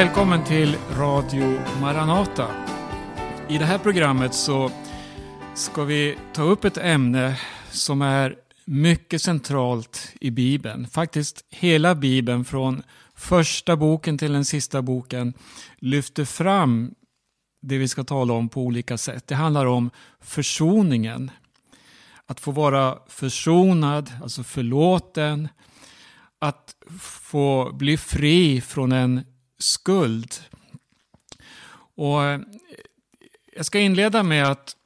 välkommen 0.00 0.44
till 0.44 0.76
Radio 0.96 1.60
Maranata. 1.80 2.48
I 3.48 3.58
det 3.58 3.64
här 3.64 3.78
programmet 3.78 4.34
så 4.34 4.70
ska 5.54 5.84
vi 5.84 6.16
ta 6.32 6.42
upp 6.42 6.64
ett 6.64 6.76
ämne 6.76 7.40
som 7.70 8.02
är 8.02 8.36
mycket 8.64 9.22
centralt 9.22 10.12
i 10.20 10.30
Bibeln. 10.30 10.86
Faktiskt 10.86 11.44
hela 11.50 11.94
Bibeln 11.94 12.44
från 12.44 12.82
första 13.14 13.76
boken 13.76 14.18
till 14.18 14.32
den 14.32 14.44
sista 14.44 14.82
boken 14.82 15.34
lyfter 15.78 16.24
fram 16.24 16.94
det 17.62 17.78
vi 17.78 17.88
ska 17.88 18.04
tala 18.04 18.32
om 18.32 18.48
på 18.48 18.62
olika 18.62 18.98
sätt. 18.98 19.26
Det 19.26 19.34
handlar 19.34 19.66
om 19.66 19.90
försoningen. 20.20 21.30
Att 22.26 22.40
få 22.40 22.50
vara 22.50 22.98
försonad, 23.08 24.12
alltså 24.22 24.42
förlåten. 24.42 25.48
Att 26.38 26.74
få 27.00 27.70
bli 27.72 27.96
fri 27.96 28.60
från 28.60 28.92
en 28.92 29.24
skuld. 29.62 30.34
Och 31.94 32.24
eh, 32.24 32.40
jag 33.56 33.66
ska 33.66 33.78
inleda 33.78 34.22
med 34.22 34.44
att, 34.46 34.76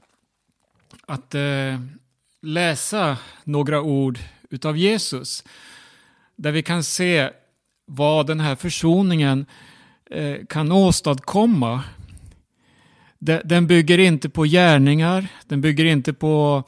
att 1.07 1.35
eh, 1.35 1.81
läsa 2.43 3.17
några 3.45 3.83
ord 3.83 4.19
utav 4.51 4.77
Jesus. 4.77 5.45
Där 6.37 6.53
vi 6.53 6.63
kan 6.63 6.85
se 6.85 7.31
vad 7.87 8.27
den 8.27 8.41
här 8.41 8.57
försoningen 8.57 9.47
eh, 10.11 10.37
kan 10.49 10.73
åstadkomma. 10.73 11.83
Den 13.45 13.67
bygger 13.67 13.99
inte 13.99 14.29
på 14.29 14.45
gärningar, 14.45 15.27
den 15.47 15.61
bygger 15.61 15.85
inte 15.85 16.13
på 16.13 16.65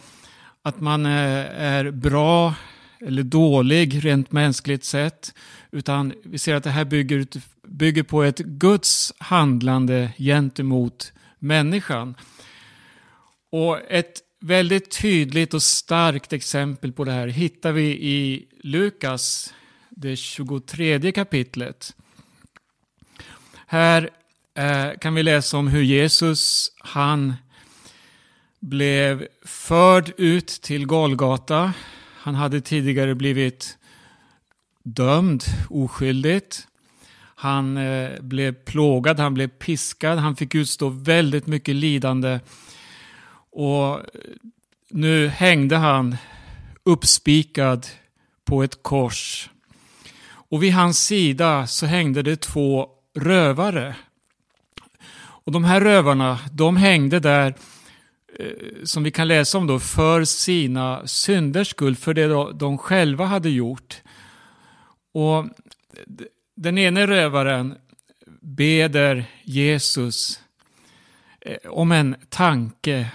att 0.63 0.81
man 0.81 1.07
eh, 1.07 1.13
är 1.63 1.91
bra 1.91 2.55
eller 3.01 3.23
dålig 3.23 4.05
rent 4.05 4.33
mänskligt 4.33 4.85
sett. 4.85 5.35
Utan 5.71 6.13
vi 6.25 6.39
ser 6.39 6.55
att 6.55 6.65
det 6.65 6.71
här 6.71 6.85
bygger, 6.85 7.27
bygger 7.69 8.03
på 8.03 8.23
ett 8.23 8.39
Guds 8.39 9.13
handlande 9.19 10.13
gentemot 10.19 11.13
människan. 11.39 12.15
Och 13.51 13.81
ett 13.89 14.23
väldigt 14.41 14.91
tydligt 15.01 15.55
och 15.55 15.63
starkt 15.63 16.33
exempel 16.33 16.93
på 16.93 17.05
det 17.05 17.13
här 17.13 17.29
hittar 17.29 17.73
vi 17.73 17.83
i 17.91 18.49
Lukas, 18.63 19.55
det 19.91 20.17
23 20.17 21.13
kapitlet. 21.13 21.97
Här 23.67 24.11
eh, 24.55 24.91
kan 25.01 25.15
vi 25.15 25.23
läsa 25.23 25.59
om 25.59 25.69
hur 25.69 25.83
Jesus, 25.83 26.73
han 26.79 27.35
blev 28.61 29.27
förd 29.45 30.13
ut 30.17 30.49
till 30.49 30.87
Golgata. 30.87 31.73
Han 32.17 32.35
hade 32.35 32.61
tidigare 32.61 33.15
blivit 33.15 33.79
dömd 34.83 35.45
oskyldigt. 35.71 36.67
Han 37.39 37.77
eh, 37.77 38.21
blev 38.21 38.53
plågad, 38.53 39.21
han 39.21 39.35
blev 39.35 39.49
piskad, 39.49 40.19
han 40.19 40.37
fick 40.37 40.55
utstå 40.55 40.89
väldigt 40.89 41.47
mycket 41.47 41.75
lidande. 41.75 42.41
Och 43.51 43.95
eh, 43.95 44.01
nu 44.91 45.29
hängde 45.29 45.77
han 45.77 46.17
uppspikad 46.83 47.87
på 48.45 48.63
ett 48.63 48.83
kors. 48.83 49.51
Och 50.27 50.63
vid 50.63 50.73
hans 50.73 51.05
sida 51.05 51.67
så 51.67 51.87
hängde 51.87 52.23
det 52.23 52.37
två 52.37 52.89
rövare. 53.15 53.97
Och 55.19 55.53
de 55.53 55.65
här 55.65 55.81
rövarna, 55.81 56.39
de 56.53 56.77
hängde 56.77 57.21
där, 57.21 57.55
eh, 58.39 58.85
som 58.85 59.03
vi 59.03 59.11
kan 59.11 59.29
läsa 59.29 59.59
om 59.59 59.67
då, 59.67 59.79
för 59.79 60.25
sina 60.25 61.07
synders 61.07 61.69
skull, 61.69 61.97
för 61.97 62.15
det 62.15 62.53
de 62.53 62.79
själva 62.79 63.25
hade 63.25 63.51
gjort. 63.51 64.03
Och 65.13 65.39
eh, 65.39 65.47
den 66.57 66.79
ene 66.79 67.07
rövaren 67.07 67.75
beder 68.41 69.25
Jesus 69.45 70.41
eh, 71.41 71.71
om 71.71 71.93
en 71.93 72.17
tanke. 72.29 73.13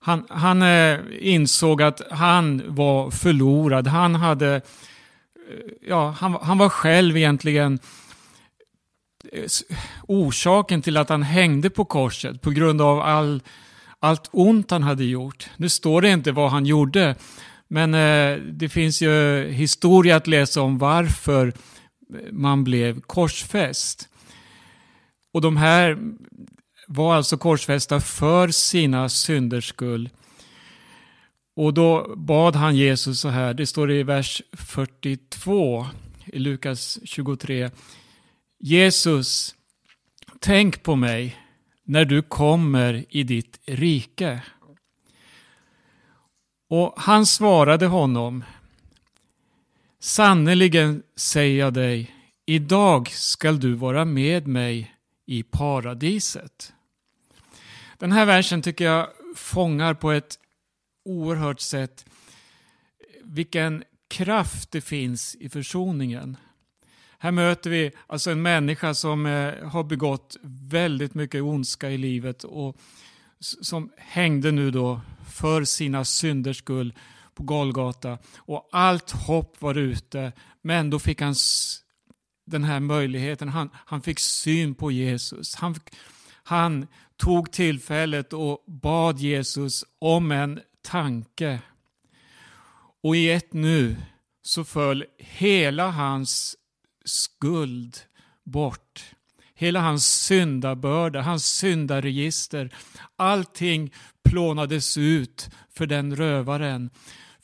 Han, 0.00 0.26
han 0.28 0.62
eh, 0.62 1.00
insåg 1.20 1.82
att 1.82 2.00
han 2.10 2.62
var 2.66 3.10
förlorad. 3.10 3.86
Han 3.86 4.14
hade, 4.14 4.54
eh, 4.54 4.60
ja, 5.88 6.14
han, 6.18 6.38
han 6.42 6.58
var 6.58 6.68
själv 6.68 7.16
egentligen 7.16 7.78
orsaken 10.08 10.82
till 10.82 10.96
att 10.96 11.08
han 11.08 11.22
hängde 11.22 11.70
på 11.70 11.84
korset 11.84 12.42
på 12.42 12.50
grund 12.50 12.80
av 12.80 13.00
all, 13.00 13.42
allt 14.00 14.28
ont 14.32 14.70
han 14.70 14.82
hade 14.82 15.04
gjort. 15.04 15.50
Nu 15.56 15.68
står 15.68 16.02
det 16.02 16.10
inte 16.10 16.32
vad 16.32 16.50
han 16.50 16.66
gjorde, 16.66 17.14
men 17.68 17.90
det 18.58 18.68
finns 18.68 19.02
ju 19.02 19.46
historia 19.50 20.16
att 20.16 20.26
läsa 20.26 20.60
om 20.62 20.78
varför 20.78 21.52
man 22.32 22.64
blev 22.64 23.00
korsfäst. 23.00 24.08
Och 25.32 25.40
de 25.40 25.56
här 25.56 25.98
var 26.86 27.14
alltså 27.14 27.36
korsfästa 27.36 28.00
för 28.00 28.48
sina 28.48 29.08
synders 29.08 29.68
skull. 29.68 30.10
Och 31.56 31.74
då 31.74 32.14
bad 32.16 32.56
han 32.56 32.76
Jesus 32.76 33.20
så 33.20 33.28
här, 33.28 33.54
det 33.54 33.66
står 33.66 33.92
i 33.92 34.02
vers 34.02 34.42
42 34.52 35.86
i 36.26 36.38
Lukas 36.38 36.98
23. 37.04 37.70
Jesus, 38.58 39.54
tänk 40.40 40.82
på 40.82 40.96
mig 40.96 41.36
när 41.84 42.04
du 42.04 42.22
kommer 42.22 43.04
i 43.08 43.22
ditt 43.22 43.60
rike. 43.66 44.42
Och 46.68 46.94
han 46.96 47.26
svarade 47.26 47.86
honom, 47.86 48.44
Sannerligen 50.04 51.02
säger 51.16 51.58
jag 51.58 51.74
dig, 51.74 52.14
idag 52.46 53.08
skall 53.08 53.60
du 53.60 53.72
vara 53.72 54.04
med 54.04 54.46
mig 54.46 54.94
i 55.26 55.42
paradiset. 55.42 56.72
Den 57.98 58.12
här 58.12 58.26
versen 58.26 58.62
tycker 58.62 58.84
jag 58.84 59.08
fångar 59.36 59.94
på 59.94 60.12
ett 60.12 60.38
oerhört 61.04 61.60
sätt 61.60 62.06
vilken 63.22 63.84
kraft 64.08 64.70
det 64.70 64.80
finns 64.80 65.34
i 65.34 65.48
försoningen. 65.48 66.36
Här 67.18 67.30
möter 67.30 67.70
vi 67.70 67.92
alltså 68.06 68.30
en 68.30 68.42
människa 68.42 68.94
som 68.94 69.26
eh, 69.26 69.68
har 69.68 69.84
begått 69.84 70.36
väldigt 70.70 71.14
mycket 71.14 71.42
ondska 71.42 71.90
i 71.90 71.98
livet 71.98 72.44
och 72.44 72.76
som 73.40 73.90
hängde 73.96 74.50
nu 74.50 74.70
då 74.70 75.00
för 75.34 75.64
sina 75.64 76.04
synders 76.04 76.58
skull 76.58 76.94
på 77.34 77.42
Golgata 77.42 78.18
och 78.36 78.68
allt 78.72 79.10
hopp 79.10 79.62
var 79.62 79.74
ute. 79.74 80.32
Men 80.62 80.90
då 80.90 80.98
fick 80.98 81.20
han 81.20 81.34
den 82.46 82.64
här 82.64 82.80
möjligheten. 82.80 83.48
Han, 83.48 83.70
han 83.74 84.02
fick 84.02 84.20
syn 84.20 84.74
på 84.74 84.90
Jesus. 84.90 85.54
Han, 85.54 85.74
han 86.42 86.86
tog 87.16 87.52
tillfället 87.52 88.32
och 88.32 88.64
bad 88.66 89.18
Jesus 89.18 89.84
om 89.98 90.32
en 90.32 90.60
tanke. 90.82 91.60
Och 93.02 93.16
i 93.16 93.30
ett 93.30 93.52
nu 93.52 93.96
så 94.42 94.64
föll 94.64 95.04
hela 95.18 95.90
hans 95.90 96.56
skuld 97.04 97.98
bort. 98.44 99.04
Hela 99.54 99.80
hans 99.80 100.06
syndabörda, 100.06 101.22
hans 101.22 101.46
syndaregister, 101.46 102.74
allting 103.16 103.92
plånades 104.24 104.98
ut 104.98 105.50
för 105.74 105.86
den 105.86 106.16
rövaren. 106.16 106.90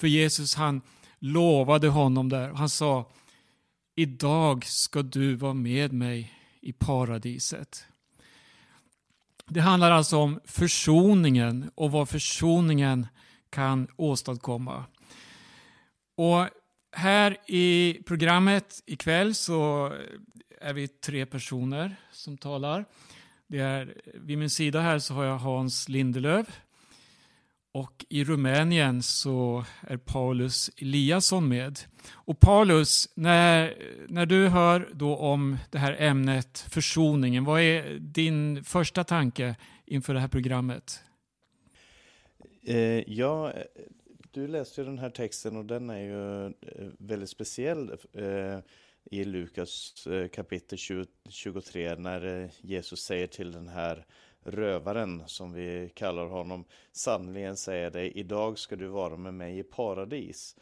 För 0.01 0.07
Jesus 0.07 0.55
han 0.55 0.81
lovade 1.19 1.89
honom 1.89 2.29
där. 2.29 2.49
Han 2.49 2.69
sa 2.69 3.11
Idag 3.95 4.65
ska 4.65 5.03
du 5.03 5.35
vara 5.35 5.55
med 5.55 5.93
mig 5.93 6.35
i 6.61 6.73
paradiset. 6.73 7.87
Det 9.47 9.61
handlar 9.61 9.91
alltså 9.91 10.17
om 10.17 10.41
försoningen 10.45 11.71
och 11.75 11.91
vad 11.91 12.09
försoningen 12.09 13.07
kan 13.51 13.89
åstadkomma. 13.97 14.85
Och 16.15 16.49
här 16.93 17.37
i 17.47 18.03
programmet 18.07 18.83
ikväll 18.87 19.35
så 19.35 19.93
är 20.61 20.73
vi 20.73 20.89
tre 20.89 21.27
personer 21.27 21.97
som 22.13 22.39
talar. 22.39 22.85
Det 23.47 23.59
är, 23.59 23.95
vid 24.15 24.39
min 24.39 24.51
sida 24.51 24.81
här 24.81 24.99
så 24.99 25.15
har 25.15 25.25
jag 25.25 25.39
Hans 25.39 25.89
Lindelöf. 25.89 26.61
Och 27.73 28.05
i 28.09 28.25
Rumänien 28.25 29.03
så 29.03 29.65
är 29.81 29.97
Paulus 29.97 30.71
Eliasson 30.77 31.49
med. 31.49 31.79
Och 32.13 32.41
Paulus, 32.41 33.09
när, 33.15 33.75
när 34.09 34.27
du 34.27 34.49
hör 34.49 34.91
då 34.93 35.17
om 35.17 35.57
det 35.71 35.79
här 35.79 35.97
ämnet 35.99 36.59
försoningen, 36.59 37.45
vad 37.45 37.61
är 37.61 37.99
din 37.99 38.65
första 38.65 39.05
tanke 39.05 39.57
inför 39.85 40.15
det 40.15 40.21
här 40.21 40.29
programmet? 40.29 41.05
Eh, 42.63 43.13
ja, 43.13 43.53
du 44.31 44.49
läste 44.49 44.81
ju 44.81 44.85
den 44.85 44.99
här 44.99 45.11
texten 45.11 45.57
och 45.57 45.65
den 45.65 45.91
är 45.91 46.01
ju 46.01 46.47
eh, 46.47 46.89
väldigt 46.99 47.31
speciell 47.31 47.91
eh, 48.13 48.59
i 49.11 49.25
Lukas 49.25 50.07
eh, 50.07 50.29
kapitel 50.29 50.79
20, 50.79 51.07
23 51.29 51.95
när 51.95 52.43
eh, 52.43 52.51
Jesus 52.61 53.01
säger 53.01 53.27
till 53.27 53.53
den 53.53 53.69
här 53.69 54.07
rövaren 54.45 55.23
som 55.27 55.53
vi 55.53 55.93
kallar 55.95 56.27
honom. 56.27 56.65
Sannerligen 56.93 57.57
säger 57.57 57.91
dig, 57.91 58.13
idag 58.15 58.59
ska 58.59 58.77
du 58.77 58.87
vara 58.87 59.17
med 59.17 59.35
mig 59.35 59.59
i 59.59 59.63
paradis. 59.63 60.57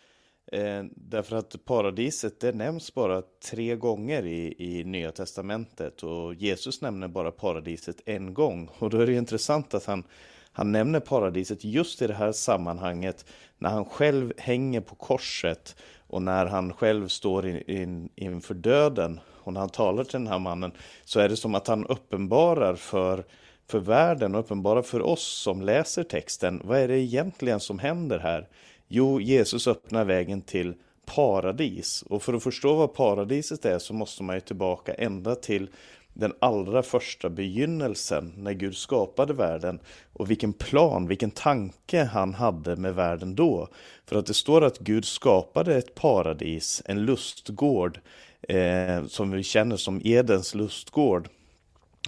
Eh, 0.53 0.85
därför 0.97 1.37
att 1.37 1.65
paradiset 1.65 2.41
det 2.41 2.53
nämns 2.53 2.95
bara 2.95 3.23
tre 3.51 3.77
gånger 3.77 4.27
i, 4.27 4.55
i 4.59 4.85
Nya 4.85 5.13
Testamentet 5.13 6.03
och 6.03 6.35
Jesus 6.35 6.81
nämner 6.83 7.09
bara 7.09 7.31
paradiset 7.31 8.01
en 8.07 8.35
gång. 8.35 8.71
Och 8.79 8.91
då 8.91 9.01
är 9.01 9.07
det 9.07 9.15
intressant 9.15 9.75
att 9.75 9.85
han, 9.85 10.05
han 10.53 10.73
nämner 10.73 11.01
paradiset 11.01 11.65
just 11.65 12.03
i 12.03 12.07
det 12.07 12.15
här 12.15 12.33
sammanhanget 12.33 13.25
när 13.59 13.71
han 13.71 13.85
själv 13.85 14.33
hänger 14.37 14.81
på 14.81 14.95
korset 14.95 15.77
och 16.07 16.23
när 16.23 16.47
han 16.47 16.73
själv 16.73 17.09
står 17.09 17.47
in, 17.47 17.63
in, 17.67 18.09
inför 18.15 18.55
döden 18.55 19.21
och 19.49 19.53
när 19.53 19.61
han 19.61 19.69
talar 19.69 20.05
till 20.05 20.13
den 20.13 20.27
här 20.27 20.39
mannen 20.39 20.73
så 21.05 21.21
är 21.21 21.29
det 21.29 21.37
som 21.37 21.55
att 21.55 21.67
han 21.67 21.87
uppenbarar 21.87 22.75
för, 22.75 23.25
för 23.71 23.79
världen 23.79 24.35
och 24.35 24.41
uppenbara 24.41 24.83
för 24.83 25.03
oss 25.03 25.23
som 25.23 25.63
läser 25.63 26.05
texten 26.05 26.61
vad 26.65 26.79
är 26.79 26.89
det 26.89 26.99
egentligen 26.99 27.61
som 27.61 27.79
händer 27.79 28.19
här? 28.19 28.49
Jo, 28.89 29.21
Jesus 29.21 29.67
öppnar 29.67 30.05
vägen 30.05 30.43
till 30.43 30.75
paradis. 31.07 32.03
Och 32.03 32.23
för 32.23 32.35
att 32.35 32.43
förstå 32.43 32.75
vad 32.75 32.95
paradiset 32.95 33.65
är 33.65 33.79
så 33.79 33.95
måste 33.95 34.23
man 34.23 34.37
ju 34.37 34.41
tillbaka 34.41 34.95
ända 34.95 35.35
till 35.35 35.69
den 36.13 36.33
allra 36.39 36.83
första 36.83 37.31
begynnelsen 37.31 38.33
när 38.37 38.53
Gud 38.53 38.77
skapade 38.77 39.33
världen 39.33 39.81
och 40.13 40.31
vilken 40.31 40.53
plan, 40.53 41.09
vilken 41.09 41.31
tanke 41.31 42.05
han 42.05 42.35
hade 42.35 42.77
med 42.77 42.95
världen 42.95 43.35
då. 43.35 43.69
För 44.07 44.17
att 44.17 44.27
det 44.27 44.35
står 44.35 44.65
att 44.65 44.79
Gud 44.79 45.05
skapade 45.05 45.77
ett 45.77 45.95
paradis, 45.95 46.83
en 46.85 47.05
lustgård 47.05 48.01
eh, 48.43 49.07
som 49.07 49.31
vi 49.31 49.43
känner 49.43 49.77
som 49.77 50.01
Edens 50.05 50.55
lustgård. 50.55 51.29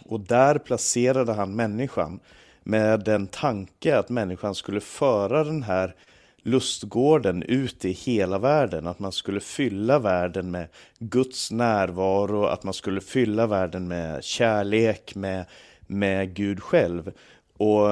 Och 0.05 0.21
där 0.21 0.59
placerade 0.59 1.33
han 1.33 1.57
människan 1.57 2.21
med 2.63 3.01
den 3.05 3.27
tanke 3.27 3.99
att 3.99 4.09
människan 4.09 4.55
skulle 4.55 4.81
föra 4.81 5.45
den 5.45 5.63
här 5.63 5.95
lustgården 6.43 7.43
ut 7.43 7.85
i 7.85 7.93
hela 7.93 8.39
världen, 8.39 8.87
att 8.87 8.99
man 8.99 9.13
skulle 9.13 9.41
fylla 9.41 9.99
världen 9.99 10.51
med 10.51 10.69
Guds 10.99 11.51
närvaro, 11.51 12.45
att 12.45 12.63
man 12.63 12.75
skulle 12.75 13.01
fylla 13.01 13.47
världen 13.47 13.89
med 13.89 14.25
kärlek, 14.25 15.15
med, 15.15 15.45
med 15.87 16.35
Gud 16.35 16.63
själv. 16.63 17.13
Och, 17.57 17.91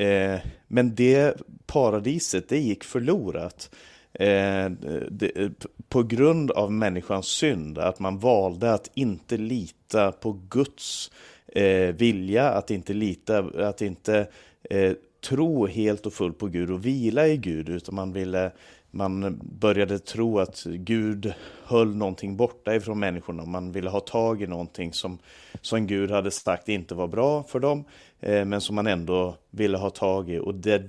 eh, 0.00 0.40
men 0.68 0.94
det 0.94 1.36
paradiset, 1.66 2.48
det 2.48 2.58
gick 2.58 2.84
förlorat. 2.84 3.70
Eh, 4.12 4.70
det, 5.10 5.50
på 5.88 6.02
grund 6.02 6.50
av 6.50 6.72
människans 6.72 7.26
synd, 7.26 7.78
att 7.78 7.98
man 7.98 8.18
valde 8.18 8.72
att 8.72 8.90
inte 8.94 9.36
lita 9.36 10.12
på 10.12 10.40
Guds 10.48 11.10
eh, 11.54 11.94
vilja, 11.94 12.50
att 12.50 12.70
inte 12.70 12.92
lita, 12.92 13.38
att 13.68 13.82
inte 13.82 14.26
eh, 14.70 14.92
tro 15.20 15.66
helt 15.66 16.06
och 16.06 16.12
fullt 16.12 16.38
på 16.38 16.46
Gud 16.46 16.70
och 16.70 16.86
vila 16.86 17.28
i 17.28 17.36
Gud, 17.36 17.68
utan 17.68 17.94
man 17.94 18.12
ville 18.12 18.52
man 18.94 19.40
började 19.42 19.98
tro 19.98 20.38
att 20.38 20.64
Gud 20.64 21.32
höll 21.64 21.96
någonting 21.96 22.36
borta 22.36 22.74
ifrån 22.74 22.98
människorna. 22.98 23.44
Man 23.44 23.72
ville 23.72 23.90
ha 23.90 24.00
tag 24.00 24.42
i 24.42 24.46
någonting 24.46 24.92
som, 24.92 25.18
som 25.60 25.86
Gud 25.86 26.10
hade 26.10 26.30
sagt 26.30 26.68
inte 26.68 26.94
var 26.94 27.06
bra 27.06 27.42
för 27.42 27.60
dem, 27.60 27.84
eh, 28.20 28.44
men 28.44 28.60
som 28.60 28.74
man 28.74 28.86
ändå 28.86 29.36
ville 29.50 29.78
ha 29.78 29.90
tag 29.90 30.30
i. 30.30 30.38
Och 30.38 30.54
det, 30.54 30.82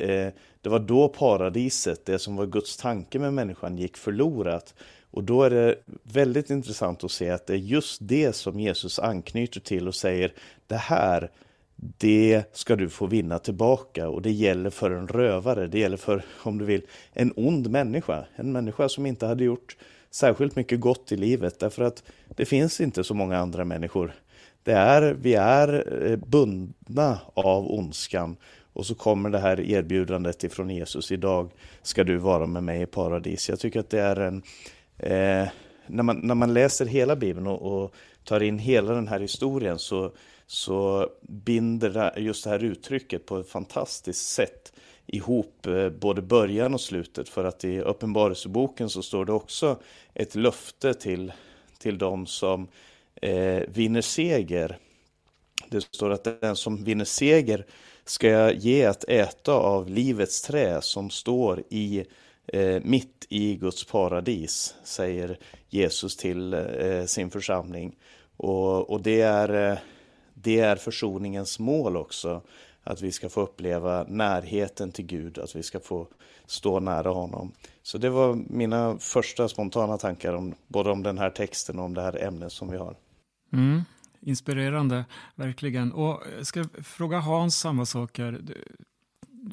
eh, 0.00 0.32
det 0.60 0.68
var 0.68 0.78
då 0.78 1.08
paradiset, 1.08 2.06
det 2.06 2.18
som 2.18 2.36
var 2.36 2.46
Guds 2.46 2.76
tanke 2.76 3.18
med 3.18 3.34
människan, 3.34 3.78
gick 3.78 3.96
förlorat. 3.96 4.74
Och 5.10 5.24
då 5.24 5.42
är 5.42 5.50
det 5.50 5.76
väldigt 6.02 6.50
intressant 6.50 7.04
att 7.04 7.10
se 7.10 7.30
att 7.30 7.46
det 7.46 7.52
är 7.52 7.56
just 7.56 7.98
det 8.00 8.32
som 8.32 8.60
Jesus 8.60 8.98
anknyter 8.98 9.60
till 9.60 9.88
och 9.88 9.94
säger, 9.94 10.32
det 10.66 10.76
här 10.76 11.30
det 11.76 12.42
ska 12.52 12.76
du 12.76 12.88
få 12.88 13.06
vinna 13.06 13.38
tillbaka 13.38 14.08
och 14.08 14.22
det 14.22 14.30
gäller 14.30 14.70
för 14.70 14.90
en 14.90 15.08
rövare, 15.08 15.66
det 15.66 15.78
gäller 15.78 15.96
för, 15.96 16.24
om 16.42 16.58
du 16.58 16.64
vill, 16.64 16.82
en 17.12 17.32
ond 17.36 17.70
människa. 17.70 18.24
En 18.36 18.52
människa 18.52 18.88
som 18.88 19.06
inte 19.06 19.26
hade 19.26 19.44
gjort 19.44 19.76
särskilt 20.10 20.56
mycket 20.56 20.80
gott 20.80 21.12
i 21.12 21.16
livet 21.16 21.58
därför 21.58 21.82
att 21.82 22.02
det 22.28 22.44
finns 22.44 22.80
inte 22.80 23.04
så 23.04 23.14
många 23.14 23.38
andra 23.38 23.64
människor. 23.64 24.14
Det 24.62 24.72
är, 24.72 25.16
vi 25.20 25.34
är 25.34 25.94
eh, 26.10 26.16
bundna 26.16 27.18
av 27.34 27.70
ondskan 27.70 28.36
och 28.72 28.86
så 28.86 28.94
kommer 28.94 29.30
det 29.30 29.38
här 29.38 29.60
erbjudandet 29.60 30.44
ifrån 30.44 30.70
Jesus, 30.70 31.12
idag 31.12 31.50
ska 31.82 32.04
du 32.04 32.16
vara 32.16 32.46
med 32.46 32.64
mig 32.64 32.82
i 32.82 32.86
paradis. 32.86 33.48
Jag 33.48 33.60
tycker 33.60 33.80
att 33.80 33.90
det 33.90 34.00
är 34.00 34.16
en, 34.16 34.42
eh, 34.98 35.48
när, 35.86 36.02
man, 36.02 36.20
när 36.22 36.34
man 36.34 36.54
läser 36.54 36.86
hela 36.86 37.16
Bibeln 37.16 37.46
och, 37.46 37.82
och 37.82 37.94
tar 38.24 38.42
in 38.42 38.58
hela 38.58 38.92
den 38.92 39.08
här 39.08 39.20
historien 39.20 39.78
så 39.78 40.12
så 40.50 41.08
binder 41.20 42.18
just 42.18 42.44
det 42.44 42.50
här 42.50 42.64
uttrycket 42.64 43.26
på 43.26 43.38
ett 43.38 43.48
fantastiskt 43.48 44.28
sätt 44.28 44.72
ihop 45.06 45.66
eh, 45.66 45.88
både 45.88 46.22
början 46.22 46.74
och 46.74 46.80
slutet. 46.80 47.28
För 47.28 47.44
att 47.44 47.64
i 47.64 47.80
Uppenbarelseboken 47.80 48.90
så 48.90 49.02
står 49.02 49.24
det 49.24 49.32
också 49.32 49.78
ett 50.14 50.34
löfte 50.34 50.94
till, 50.94 51.32
till 51.78 51.98
de 51.98 52.26
som 52.26 52.68
eh, 53.22 53.62
vinner 53.68 54.00
seger. 54.00 54.78
Det 55.68 55.80
står 55.80 56.10
att 56.10 56.40
den 56.40 56.56
som 56.56 56.84
vinner 56.84 57.04
seger 57.04 57.66
ska 58.04 58.28
jag 58.28 58.54
ge 58.54 58.84
att 58.84 59.04
äta 59.04 59.52
av 59.52 59.88
livets 59.88 60.42
trä 60.42 60.82
som 60.82 61.10
står 61.10 61.62
i 61.68 61.98
eh, 61.98 62.04
Eh, 62.52 62.82
mitt 62.84 63.26
i 63.28 63.56
Guds 63.56 63.84
paradis, 63.84 64.74
säger 64.84 65.38
Jesus 65.68 66.16
till 66.16 66.54
eh, 66.54 67.04
sin 67.06 67.30
församling. 67.30 67.96
Och, 68.36 68.90
och 68.90 69.02
det 69.02 69.20
är 69.20 69.70
eh, 69.72 69.78
det 70.42 70.60
är 70.60 70.76
försoningens 70.76 71.58
mål 71.58 71.96
också. 71.96 72.42
Att 72.82 73.02
vi 73.02 73.12
ska 73.12 73.28
få 73.28 73.40
uppleva 73.40 74.04
närheten 74.08 74.92
till 74.92 75.06
Gud, 75.06 75.38
att 75.38 75.56
vi 75.56 75.62
ska 75.62 75.80
få 75.80 76.06
stå 76.46 76.80
nära 76.80 77.10
honom. 77.10 77.52
Så 77.82 77.98
det 77.98 78.10
var 78.10 78.34
mina 78.34 78.98
första 78.98 79.48
spontana 79.48 79.98
tankar 79.98 80.32
om 80.32 80.54
både 80.66 80.90
om 80.90 81.02
den 81.02 81.18
här 81.18 81.30
texten 81.30 81.78
och 81.78 81.84
om 81.84 81.94
det 81.94 82.02
här 82.02 82.24
ämnet 82.24 82.52
som 82.52 82.70
vi 82.70 82.76
har. 82.76 82.96
Mm, 83.52 83.82
inspirerande, 84.20 85.04
verkligen. 85.34 85.92
Och 85.92 86.22
jag 86.36 86.46
ska 86.46 86.64
fråga 86.82 87.18
Hans 87.18 87.58
samma 87.58 87.86
saker. 87.86 88.40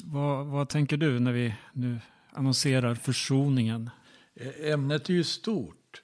Vad, 0.04 0.46
vad 0.46 0.68
tänker 0.68 0.96
du 0.96 1.20
när 1.20 1.32
vi 1.32 1.54
nu 1.72 2.00
annonserar 2.36 2.94
försoningen? 2.94 3.90
Eh, 4.34 4.72
ämnet 4.72 5.08
är 5.08 5.14
ju 5.14 5.24
stort. 5.24 6.02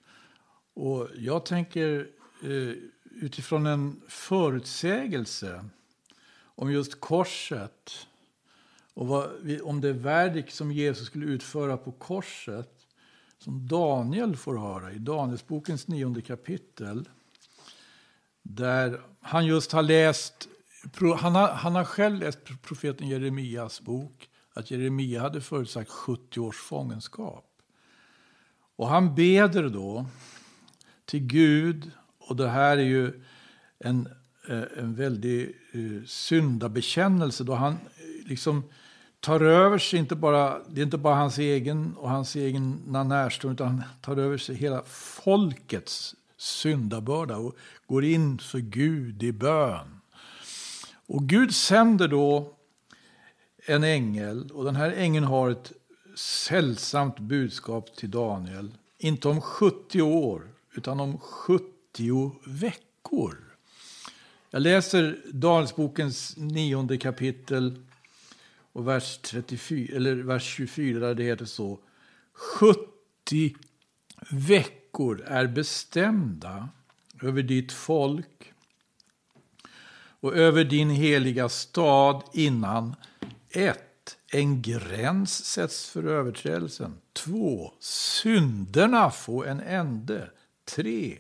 Och 0.75 1.09
jag 1.17 1.47
tänker 1.47 2.09
eh, 2.43 2.75
utifrån 3.21 3.67
en 3.67 4.01
förutsägelse 4.09 5.65
om 6.55 6.73
just 6.73 7.01
korset 7.01 8.07
och 8.95 9.07
vad, 9.07 9.31
om 9.63 9.81
det 9.81 9.93
verk 9.93 10.51
som 10.51 10.73
Jesus 10.73 11.07
skulle 11.07 11.27
utföra 11.27 11.77
på 11.77 11.93
korset 11.93 12.87
som 13.39 13.69
Daniel 13.69 14.37
får 14.37 14.59
höra 14.59 14.93
i 14.93 14.99
Danielsbokens 14.99 15.89
nionde 15.89 16.23
kapitel. 16.23 17.09
Där 18.43 19.01
han 19.21 19.47
just 19.47 19.73
har 19.73 19.83
läst, 19.83 20.49
han 21.19 21.35
har, 21.35 21.49
han 21.49 21.75
har 21.75 21.85
själv 21.85 22.19
läst 22.19 22.39
profeten 22.63 23.09
Jeremias 23.09 23.81
bok, 23.81 24.29
att 24.55 24.71
Jeremia 24.71 25.21
hade 25.21 25.41
förutsagt 25.41 25.91
70 25.91 26.41
års 26.41 26.57
fångenskap. 26.57 27.49
Och 28.77 28.89
han 28.89 29.15
beder 29.15 29.69
då 29.69 30.07
till 31.05 31.27
Gud 31.27 31.91
och 32.19 32.37
det 32.37 32.49
här 32.49 32.77
är 32.77 32.83
ju 32.83 33.23
en, 33.79 34.09
eh, 34.49 34.63
en 34.79 34.95
väldig 34.95 35.57
eh, 35.73 36.05
syndabekännelse 36.07 37.45
då 37.45 37.55
han 37.55 37.73
eh, 37.73 38.29
liksom 38.29 38.63
tar 39.21 39.41
över 39.41 39.79
sig, 39.79 39.99
inte 39.99 40.17
bara, 40.17 40.59
det 40.69 40.81
är 40.81 40.85
inte 40.85 40.99
bara 40.99 41.15
hans 41.15 41.39
egen 41.39 41.97
och 41.97 42.11
hans 42.11 42.37
egna 42.37 43.05
närstående, 43.05 43.55
utan 43.55 43.79
han 43.79 43.89
tar 44.01 44.17
över 44.17 44.39
sig 44.39 44.55
hela 44.55 44.83
folkets 44.87 46.15
syndabörda 46.37 47.37
och 47.37 47.57
går 47.87 48.05
in 48.05 48.39
för 48.39 48.59
Gud 48.59 49.23
i 49.23 49.33
bön. 49.33 50.01
Och 51.07 51.29
Gud 51.29 51.55
sänder 51.55 52.09
då 52.09 52.55
en 53.67 53.85
ängel 53.85 54.51
och 54.51 54.65
den 54.65 54.77
här 54.77 54.91
ängeln 54.91 55.25
har 55.25 55.51
ett 55.51 55.73
sällsamt 56.17 57.19
budskap 57.19 57.97
till 57.97 58.11
Daniel. 58.11 58.75
Inte 58.99 59.29
om 59.29 59.41
70 59.41 60.03
år, 60.03 60.49
utan 60.75 61.01
om 61.01 61.19
70 61.19 62.33
veckor. 62.47 63.37
Jag 64.51 64.63
läser 64.63 65.19
Danielsbokens 65.33 66.37
nionde 66.37 66.97
kapitel 66.97 67.79
och 68.73 68.89
vers, 68.89 69.19
34, 69.23 69.97
eller 69.97 70.15
vers 70.15 70.43
24 70.43 70.99
där 70.99 71.15
det 71.15 71.23
heter 71.23 71.45
så. 71.45 71.79
70 72.33 73.57
veckor 74.31 75.21
är 75.27 75.47
bestämda 75.47 76.69
över 77.23 77.43
ditt 77.43 77.73
folk 77.73 78.53
och 80.21 80.37
över 80.37 80.65
din 80.65 80.91
heliga 80.91 81.49
stad 81.49 82.23
innan 82.33 82.95
1. 83.53 83.79
En 84.33 84.63
gräns 84.63 85.45
sätts 85.45 85.91
för 85.91 86.05
överträdelsen. 86.05 86.99
2. 87.13 87.73
Synderna 87.81 89.11
få 89.11 89.45
en 89.45 89.61
ände. 89.61 90.31
3. 90.77 91.19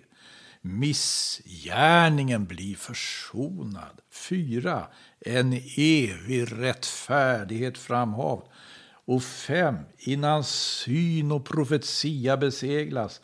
Missgärningen 0.60 2.46
blir 2.46 2.74
försonad. 2.74 4.00
4. 4.10 4.86
En 5.20 5.52
evig 5.76 6.52
rättfärdighet 6.52 7.78
framhav. 7.78 8.48
Och 9.04 9.22
5. 9.22 9.76
Innan 9.98 10.44
syn 10.44 11.32
och 11.32 11.44
profetia 11.44 12.36
beseglas. 12.36 13.20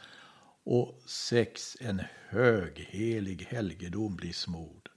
Och 0.64 1.02
6. 1.06 1.76
En 1.80 2.02
höghelig 2.28 3.46
helgedom 3.50 4.16
blir 4.16 4.32
smord. 4.32 4.88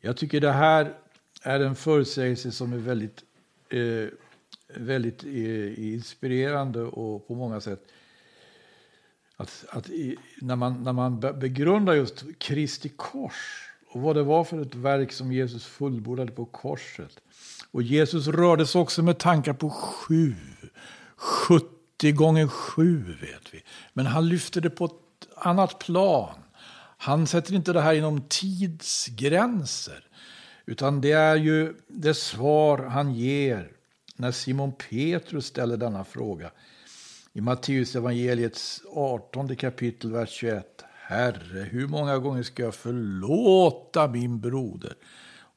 Jag 0.00 0.16
tycker 0.16 0.40
det 0.40 0.52
här 0.52 0.94
är 1.42 1.60
en 1.60 1.76
förutsägelse 1.76 2.52
som 2.52 2.72
är 2.72 2.76
väldigt, 2.76 3.22
eh, 3.70 4.08
väldigt 4.76 5.24
eh, 5.24 5.92
inspirerande 5.92 6.82
och 6.82 7.28
på 7.28 7.34
många 7.34 7.60
sätt 7.60 7.84
att, 9.36 9.64
att 9.68 9.88
i, 9.88 10.16
när, 10.40 10.56
man, 10.56 10.82
när 10.82 10.92
man 10.92 11.20
begrundar 11.20 11.94
just 11.94 12.24
Kristi 12.38 12.88
kors 12.88 13.68
och 13.90 14.00
vad 14.00 14.16
det 14.16 14.22
var 14.22 14.44
för 14.44 14.62
ett 14.62 14.74
verk 14.74 15.12
som 15.12 15.32
Jesus 15.32 15.66
fullbordade 15.66 16.32
på 16.32 16.44
korset. 16.44 17.20
Och 17.70 17.82
Jesus 17.82 18.26
rörde 18.26 18.66
sig 18.66 18.80
också 18.80 19.02
med 19.02 19.18
tankar 19.18 19.52
på 19.52 19.70
sju, 19.70 20.34
70 21.16 22.12
gånger 22.12 22.46
sju 22.46 23.16
vet 23.20 23.54
vi. 23.54 23.62
Men 23.92 24.06
han 24.06 24.28
lyfte 24.28 24.60
det 24.60 24.70
på 24.70 24.84
ett 24.84 25.28
annat 25.36 25.78
plan. 25.78 26.34
Han 26.98 27.26
sätter 27.26 27.54
inte 27.54 27.72
det 27.72 27.80
här 27.80 27.94
inom 27.94 28.20
tidsgränser. 28.28 30.07
Utan 30.68 31.00
det 31.00 31.12
är 31.12 31.36
ju 31.36 31.74
det 31.88 32.14
svar 32.14 32.78
han 32.78 33.14
ger 33.14 33.72
när 34.16 34.32
Simon 34.32 34.72
Petrus 34.72 35.46
ställer 35.46 35.76
denna 35.76 36.04
fråga. 36.04 36.50
I 37.32 37.40
Matteus 37.40 37.96
evangeliets 37.96 38.82
18 38.94 39.56
kapitel, 39.56 40.12
vers 40.12 40.30
21. 40.30 40.84
Herre, 40.94 41.60
hur 41.60 41.86
många 41.86 42.18
gånger 42.18 42.42
ska 42.42 42.62
jag 42.62 42.74
förlåta 42.74 44.08
min 44.08 44.40
broder 44.40 44.94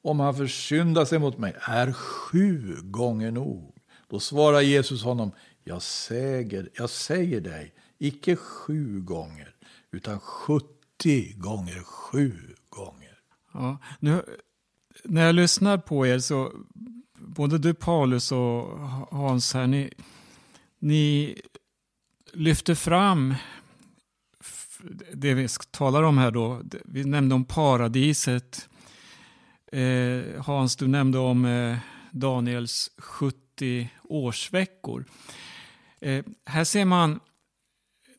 om 0.01 0.19
han 0.19 0.35
försyndar 0.35 1.05
sig 1.05 1.19
mot 1.19 1.37
mig? 1.37 1.55
Är 1.61 1.93
sju 1.93 2.75
gånger 2.81 3.31
nog? 3.31 3.75
Då 4.07 4.19
svarar 4.19 4.61
Jesus 4.61 5.03
honom, 5.03 5.31
jag 5.63 5.81
säger, 5.81 6.69
jag 6.73 6.89
säger 6.89 7.41
dig, 7.41 7.73
icke 7.97 8.35
sju 8.35 9.01
gånger, 9.01 9.55
utan 9.91 10.19
sjuttio 10.19 11.33
gånger 11.37 11.83
sju 11.83 12.55
gånger. 12.69 13.17
Ja, 13.53 13.77
nu, 13.99 14.21
när 15.03 15.25
jag 15.25 15.35
lyssnar 15.35 15.77
på 15.77 16.07
er 16.07 16.19
så, 16.19 16.51
både 17.13 17.57
du 17.57 17.73
Paulus 17.73 18.31
och 18.31 18.79
Hans 19.11 19.53
här, 19.53 19.67
ni, 19.67 19.93
ni 20.79 21.35
lyfter 22.33 22.75
fram 22.75 23.35
det 25.13 25.33
vi 25.33 25.47
talar 25.71 26.03
om 26.03 26.17
här 26.17 26.31
då. 26.31 26.61
Vi 26.85 27.03
nämnde 27.03 27.35
om 27.35 27.45
paradiset. 27.45 28.69
Eh, 29.71 30.41
Hans, 30.43 30.75
du 30.75 30.87
nämnde 30.87 31.17
om 31.17 31.45
eh, 31.45 31.77
Daniels 32.11 32.91
70 32.97 33.89
årsveckor. 34.03 35.05
Eh, 36.01 36.25
här 36.45 36.63
ser 36.63 36.85
man 36.85 37.19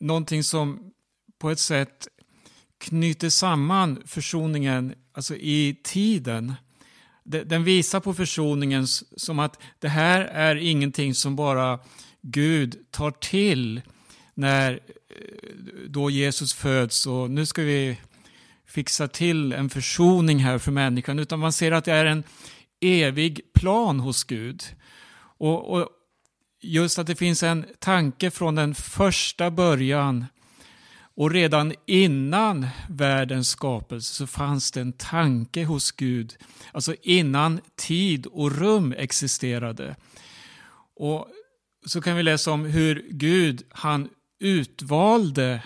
någonting 0.00 0.45
som 0.45 0.93
på 1.38 1.50
ett 1.50 1.59
sätt 1.59 2.09
knyter 2.79 3.29
samman 3.29 4.02
försoningen 4.07 4.95
alltså 5.12 5.37
i 5.37 5.76
tiden. 5.83 6.54
Den 7.25 7.64
visar 7.64 8.00
på 8.00 8.14
försoningen 8.14 8.87
som 9.16 9.38
att 9.38 9.61
det 9.78 9.88
här 9.88 10.21
är 10.21 10.57
ingenting 10.57 11.14
som 11.14 11.37
bara 11.37 11.78
Gud 12.21 12.76
tar 12.90 13.11
till 13.11 13.83
när 14.35 14.73
eh, 14.73 14.78
då 15.88 16.11
Jesus 16.11 16.54
föds 16.54 17.07
och 17.07 17.31
nu 17.31 17.47
ska 17.47 17.62
vi 17.62 17.99
fixa 18.66 19.09
till 19.09 19.52
en 19.52 19.71
försoning 19.71 20.38
här 20.38 20.59
för 20.59 20.73
människan, 20.73 21.19
utan 21.19 21.38
man 21.38 21.52
ser 21.52 21.73
att 21.73 21.85
det 21.85 21.92
är 21.92 22.04
en 22.04 22.25
evig 22.81 23.40
plan 23.54 24.00
hos 24.00 24.25
Gud. 24.25 24.62
Och, 25.38 25.73
och 25.73 25.88
just 26.61 26.99
att 26.99 27.07
det 27.07 27.16
finns 27.16 27.42
en 27.42 27.66
tanke 27.78 28.31
från 28.31 28.54
den 28.54 28.75
första 28.75 29.50
början 29.50 30.26
och 31.14 31.31
redan 31.31 31.73
innan 31.87 32.66
världens 32.88 33.49
skapelse 33.49 34.14
så 34.14 34.26
fanns 34.26 34.71
det 34.71 34.81
en 34.81 34.92
tanke 34.92 35.64
hos 35.64 35.92
Gud, 35.92 36.37
alltså 36.73 36.95
innan 37.02 37.61
tid 37.76 38.26
och 38.26 38.59
rum 38.59 38.95
existerade. 38.99 39.97
Och 40.97 41.28
så 41.87 42.00
kan 42.00 42.16
vi 42.16 42.23
läsa 42.23 42.52
om 42.52 42.64
hur 42.64 43.07
Gud, 43.11 43.62
han 43.71 44.09
utvalde 44.40 45.62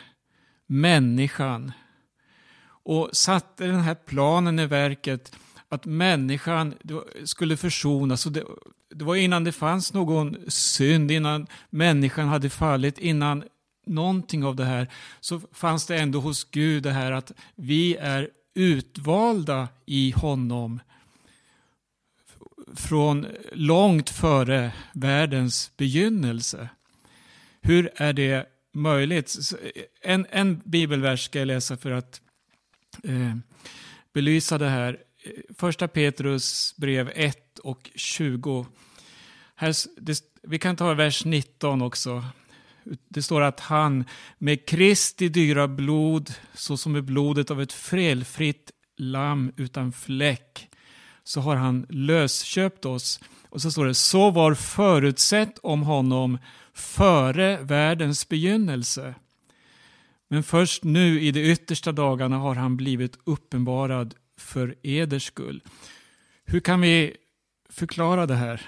människan 0.67 1.73
och 2.85 3.11
satte 3.13 3.67
den 3.67 3.81
här 3.81 3.95
planen 3.95 4.59
i 4.59 4.67
verket 4.67 5.37
att 5.69 5.85
människan 5.85 6.75
skulle 7.25 7.57
försonas. 7.57 8.25
det, 8.25 8.45
det 8.95 9.05
var 9.05 9.17
innan 9.17 9.45
det 9.45 9.53
fanns 9.53 9.95
någon 9.95 10.37
synd, 10.49 11.11
innan 11.11 11.47
människan 11.71 12.29
hade 12.29 12.51
fallit, 12.51 12.99
innan 12.99 13.45
någonting 13.87 14.45
av 14.45 14.57
det 14.57 14.65
här, 14.65 14.89
så 15.21 15.41
fanns 15.53 15.87
det 15.87 15.97
ändå 15.97 16.21
hos 16.21 16.45
Gud 16.45 16.83
det 16.83 16.93
här 16.93 17.13
att 17.13 17.33
vi 17.55 17.97
är 17.97 18.31
utvalda 18.55 19.69
i 19.87 20.11
honom 20.11 20.81
från 22.75 23.27
långt 23.53 24.11
före 24.11 24.73
världens 24.93 25.71
begynnelse. 25.77 26.69
Hur 27.61 27.91
är 27.97 28.13
det 28.13 28.47
möjligt. 28.73 29.37
En, 30.03 30.27
en 30.31 30.63
bibelvers 30.65 31.25
ska 31.25 31.39
jag 31.39 31.47
läsa 31.47 31.77
för 31.77 31.91
att 31.91 32.21
eh, 33.05 33.37
belysa 34.13 34.59
det 34.59 34.69
här. 34.69 34.99
Första 35.59 35.89
Petrus 35.89 36.75
brev 36.77 37.13
1 37.15 37.59
och 37.59 37.91
20. 37.95 38.67
Här, 39.55 39.75
det, 40.01 40.23
vi 40.43 40.59
kan 40.59 40.77
ta 40.77 40.95
vers 40.95 41.25
19 41.25 41.83
också. 41.83 42.25
Det 43.09 43.23
står 43.23 43.41
att 43.41 43.61
han 43.61 44.05
med 44.39 44.67
Kristi 44.67 45.29
dyra 45.29 45.69
blod, 45.69 46.35
såsom 46.55 46.93
med 46.93 47.05
blodet 47.05 47.51
av 47.51 47.63
ett 47.63 47.73
felfritt 47.73 48.71
lamm 48.97 49.53
utan 49.57 49.93
fläck, 49.93 50.69
så 51.25 51.41
har 51.41 51.57
han 51.57 51.87
lösköpt 51.89 52.85
oss. 52.85 53.21
Och 53.49 53.63
så 53.63 53.71
står 53.71 53.87
det, 53.87 53.95
så 53.95 54.31
var 54.31 54.55
förutsett 54.55 55.59
om 55.59 55.83
honom 55.83 56.39
före 56.75 57.63
världens 57.63 58.29
begynnelse. 58.29 59.15
Men 60.29 60.43
först 60.43 60.85
nu 60.85 61.21
i 61.21 61.31
de 61.31 61.41
yttersta 61.41 61.93
dagarna 61.93 62.39
har 62.39 62.55
han 62.55 62.77
blivit 62.77 63.19
uppenbarad 63.25 64.15
för 64.37 64.75
eders 64.83 65.25
skull. 65.25 65.63
Hur 66.45 66.61
kan 66.61 66.81
vi 66.81 67.17
förklara 67.69 68.27
det 68.27 68.35
här? 68.35 68.63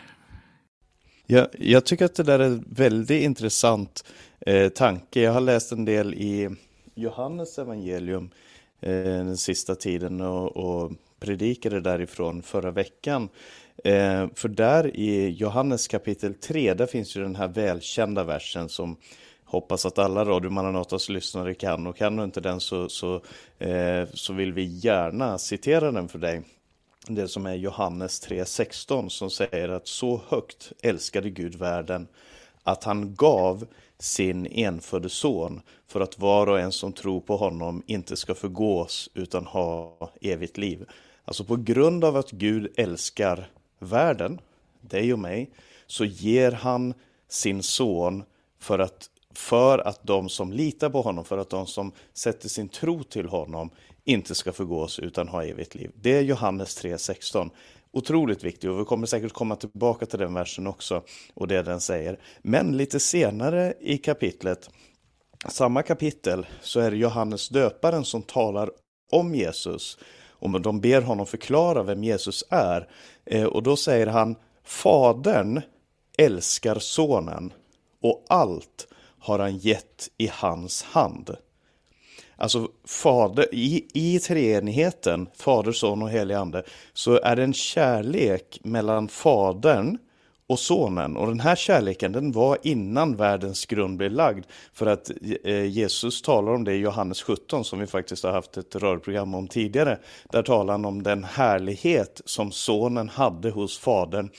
Jag, 1.30 1.48
jag 1.58 1.84
tycker 1.84 2.04
att 2.04 2.14
det 2.14 2.22
där 2.22 2.38
är 2.38 2.44
en 2.44 2.64
väldigt 2.68 3.22
intressant 3.22 4.04
eh, 4.40 4.68
tanke. 4.68 5.20
Jag 5.20 5.32
har 5.32 5.40
läst 5.40 5.72
en 5.72 5.84
del 5.84 6.14
i 6.14 6.50
Johannes 6.94 7.58
evangelium 7.58 8.30
eh, 8.80 8.92
den 9.02 9.36
sista 9.36 9.74
tiden 9.74 10.20
och, 10.20 10.56
och 10.56 10.92
predikade 11.20 11.80
därifrån 11.80 12.42
förra 12.42 12.70
veckan. 12.70 13.28
Eh, 13.84 14.26
för 14.34 14.48
där 14.48 14.96
i 14.96 15.28
Johannes 15.28 15.88
kapitel 15.88 16.34
3, 16.34 16.74
där 16.74 16.86
finns 16.86 17.16
ju 17.16 17.22
den 17.22 17.36
här 17.36 17.48
välkända 17.48 18.24
versen 18.24 18.68
som 18.68 18.96
hoppas 19.44 19.86
att 19.86 19.98
alla 19.98 20.24
Radio 20.24 20.50
Maranatas 20.50 21.08
lyssnare 21.08 21.54
kan 21.54 21.86
och 21.86 21.96
kan 21.96 22.16
du 22.16 22.24
inte 22.24 22.40
den 22.40 22.60
så, 22.60 22.88
så, 22.88 23.14
eh, 23.58 24.04
så 24.14 24.32
vill 24.32 24.52
vi 24.52 24.64
gärna 24.64 25.38
citera 25.38 25.92
den 25.92 26.08
för 26.08 26.18
dig. 26.18 26.42
Det 27.06 27.28
som 27.28 27.46
är 27.46 27.54
Johannes 27.54 28.28
3.16 28.28 29.08
som 29.08 29.30
säger 29.30 29.68
att 29.68 29.86
så 29.86 30.20
högt 30.28 30.72
älskade 30.82 31.30
Gud 31.30 31.54
världen 31.54 32.08
att 32.62 32.84
han 32.84 33.14
gav 33.14 33.66
sin 33.98 34.46
enfödde 34.46 35.08
son 35.08 35.60
för 35.86 36.00
att 36.00 36.18
var 36.18 36.46
och 36.46 36.60
en 36.60 36.72
som 36.72 36.92
tror 36.92 37.20
på 37.20 37.36
honom 37.36 37.82
inte 37.86 38.16
ska 38.16 38.34
förgås 38.34 39.10
utan 39.14 39.46
ha 39.46 39.96
evigt 40.20 40.58
liv. 40.58 40.86
Alltså 41.24 41.44
på 41.44 41.56
grund 41.56 42.04
av 42.04 42.16
att 42.16 42.30
Gud 42.30 42.72
älskar 42.76 43.50
världen, 43.78 44.40
dig 44.80 45.12
och 45.12 45.18
mig, 45.18 45.50
så 45.86 46.04
ger 46.04 46.52
han 46.52 46.94
sin 47.28 47.62
son 47.62 48.24
för 48.58 48.78
att, 48.78 49.10
för 49.34 49.78
att 49.78 50.00
de 50.02 50.28
som 50.28 50.52
litar 50.52 50.90
på 50.90 51.02
honom, 51.02 51.24
för 51.24 51.38
att 51.38 51.50
de 51.50 51.66
som 51.66 51.92
sätter 52.14 52.48
sin 52.48 52.68
tro 52.68 53.02
till 53.02 53.28
honom 53.28 53.70
inte 54.08 54.34
ska 54.34 54.52
förgås 54.52 54.98
utan 54.98 55.28
ha 55.28 55.44
evigt 55.44 55.74
liv. 55.74 55.90
Det 55.94 56.16
är 56.16 56.22
Johannes 56.22 56.84
3.16. 56.84 57.50
Otroligt 57.90 58.44
viktigt 58.44 58.70
och 58.70 58.80
vi 58.80 58.84
kommer 58.84 59.06
säkert 59.06 59.32
komma 59.32 59.56
tillbaka 59.56 60.06
till 60.06 60.18
den 60.18 60.34
versen 60.34 60.66
också 60.66 61.02
och 61.34 61.48
det 61.48 61.62
den 61.62 61.80
säger. 61.80 62.18
Men 62.42 62.76
lite 62.76 63.00
senare 63.00 63.74
i 63.80 63.98
kapitlet, 63.98 64.70
samma 65.48 65.82
kapitel, 65.82 66.46
så 66.60 66.80
är 66.80 66.90
det 66.90 66.96
Johannes 66.96 67.48
döparen 67.48 68.04
som 68.04 68.22
talar 68.22 68.70
om 69.12 69.34
Jesus 69.34 69.98
och 70.30 70.60
de 70.60 70.80
ber 70.80 71.02
honom 71.02 71.26
förklara 71.26 71.82
vem 71.82 72.04
Jesus 72.04 72.44
är. 72.50 72.88
Eh, 73.24 73.44
och 73.44 73.62
då 73.62 73.76
säger 73.76 74.06
han, 74.06 74.36
Fadern 74.64 75.60
älskar 76.18 76.78
sonen 76.78 77.52
och 78.02 78.24
allt 78.28 78.88
har 79.18 79.38
han 79.38 79.56
gett 79.56 80.08
i 80.18 80.30
hans 80.32 80.82
hand. 80.82 81.36
Alltså 82.40 82.68
fader, 82.84 83.54
i, 83.54 83.86
i 83.92 84.18
treenigheten, 84.18 85.28
Fader, 85.36 85.72
Son 85.72 86.02
och 86.02 86.10
Helig 86.10 86.34
Ande, 86.34 86.62
så 86.92 87.20
är 87.20 87.36
det 87.36 87.42
en 87.42 87.54
kärlek 87.54 88.60
mellan 88.62 89.08
Fadern 89.08 89.98
och 90.46 90.58
sonen. 90.58 91.16
Och 91.16 91.26
den 91.26 91.40
här 91.40 91.56
kärleken 91.56 92.12
den 92.12 92.32
var 92.32 92.58
innan 92.62 93.16
världens 93.16 93.66
grund 93.66 93.96
blev 93.96 94.12
lagd. 94.12 94.44
För 94.72 94.86
att 94.86 95.10
eh, 95.44 95.64
Jesus 95.64 96.22
talar 96.22 96.52
om 96.52 96.64
det 96.64 96.74
i 96.74 96.78
Johannes 96.78 97.22
17 97.22 97.64
som 97.64 97.78
vi 97.78 97.86
faktiskt 97.86 98.24
har 98.24 98.32
haft 98.32 98.56
ett 98.56 98.76
rörprogram 98.76 99.34
om 99.34 99.48
tidigare. 99.48 99.98
Där 100.32 100.42
talar 100.42 100.74
han 100.74 100.84
om 100.84 101.02
den 101.02 101.24
härlighet 101.24 102.20
som 102.24 102.52
sonen 102.52 103.08
hade 103.08 103.50
hos 103.50 103.78
fadern 103.78 104.30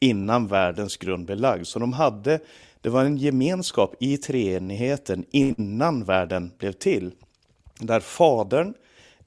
innan 0.00 0.46
världens 0.46 0.96
grund 0.96 1.26
blev 1.26 1.38
lagd. 1.38 1.66
Så 1.66 1.78
de 1.78 1.92
hade, 1.92 2.40
det 2.80 2.88
var 2.88 3.04
en 3.04 3.16
gemenskap 3.16 3.94
i 4.00 4.16
treenigheten 4.16 5.24
innan 5.30 6.04
världen 6.04 6.52
blev 6.58 6.72
till. 6.72 7.12
Där 7.78 8.00
fadern 8.00 8.74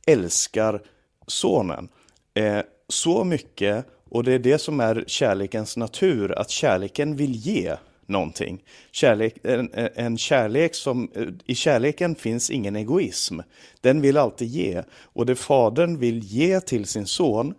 älskar 0.08 0.82
sonen. 1.28 1.90
Eh, 2.34 2.62
så 2.88 3.24
mycket 3.24 3.86
och 4.10 4.24
det 4.24 4.34
är 4.34 4.40
det 4.40 4.58
som 4.58 4.80
är 4.80 5.04
kärlekens 5.08 5.78
natur, 5.78 6.40
att 6.40 6.50
kärleken 6.50 7.16
vill 7.16 7.36
ge 7.36 7.76
någonting. 8.06 8.64
Kärlek, 8.92 9.36
en, 9.44 9.70
en 9.96 10.18
kärlek 10.18 10.76
som, 10.76 11.12
I 11.46 11.56
kärleken 11.56 12.16
finns 12.16 12.50
ingen 12.50 12.76
egoism. 12.76 13.40
Den 13.82 14.02
vill 14.02 14.18
alltid 14.18 14.48
ge. 14.48 14.84
Och 14.92 15.26
det 15.26 15.36
fadern 15.36 15.98
vill 16.00 16.20
ge 16.20 16.60
till 16.60 16.86
sin 16.86 17.06
son, 17.06 17.54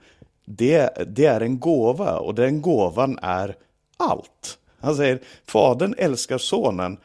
det, 0.44 1.06
det 1.06 1.26
är 1.26 1.40
en 1.40 1.60
gåva 1.60 2.18
och 2.18 2.34
den 2.34 2.62
gåvan 2.62 3.18
är 3.22 3.56
allt. 3.96 4.58
Han 4.80 4.96
säger, 4.96 5.20
fadern 5.46 5.94
älskar 5.98 6.38
sonen 6.38 6.98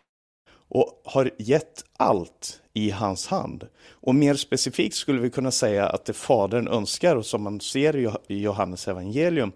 och 0.69 1.01
har 1.05 1.31
gett 1.37 1.85
allt 1.97 2.61
i 2.73 2.89
hans 2.89 3.27
hand. 3.27 3.67
Och 4.05 4.15
mer 4.15 4.35
specifikt 4.35 4.95
skulle 4.95 5.21
vi 5.21 5.29
kunna 5.29 5.51
säga 5.51 5.89
att 5.89 6.05
det 6.05 6.13
Fadern 6.13 6.67
önskar, 6.67 7.15
och 7.15 7.25
som 7.25 7.43
man 7.43 7.61
ser 7.61 7.95
i 8.27 8.41
Johannes 8.41 8.87
evangelium, 8.87 9.51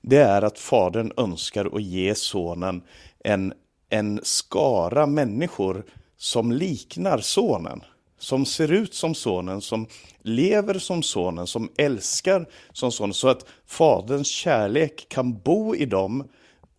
det 0.00 0.16
är 0.16 0.42
att 0.42 0.58
Fadern 0.58 1.12
önskar 1.16 1.76
att 1.76 1.82
ge 1.82 2.14
Sonen 2.14 2.82
en, 3.24 3.52
en 3.88 4.20
skara 4.22 5.06
människor 5.06 5.84
som 6.16 6.52
liknar 6.52 7.18
Sonen. 7.18 7.82
Som 8.18 8.46
ser 8.46 8.72
ut 8.72 8.94
som 8.94 9.14
Sonen, 9.14 9.60
som 9.60 9.86
lever 10.22 10.78
som 10.78 11.02
Sonen, 11.02 11.46
som 11.46 11.70
älskar 11.76 12.46
som 12.72 12.92
Sonen. 12.92 13.14
Så 13.14 13.28
att 13.28 13.46
Faderns 13.66 14.28
kärlek 14.28 15.06
kan 15.08 15.38
bo 15.38 15.74
i 15.74 15.86
dem 15.86 16.28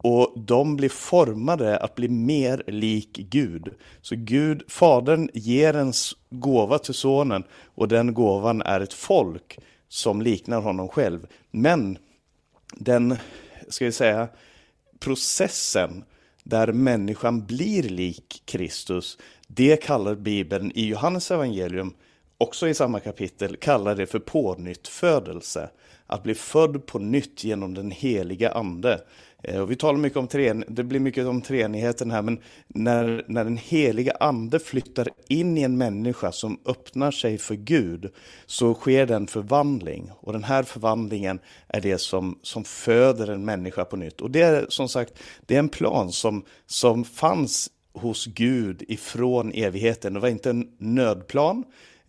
och 0.03 0.34
de 0.36 0.75
blir 0.75 0.89
formade 0.89 1.77
att 1.77 1.96
bli 1.96 2.10
mer 2.10 2.63
lik 2.67 3.17
Gud. 3.17 3.74
Så 4.01 4.15
Gud, 4.17 4.63
Fadern 4.67 5.29
ger 5.34 5.74
en 5.74 5.93
gåva 6.29 6.79
till 6.79 6.93
Sonen 6.93 7.43
och 7.75 7.88
den 7.88 8.13
gåvan 8.13 8.62
är 8.62 8.81
ett 8.81 8.93
folk 8.93 9.60
som 9.88 10.22
liknar 10.22 10.62
honom 10.62 10.88
själv. 10.88 11.27
Men 11.51 11.98
den, 12.74 13.15
ska 13.67 13.86
vi 13.86 13.91
säga, 13.91 14.27
processen 15.00 16.03
där 16.43 16.72
människan 16.72 17.46
blir 17.46 17.84
lik 17.84 18.41
Kristus, 18.46 19.17
det 19.48 19.77
kallar 19.77 20.15
Bibeln 20.15 20.72
i 20.75 20.86
Johannes 20.86 21.31
evangelium, 21.31 21.93
också 22.38 22.67
i 22.67 22.74
samma 22.74 23.00
kapitel, 23.00 23.55
kallar 23.55 23.96
det 23.96 24.05
för 24.05 24.20
pånyttfödelse. 24.20 25.70
Att 26.08 26.24
bli 26.24 26.36
född 26.36 26.86
på 26.86 27.00
nytt 27.00 27.43
genom 27.43 27.74
den 27.74 27.91
heliga 27.91 28.51
ande. 28.51 29.01
Eh, 29.44 29.62
och 29.62 29.72
vi 29.72 29.76
talar 29.76 30.00
mycket 30.00 30.18
om 30.18 30.28
treen, 30.28 30.64
det 30.68 30.84
blir 30.84 31.00
mycket 31.00 31.26
om 31.26 31.42
treenigheten 31.42 32.12
här, 32.12 32.22
men 32.22 32.40
när, 32.68 33.26
när 33.28 33.44
den 33.44 33.58
heliga 33.58 34.14
ande 34.20 34.60
flyttar 34.60 35.10
in 35.28 35.58
i 35.58 35.62
en 35.62 35.78
människa 35.78 36.32
som 36.32 36.60
öppnar 36.66 37.12
sig 37.12 37.38
för 37.38 37.56
Gud, 37.56 38.12
så 38.46 38.74
sker 38.74 39.06
den 39.06 39.28
förvandling. 39.28 40.12
Och 40.20 40.34
den 40.34 40.44
här 40.44 40.64
förvandlingen 40.64 41.40
är 41.68 41.82
det 41.82 41.98
som, 41.98 42.40
som 42.42 42.64
föder 42.64 43.28
en 43.28 43.46
människa 43.46 43.86
på 43.86 43.96
nytt. 43.96 44.22
Och 44.22 44.32
det 44.32 44.42
är 44.42 44.66
som 44.70 44.90
sagt, 44.90 45.14
det 45.46 45.56
är 45.56 45.60
en 45.60 45.70
plan 45.70 46.12
som, 46.12 46.46
som 46.66 47.04
fanns 47.04 47.70
hos 47.94 48.25
Gud 48.25 48.84
ifrån 48.88 49.51
evigheten. 49.54 50.14
Det 50.14 50.20
var 50.20 50.30
inte 50.30 50.50
en 50.50 50.68
nödplan, 50.77 51.64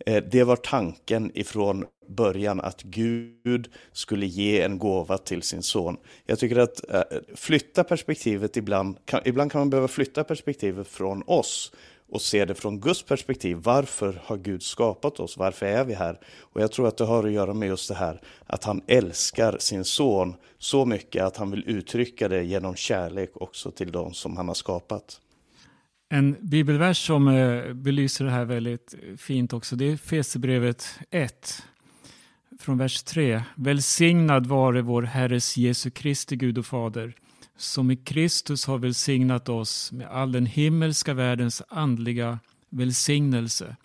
Eh, 0.05 0.23
det 0.23 0.43
var 0.43 0.55
tanken 0.55 1.31
ifrån 1.33 1.85
början 2.07 2.61
att 2.61 2.83
Gud 2.83 3.71
skulle 3.91 4.25
ge 4.25 4.61
en 4.61 4.79
gåva 4.79 5.17
till 5.17 5.41
sin 5.41 5.63
son. 5.63 5.97
Jag 6.25 6.39
tycker 6.39 6.57
att 6.57 6.89
eh, 6.89 7.01
flytta 7.35 7.83
perspektivet 7.83 8.57
ibland, 8.57 8.97
kan, 9.05 9.21
ibland 9.25 9.51
kan 9.51 9.61
man 9.61 9.69
behöva 9.69 9.87
flytta 9.87 10.23
perspektivet 10.23 10.87
från 10.87 11.23
oss 11.27 11.71
och 12.09 12.21
se 12.21 12.45
det 12.45 12.55
från 12.55 12.79
Guds 12.79 13.03
perspektiv. 13.03 13.57
Varför 13.63 14.21
har 14.23 14.37
Gud 14.37 14.63
skapat 14.63 15.19
oss? 15.19 15.37
Varför 15.37 15.65
är 15.65 15.83
vi 15.83 15.93
här? 15.93 16.19
Och 16.39 16.61
jag 16.61 16.71
tror 16.71 16.87
att 16.87 16.97
det 16.97 17.05
har 17.05 17.23
att 17.23 17.31
göra 17.31 17.53
med 17.53 17.67
just 17.67 17.89
det 17.89 17.95
här 17.95 18.21
att 18.45 18.63
han 18.63 18.81
älskar 18.87 19.57
sin 19.59 19.85
son 19.85 20.35
så 20.57 20.85
mycket 20.85 21.23
att 21.23 21.37
han 21.37 21.51
vill 21.51 21.63
uttrycka 21.69 22.27
det 22.27 22.43
genom 22.43 22.75
kärlek 22.75 23.31
också 23.33 23.71
till 23.71 23.91
de 23.91 24.13
som 24.13 24.37
han 24.37 24.47
har 24.47 24.55
skapat. 24.55 25.19
En 26.13 26.35
bibelvers 26.41 27.05
som 27.07 27.27
eh, 27.27 27.73
belyser 27.73 28.25
det 28.25 28.31
här 28.31 28.45
väldigt 28.45 28.95
fint 29.17 29.53
också, 29.53 29.75
det 29.75 29.85
är 29.85 29.97
Fesebrevet 29.97 30.99
1, 31.09 31.63
från 32.59 32.77
vers 32.77 33.03
3. 33.03 33.43
Välsignad 33.55 34.45
vare 34.45 34.81
vår 34.81 35.01
Herres 35.01 35.57
Jesu 35.57 35.89
Kristi 35.89 36.35
Gud 36.35 36.57
och 36.57 36.65
Fader, 36.65 37.13
som 37.57 37.91
i 37.91 37.95
Kristus 37.95 38.65
har 38.65 38.77
välsignat 38.77 39.49
oss 39.49 39.91
med 39.91 40.07
all 40.07 40.31
den 40.31 40.45
himmelska 40.45 41.13
världens 41.13 41.61
andliga 41.69 42.39
välsignelse, 42.69 43.75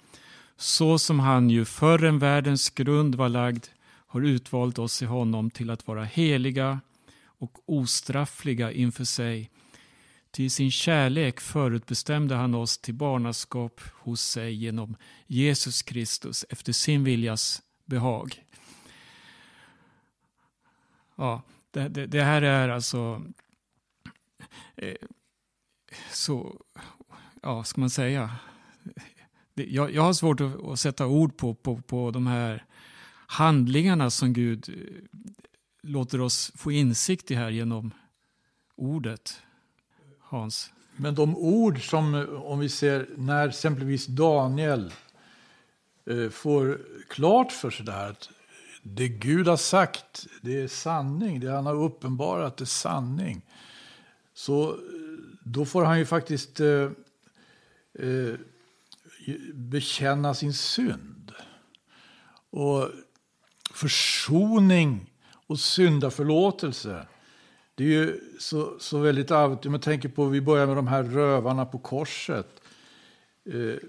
så 0.57 0.99
som 0.99 1.21
han 1.21 1.51
ju 1.51 1.65
förrän 1.65 2.19
världens 2.19 2.71
grund 2.71 3.15
var 3.15 3.29
lagd 3.29 3.67
har 4.07 4.21
utvalt 4.21 4.79
oss 4.79 5.03
i 5.03 5.05
honom 5.05 5.51
till 5.51 5.71
att 5.71 5.87
vara 5.87 6.05
heliga 6.05 6.81
och 7.25 7.53
ostraffliga 7.67 8.73
inför 8.73 9.05
sig 9.05 9.51
till 10.31 10.51
sin 10.51 10.71
kärlek 10.71 11.41
förutbestämde 11.41 12.35
han 12.35 12.55
oss 12.55 12.79
till 12.79 12.95
barnaskap 12.95 13.81
hos 13.95 14.23
sig 14.23 14.55
genom 14.55 14.97
Jesus 15.27 15.83
Kristus 15.83 16.45
efter 16.49 16.73
sin 16.73 17.05
viljas 17.05 17.63
behag. 17.85 18.45
Ja, 21.17 21.43
det, 21.71 21.89
det, 21.89 22.07
det 22.07 22.23
här 22.23 22.43
är 22.43 22.69
alltså 22.69 23.23
eh, 24.77 24.95
så, 26.13 26.61
ja, 27.43 27.65
ska 27.65 27.81
man 27.81 27.91
säga? 27.91 28.31
Jag, 29.55 29.95
jag 29.95 30.03
har 30.03 30.13
svårt 30.13 30.41
att, 30.41 30.65
att, 30.65 30.81
sätta 30.81 31.07
ord 31.07 31.37
på, 31.37 31.55
på, 31.55 31.83
på 31.83 32.11
de 32.11 32.27
här 32.27 32.65
handlingarna 33.27 34.11
som 34.11 34.33
Gud 34.33 34.69
eh, 34.69 35.19
låter 35.83 36.21
oss 36.21 36.53
få 36.55 36.73
insikt 36.73 37.31
i 37.31 37.35
här 37.35 37.51
genom 37.51 37.95
ordet. 38.75 39.43
Hans? 40.29 40.73
Men 40.97 41.15
de 41.15 41.37
ord 41.37 41.91
som, 41.91 42.27
om 42.45 42.59
vi 42.59 42.69
ser 42.69 43.09
när 43.17 43.49
exempelvis 43.49 44.07
Daniel 44.07 44.93
eh, 46.07 46.29
får 46.29 46.81
klart 47.09 47.53
för 47.53 47.71
sig 47.71 47.87
det 47.87 47.93
här 47.93 48.11
att 48.11 48.31
det 48.83 49.09
Gud 49.09 49.49
har 49.49 49.57
sagt, 49.57 50.27
det 50.41 50.61
är 50.61 50.69
sanning. 50.69 51.41
Det 51.41 51.51
han 51.51 51.67
har 51.67 51.75
uppenbarat 51.75 52.61
är 52.61 52.65
sanning. 52.65 53.43
Så 54.35 54.71
eh, 54.71 54.77
då 55.43 55.65
får 55.65 55.85
han 55.85 55.99
ju 55.99 56.07
faktiskt 56.07 56.61
eh, 56.61 56.91
eh, 57.99 58.35
bekänna 59.55 60.35
sin 60.35 60.55
synd. 60.55 61.33
Och 62.51 62.91
försoning 63.75 65.13
och 65.47 65.61
syndaförlåtelse 65.61 67.07
det 67.79 67.85
är 67.85 67.89
ju 67.89 68.21
så, 68.39 68.75
så 68.79 68.99
väldigt 68.99 69.31
arvigt. 69.31 69.67
Om 69.67 69.73
man 69.73 69.81
tänker 69.81 70.09
på, 70.09 70.25
vi 70.25 70.41
börjar 70.41 70.67
med 70.67 70.77
de 70.77 70.87
här 70.87 71.03
rövarna 71.03 71.67
på 71.67 71.79
korset. 71.79 72.47
Eh, 73.47 73.89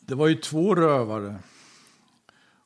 det 0.00 0.14
var 0.14 0.28
ju 0.28 0.34
två 0.34 0.74
rövare. 0.74 1.36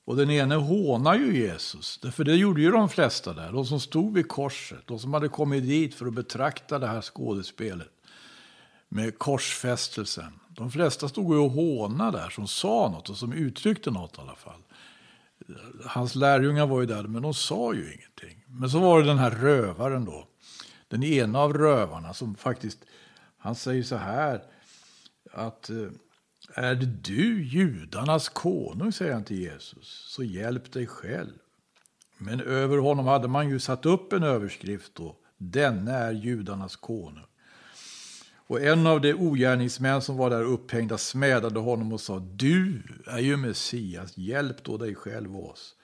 Och 0.05 0.17
den 0.17 0.31
ene 0.31 0.55
hånar 0.55 1.15
ju 1.15 1.37
Jesus. 1.37 2.01
För 2.13 2.25
det 2.25 2.35
gjorde 2.35 2.61
ju 2.61 2.71
de 2.71 2.89
flesta 2.89 3.33
där. 3.33 3.53
De 3.53 3.67
som 3.67 3.81
stod 3.81 4.15
vid 4.15 4.29
korset. 4.29 4.87
De 4.87 4.99
som 4.99 5.15
hade 5.15 5.29
kommit 5.29 5.65
dit 5.65 5.95
för 5.95 6.07
att 6.07 6.15
betrakta 6.15 6.79
det 6.79 6.87
här 6.87 7.01
skådespelet. 7.01 7.91
Med 8.89 9.19
korsfästelsen. 9.19 10.41
De 10.49 10.71
flesta 10.71 11.09
stod 11.09 11.35
ju 11.35 11.41
och 11.41 11.51
hånade 11.51 12.19
där. 12.19 12.31
Som 12.31 12.49
sa 12.49 12.89
något 12.89 13.11
och 13.11 13.17
som 13.17 13.33
uttryckte 13.33 13.91
något 13.91 14.19
i 14.19 14.21
alla 14.21 14.35
fall. 14.35 14.61
Hans 15.85 16.15
lärjungar 16.15 16.67
var 16.67 16.81
ju 16.81 16.87
där, 16.87 17.03
men 17.03 17.23
de 17.23 17.35
sa 17.35 17.75
ju 17.75 17.95
ingenting. 17.95 18.45
Men 18.47 18.71
så 18.71 18.79
var 18.79 19.01
det 19.01 19.07
den 19.07 19.19
här 19.19 19.31
rövaren 19.31 20.05
då 20.05 20.29
den 20.93 21.03
ena 21.05 21.39
av 21.39 21.55
rövarna 21.55 22.15
som 22.15 22.35
faktiskt, 22.35 22.79
han 23.39 23.55
säger 23.55 23.83
så 23.83 23.97
här 23.97 24.43
att 25.33 25.71
eh, 25.71 25.89
är 26.55 26.75
det 26.75 26.87
du 26.87 27.45
judarnas 27.45 28.29
konung, 28.29 28.93
säger 28.93 29.13
han 29.13 29.25
till 29.25 29.41
Jesus, 29.41 30.07
så 30.09 30.23
hjälp 30.23 30.73
dig 30.73 30.87
själv. 30.87 31.33
Men 32.19 32.41
över 32.41 32.79
honom 32.79 33.07
hade 33.07 33.29
man 33.29 33.49
ju 33.49 33.59
satt 33.59 33.87
upp 33.87 34.13
en 34.13 34.23
överskrift 34.23 34.95
då, 34.95 35.17
denne 35.39 35.93
är 35.93 36.13
judarnas 36.13 36.77
konung. 36.77 37.27
Och 38.35 38.61
en 38.61 38.87
av 38.87 39.01
de 39.01 39.15
ogärningsmän 39.15 40.03
som 40.03 40.17
var 40.17 40.31
där 40.31 40.43
upphängda 40.43 40.99
smädade 40.99 41.61
honom 41.61 41.93
och 41.93 42.01
sa, 42.01 42.19
du 42.19 42.83
är 43.07 43.19
ju 43.19 43.37
Messias, 43.37 44.19
hjälp 44.19 44.65
då 44.65 44.77
dig 44.77 44.95
själv 44.95 45.37
och 45.37 45.51
oss. 45.51 45.75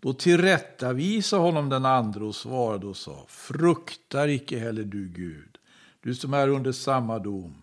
Då 0.00 0.12
tillrättavisade 0.12 1.42
honom 1.42 1.68
den 1.68 1.84
andre 1.84 2.24
och 2.24 2.34
svarade 2.34 2.86
och 2.86 2.96
sa, 2.96 3.26
fruktar 3.28 4.28
icke 4.28 4.58
heller 4.58 4.84
du 4.84 5.08
Gud, 5.08 5.58
du 6.00 6.14
som 6.14 6.34
är 6.34 6.48
under 6.48 6.72
samma 6.72 7.18
dom. 7.18 7.54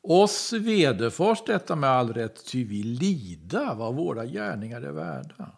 Oss 0.00 0.52
vederfars 0.52 1.42
detta 1.46 1.76
med 1.76 1.90
all 1.90 2.12
rätt, 2.12 2.46
ty 2.46 2.64
vi 2.64 2.82
lida 2.82 3.74
vad 3.74 3.94
våra 3.94 4.26
gärningar 4.26 4.82
är 4.82 4.92
värda. 4.92 5.52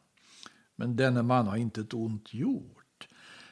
Men 0.76 0.96
denne 0.96 1.22
man 1.22 1.46
har 1.46 1.56
inte 1.56 1.80
ett 1.80 1.94
ont 1.94 2.34
gjort. 2.34 3.08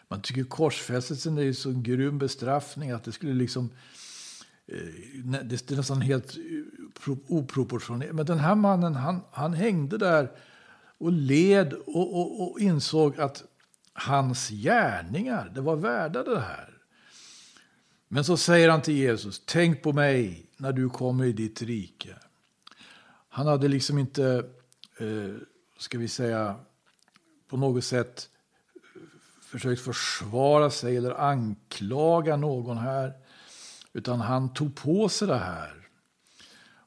Man 0.09 0.23
tycker 0.23 0.45
korsfästelsen 0.45 1.39
är 1.39 1.53
så 1.53 1.73
grym 1.73 2.19
bestraffning 2.19 2.91
att 2.91 3.05
det 3.05 3.13
skulle 3.13 3.35
liksom 3.35 3.71
eh, 4.67 5.43
det 5.45 5.71
är 5.71 5.77
nästan 5.77 6.01
helt 6.01 6.37
eh, 6.37 7.13
oproportionerligt. 7.29 8.15
Men 8.15 8.27
den 8.27 8.39
här 8.39 8.55
mannen, 8.55 8.95
han, 8.95 9.21
han 9.31 9.55
hängde 9.55 9.99
där 9.99 10.31
och 10.99 11.13
led 11.13 11.73
och, 11.73 12.21
och, 12.21 12.43
och, 12.43 12.61
insåg 12.61 13.21
att 13.21 13.45
hans 13.93 14.49
gärningar, 14.49 15.53
det 15.55 15.61
var 15.61 15.77
värda 15.77 16.23
det 16.23 16.41
här. 16.41 16.71
Men 18.09 18.25
så 18.25 18.37
säger 18.37 18.69
han 18.69 18.83
till 18.83 18.97
Jesus, 18.97 19.43
tänk 19.47 19.83
på 19.83 19.93
mig 19.93 20.51
när 20.57 20.73
du 20.73 20.89
kommer 20.89 21.25
i 21.25 21.33
ditt 21.33 21.63
rike. 21.63 22.17
Han 23.29 23.47
hade 23.47 23.69
liksom 23.69 23.99
inte, 23.99 24.45
eh, 24.99 25.35
ska 25.79 25.99
vi 25.99 26.09
säga, 26.09 26.57
på 27.49 27.57
något 27.57 27.85
sätt 27.85 28.29
eh, 28.75 29.01
försökt 29.43 29.81
försvara 29.81 30.71
sig 30.71 30.97
eller 30.97 31.21
anklaga 31.21 32.37
någon 32.37 32.79
här. 32.79 33.13
Utan 33.93 34.21
han 34.21 34.55
tog 34.55 34.75
på 34.77 35.09
sig 35.09 35.29
det 35.29 35.39
här. 35.39 35.89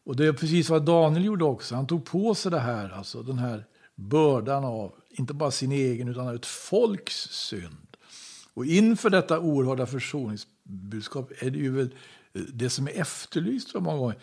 Och 0.04 0.16
det 0.16 0.26
är 0.26 0.34
precis 0.34 0.70
vad 0.70 0.86
Daniel 0.86 1.26
gjorde 1.26 1.46
också. 1.46 1.76
Han 1.76 1.88
tog 1.88 2.06
på 2.06 2.36
sig 2.36 2.52
det 2.52 2.60
här, 2.60 2.90
alltså 2.90 3.24
den 3.24 3.40
här 3.40 3.66
bördan 4.00 4.64
av, 4.64 4.92
inte 5.10 5.34
bara 5.34 5.52
sin 5.52 5.72
egen, 5.72 6.08
utan 6.08 6.28
av 6.28 6.36
ett 6.36 6.46
folks 6.46 7.16
synd. 7.16 7.98
Och 8.54 8.66
inför 8.66 9.10
detta 9.10 9.40
oerhörda 9.40 9.86
försoningsbudskap 9.86 11.32
är 11.40 11.50
det 11.50 11.60
ju 11.60 11.72
väl 11.72 11.96
eh, 12.34 12.42
det 12.42 12.70
som 12.70 12.88
är 12.88 13.02
efterlyst 13.02 13.74
många 13.76 13.98
gånger. 13.98 14.18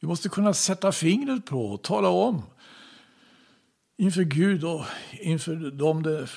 Vi 0.00 0.08
måste 0.08 0.28
kunna 0.28 0.54
sätta 0.54 0.92
fingret 0.92 1.46
på 1.46 1.66
och 1.66 1.82
tala 1.82 2.08
om 2.08 2.42
inför 3.96 4.22
Gud 4.22 4.64
och 4.64 4.84
inför 5.12 5.70
dem 5.70 6.02
det 6.02 6.28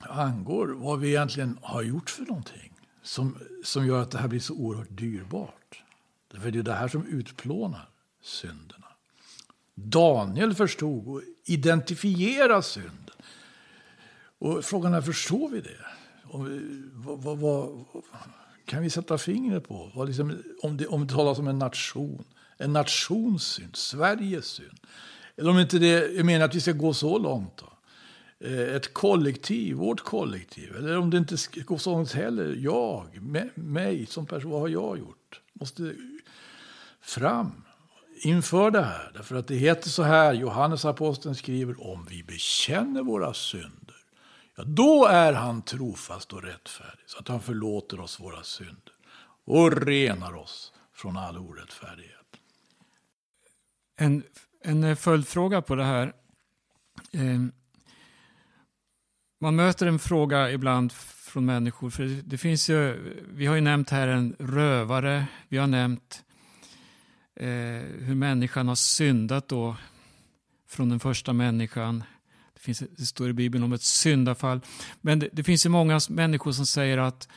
angår 0.00 0.66
vad 0.68 1.00
vi 1.00 1.08
egentligen 1.08 1.58
har 1.62 1.82
gjort 1.82 2.10
för 2.10 2.22
någonting 2.22 2.80
som, 3.02 3.38
som 3.64 3.86
gör 3.86 4.02
att 4.02 4.10
det 4.10 4.18
här 4.18 4.28
blir 4.28 4.40
så 4.40 4.54
oerhört 4.54 4.88
dyrbart. 4.90 5.82
För 6.40 6.50
det 6.50 6.58
är 6.58 6.62
det 6.62 6.72
här 6.72 6.88
som 6.88 7.06
utplånar 7.06 7.88
synderna. 8.22 8.83
Daniel 9.74 10.54
förstod 10.54 11.08
och 11.08 11.22
identifierade 11.44 12.62
synden. 12.62 13.16
Och 14.38 14.64
frågan 14.64 14.94
är, 14.94 15.00
förstår 15.00 15.48
vi 15.48 15.60
det? 15.60 15.86
Vad, 16.92 17.22
vad, 17.22 17.38
vad, 17.38 17.84
kan 18.64 18.82
vi 18.82 18.90
sätta 18.90 19.18
fingret 19.18 19.68
på? 19.68 19.90
Vad 19.94 20.08
liksom, 20.08 20.42
om, 20.62 20.76
det, 20.76 20.86
om 20.86 21.06
det 21.06 21.14
talas 21.14 21.38
om 21.38 21.48
en 21.48 21.58
nation, 21.58 22.24
en 22.58 22.72
nations 22.72 23.46
synd, 23.46 23.76
Sveriges 23.76 24.46
synd. 24.46 24.80
Eller 25.36 25.50
om 25.50 25.58
inte 25.58 25.78
det 25.78 26.18
är 26.18 26.24
meningen 26.24 26.42
att 26.42 26.54
vi 26.54 26.60
ska 26.60 26.72
gå 26.72 26.94
så 26.94 27.18
långt. 27.18 27.56
Då. 27.56 27.72
Eh, 28.46 28.76
ett 28.76 28.94
kollektiv, 28.94 29.76
vårt 29.76 30.00
kollektiv. 30.00 30.76
Eller 30.76 30.98
om 30.98 31.10
det 31.10 31.18
inte 31.18 31.36
går 31.64 31.78
så 31.78 31.90
långt 31.90 32.12
heller. 32.12 32.54
Jag, 32.58 33.06
mig 33.54 34.06
som 34.06 34.26
person, 34.26 34.50
vad 34.50 34.60
har 34.60 34.68
jag 34.68 34.98
gjort? 34.98 35.40
Måste 35.52 35.94
fram 37.00 37.63
inför 38.16 38.70
det 38.70 38.82
här. 38.82 39.10
Därför 39.14 39.36
att 39.36 39.48
det 39.48 39.54
heter 39.54 39.88
så 39.88 40.02
här, 40.02 40.32
Johannes 40.32 40.84
aposteln 40.84 41.34
skriver, 41.34 41.90
om 41.90 42.06
vi 42.10 42.22
bekänner 42.22 43.02
våra 43.02 43.34
synder, 43.34 43.96
ja, 44.56 44.64
då 44.64 45.06
är 45.06 45.32
han 45.32 45.62
trofast 45.62 46.32
och 46.32 46.42
rättfärdig, 46.42 47.04
så 47.06 47.18
att 47.18 47.28
han 47.28 47.40
förlåter 47.40 48.00
oss 48.00 48.20
våra 48.20 48.42
synder 48.42 48.92
och 49.46 49.86
renar 49.86 50.36
oss 50.36 50.72
från 50.94 51.16
all 51.16 51.38
orättfärdighet. 51.38 52.10
En, 53.96 54.22
en 54.64 54.84
eh, 54.84 54.96
följdfråga 54.96 55.62
på 55.62 55.74
det 55.74 55.84
här. 55.84 56.12
Eh, 57.12 57.40
man 59.40 59.56
möter 59.56 59.86
en 59.86 59.98
fråga 59.98 60.50
ibland 60.50 60.92
från 60.92 61.44
människor, 61.44 61.90
för 61.90 62.04
det, 62.24 62.38
finns 62.38 62.70
ju, 62.70 62.98
vi 63.28 63.46
har 63.46 63.54
ju 63.54 63.60
nämnt 63.60 63.90
här 63.90 64.08
en 64.08 64.36
rövare, 64.38 65.26
vi 65.48 65.58
har 65.58 65.66
nämnt 65.66 66.23
Eh, 67.36 67.46
hur 68.00 68.14
människan 68.14 68.68
har 68.68 68.74
syndat 68.74 69.48
då 69.48 69.76
från 70.68 70.88
den 70.88 71.00
första 71.00 71.32
människan. 71.32 72.04
Det, 72.54 72.60
finns, 72.60 72.82
det 72.96 73.06
står 73.06 73.28
i 73.28 73.32
Bibeln 73.32 73.64
om 73.64 73.72
ett 73.72 73.82
syndafall. 73.82 74.60
Men 75.00 75.18
det, 75.18 75.28
det 75.32 75.44
finns 75.44 75.66
ju 75.66 75.70
många 75.70 76.00
människor 76.08 76.52
som 76.52 76.66
säger 76.66 76.98
att 76.98 77.28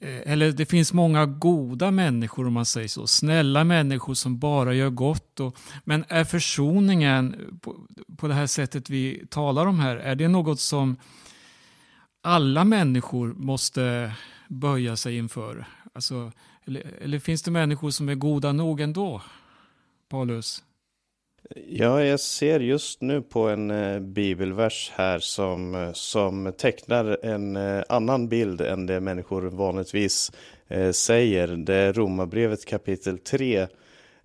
eh, 0.00 0.32
eller 0.32 0.52
det 0.52 0.66
finns 0.66 0.92
många 0.92 1.26
goda 1.26 1.90
människor 1.90 2.46
om 2.46 2.52
man 2.52 2.66
säger 2.66 2.88
så. 2.88 3.06
Snälla 3.06 3.64
människor 3.64 4.14
som 4.14 4.38
bara 4.38 4.74
gör 4.74 4.90
gott. 4.90 5.40
Och, 5.40 5.56
men 5.84 6.04
är 6.08 6.24
försoningen 6.24 7.58
på, 7.62 7.86
på 8.16 8.28
det 8.28 8.34
här 8.34 8.46
sättet 8.46 8.90
vi 8.90 9.26
talar 9.30 9.66
om 9.66 9.80
här, 9.80 9.96
är 9.96 10.14
det 10.14 10.28
något 10.28 10.60
som 10.60 10.96
alla 12.22 12.64
människor 12.64 13.34
måste 13.34 14.12
böja 14.48 14.96
sig 14.96 15.16
inför? 15.16 15.66
Alltså, 15.92 16.32
eller, 16.70 16.94
eller 17.00 17.18
finns 17.18 17.42
det 17.42 17.50
människor 17.50 17.90
som 17.90 18.08
är 18.08 18.14
goda 18.14 18.52
nog 18.52 18.80
ändå? 18.80 19.22
Paulus? 20.08 20.62
Ja, 21.68 22.04
jag 22.04 22.20
ser 22.20 22.60
just 22.60 23.00
nu 23.00 23.22
på 23.22 23.48
en 23.48 23.70
eh, 23.70 24.00
bibelvers 24.00 24.92
här 24.94 25.18
som, 25.18 25.74
eh, 25.74 25.92
som 25.92 26.52
tecknar 26.58 27.18
en 27.22 27.56
eh, 27.56 27.82
annan 27.88 28.28
bild 28.28 28.60
än 28.60 28.86
det 28.86 29.00
människor 29.00 29.42
vanligtvis 29.42 30.32
eh, 30.68 30.90
säger. 30.90 31.48
Det 31.48 31.74
är 31.74 31.92
Romarbrevet 31.92 32.66
kapitel 32.66 33.18
3. 33.18 33.66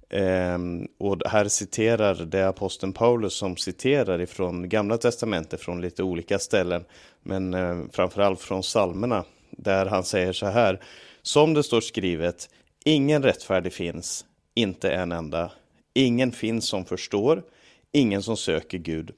Eh, 0.10 0.58
och 0.98 1.22
här 1.26 1.48
citerar 1.48 2.16
det 2.16 2.48
aposteln 2.48 2.94
Paulus 2.94 3.34
som 3.34 3.58
citerar 3.58 4.22
ifrån 4.22 4.70
Gamla 4.70 4.98
Testamentet 4.98 5.62
från 5.62 5.82
lite 5.82 6.04
olika 6.04 6.40
ställen. 6.40 6.86
Men 7.24 7.54
eh, 7.54 7.78
framförallt 7.92 8.42
från 8.42 8.62
psalmerna 8.62 9.24
där 9.50 9.86
han 9.86 10.04
säger 10.04 10.34
så 10.34 10.46
här. 10.46 10.80
Som 11.26 11.54
det 11.54 11.64
står 11.64 11.82
skrivet, 11.82 12.50
ingen 12.84 13.24
rättfärdig 13.24 13.74
finns, 13.74 14.26
inte 14.56 14.92
en 14.92 15.12
enda. 15.12 15.52
Ingen 15.94 16.32
finns 16.32 16.68
som 16.68 16.86
förstår, 16.86 17.44
ingen 17.92 18.24
som 18.24 18.38
söker 18.38 18.78
Gud. 18.78 19.12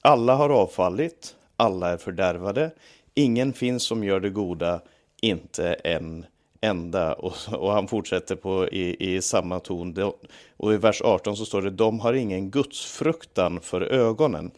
Alla 0.00 0.34
har 0.34 0.50
avfallit, 0.50 1.36
alla 1.56 1.90
är 1.90 1.96
fördärvade. 1.96 2.70
Ingen 3.14 3.52
finns 3.52 3.82
som 3.82 4.04
gör 4.04 4.20
det 4.20 4.30
goda, 4.30 4.80
inte 5.22 5.72
en 5.72 6.26
enda. 6.60 7.14
Och, 7.14 7.34
och 7.52 7.72
han 7.72 7.88
fortsätter 7.88 8.36
på, 8.36 8.68
i, 8.68 9.14
i 9.14 9.22
samma 9.22 9.60
ton. 9.60 10.12
Och 10.56 10.74
i 10.74 10.76
vers 10.76 11.02
18 11.02 11.36
så 11.36 11.44
står 11.44 11.62
det, 11.62 11.70
de 11.70 12.00
har 12.00 12.14
ingen 12.14 12.50
gudsfruktan 12.50 13.60
för 13.60 13.80
ögonen. 13.80 14.50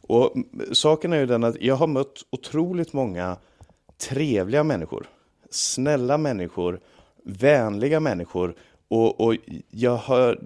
Och 0.00 0.34
saken 0.72 1.12
är 1.12 1.18
ju 1.18 1.26
den 1.26 1.44
att 1.44 1.60
jag 1.60 1.76
har 1.76 1.86
mött 1.86 2.22
otroligt 2.30 2.92
många 2.92 3.36
trevliga 3.98 4.64
människor 4.64 5.06
snälla 5.50 6.18
människor, 6.18 6.80
vänliga 7.24 8.00
människor 8.00 8.54
och, 8.88 9.20
och 9.20 9.36
jag 9.70 9.96
har 9.96 10.38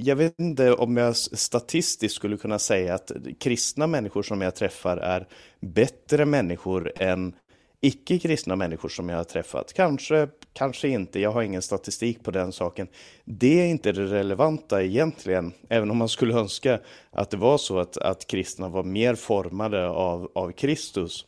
jag 0.00 0.16
vet 0.16 0.40
inte 0.40 0.72
om 0.72 0.96
jag 0.96 1.16
statistiskt 1.16 2.14
skulle 2.14 2.36
kunna 2.36 2.58
säga 2.58 2.94
att 2.94 3.12
kristna 3.40 3.86
människor 3.86 4.22
som 4.22 4.40
jag 4.40 4.54
träffar 4.54 4.96
är 4.96 5.26
bättre 5.60 6.24
människor 6.24 6.92
än 6.96 7.34
icke-kristna 7.80 8.56
människor 8.56 8.88
som 8.88 9.08
jag 9.08 9.16
har 9.16 9.24
träffat. 9.24 9.72
Kanske, 9.72 10.28
kanske 10.52 10.88
inte, 10.88 11.20
jag 11.20 11.32
har 11.32 11.42
ingen 11.42 11.62
statistik 11.62 12.24
på 12.24 12.30
den 12.30 12.52
saken. 12.52 12.88
Det 13.24 13.60
är 13.60 13.66
inte 13.66 13.92
det 13.92 14.06
relevanta 14.06 14.82
egentligen, 14.82 15.52
även 15.68 15.90
om 15.90 15.96
man 15.96 16.08
skulle 16.08 16.34
önska 16.34 16.80
att 17.10 17.30
det 17.30 17.36
var 17.36 17.58
så 17.58 17.78
att, 17.78 17.96
att 17.96 18.26
kristna 18.26 18.68
var 18.68 18.82
mer 18.82 19.14
formade 19.14 19.88
av, 19.88 20.30
av 20.34 20.52
Kristus. 20.52 21.26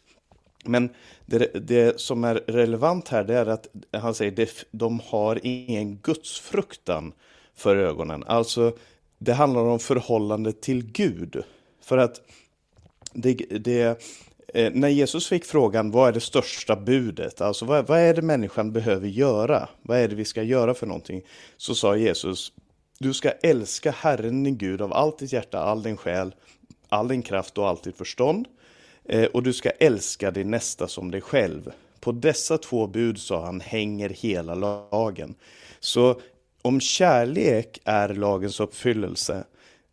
Men 0.69 0.91
det, 1.27 1.67
det, 1.69 2.01
som 2.01 2.25
är 2.25 2.35
relevant 2.35 3.09
här 3.09 3.25
det 3.25 3.35
är 3.35 3.47
att 3.47 3.67
han 3.93 4.15
säger 4.15 4.43
att 4.43 4.65
de 4.71 5.01
har 5.07 5.41
ingen 5.43 5.97
gudsfruktan 5.97 7.13
för 7.55 7.77
ögonen. 7.77 8.25
Alltså, 8.27 8.77
det 9.19 9.33
handlar 9.33 9.63
om 9.63 9.79
förhållande 9.79 10.53
till 10.53 10.93
Gud. 10.93 11.43
För 11.81 11.99
att 11.99 12.21
det, 13.13 13.35
det, 13.51 14.01
eh, 14.55 14.73
när 14.73 14.89
Jesus 14.89 15.29
fick 15.29 15.45
frågan 15.45 15.91
vad 15.91 16.09
är 16.09 16.13
det 16.13 16.21
största 16.21 16.77
budet, 16.77 17.41
alltså 17.41 17.65
vad, 17.65 17.87
vad 17.87 17.99
är 17.99 18.15
det 18.15 18.23
människan 18.23 18.73
behöver 18.73 19.09
göra, 19.09 19.69
vad 19.83 19.99
är 19.99 20.09
det 20.09 20.15
vi 20.15 20.25
ska 20.25 20.43
göra 20.43 20.75
för 20.75 20.87
någonting, 20.87 21.23
så 21.57 21.75
sa 21.75 21.97
Jesus, 21.97 22.53
du 22.99 23.15
ska 23.15 23.31
älska 23.31 23.91
Herren 23.91 24.45
din 24.45 24.59
Gud 24.59 24.83
av 24.83 24.93
allt 24.93 25.19
ditt 25.19 25.33
hjärta, 25.33 25.59
all 25.59 25.83
din 25.83 25.97
själ, 25.97 26.35
all 26.89 27.09
din 27.09 27.23
kraft 27.23 27.59
och 27.59 27.69
allt 27.69 27.85
ditt 27.85 27.97
förstånd. 27.97 28.47
Eh, 29.09 29.25
och 29.25 29.43
du 29.43 29.53
ska 29.53 29.71
älska 29.71 30.31
din 30.31 30.51
nästa 30.51 30.89
som 30.89 31.11
dig 31.11 31.21
själv. 31.21 31.73
På 32.01 32.13
dessa 32.13 32.59
två 32.59 32.87
bud, 32.87 33.19
sa 33.19 33.45
han, 33.45 33.61
hänger 33.61 34.09
hela 34.09 34.55
lagen. 34.55 35.35
Så 35.81 36.21
om 36.63 36.81
kärlek 36.81 37.81
är 37.85 38.09
lagens 38.09 38.61
uppfyllelse, 38.61 39.45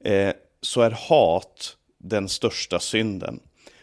eh, 0.04 0.34
så 0.62 0.82
är 0.82 0.92
hat 0.92 1.78
den 1.98 2.30
största 2.30 2.80
synden. 2.80 3.40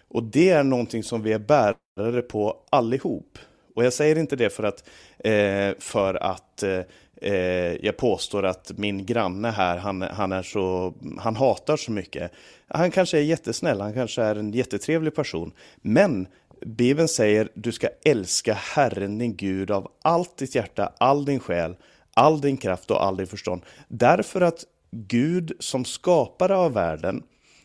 Och 0.09 0.23
det 0.23 0.51
är 0.51 0.64
någonting 0.64 1.03
som 1.03 1.23
vi 1.23 1.33
är 1.33 1.38
bärare 1.38 2.23
på 2.23 2.57
allihop. 2.71 3.38
Och 3.75 3.85
jag 3.85 3.93
säger 3.93 4.19
inte 4.19 4.37
det 4.37 4.51
för 4.51 4.62
att, 4.62 4.88
eh, 5.19 5.79
för 5.79 6.14
att 6.14 6.62
eh, 6.62 6.81
Eh, 7.21 7.87
jag 7.87 7.97
påstår 7.97 8.45
att 8.45 8.73
min 8.77 9.07
granne 9.07 9.51
här, 9.51 9.77
han, 9.79 10.03
han, 10.03 10.33
är 10.33 10.43
så, 10.43 10.95
han 11.19 11.37
hatar 11.37 11.77
så 11.77 11.93
mycket. 11.93 12.33
Han 12.69 12.91
kanske 12.91 13.19
är 13.19 13.23
jättesnäll, 13.23 13.81
han 13.81 13.95
kanske 13.95 14.23
är 14.23 14.37
en 14.37 14.53
jättetrevlig 14.53 15.15
person. 15.15 15.53
Men 15.83 16.27
Bibeln 16.67 17.09
säger 17.09 17.49
du 17.55 17.73
ska 17.73 17.89
älska 18.05 18.55
Herren 18.55 19.19
din 19.19 19.37
Gud 19.37 19.71
av 19.71 19.91
allt 20.03 20.37
ditt 20.37 20.55
hjärta, 20.55 20.93
all 20.99 21.25
din 21.25 21.41
själ, 21.41 21.77
all 22.15 22.41
din 22.41 22.57
kraft 22.57 22.91
och 22.91 23.05
all 23.05 23.17
din 23.17 23.27
förstånd. 23.27 23.63
Därför 23.89 24.41
att 24.41 24.65
Gud 24.91 25.53
som 25.59 25.85
skapare 25.85 26.57
av 26.57 26.73
världen 26.73 27.23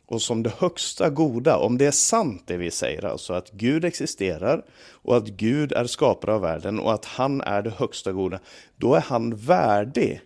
och 0.07 0.21
som 0.21 0.43
det 0.43 0.53
högsta 0.57 1.09
goda, 1.09 1.57
om 1.57 1.77
det 1.77 1.85
är 1.85 1.91
sant 1.91 2.43
det 2.45 2.57
vi 2.57 2.71
säger, 2.71 3.05
alltså 3.05 3.33
att 3.33 3.51
Gud 3.51 3.85
existerar 3.85 4.65
och 4.91 5.17
att 5.17 5.27
Gud 5.27 5.71
är 5.71 5.85
skapare 5.85 6.33
av 6.33 6.41
världen 6.41 6.79
och 6.79 6.93
att 6.93 7.05
han 7.05 7.41
är 7.41 7.61
det 7.61 7.69
högsta 7.69 8.11
goda, 8.11 8.39
då 8.75 8.95
är 8.95 9.01
han 9.01 9.35
värdig. 9.35 10.21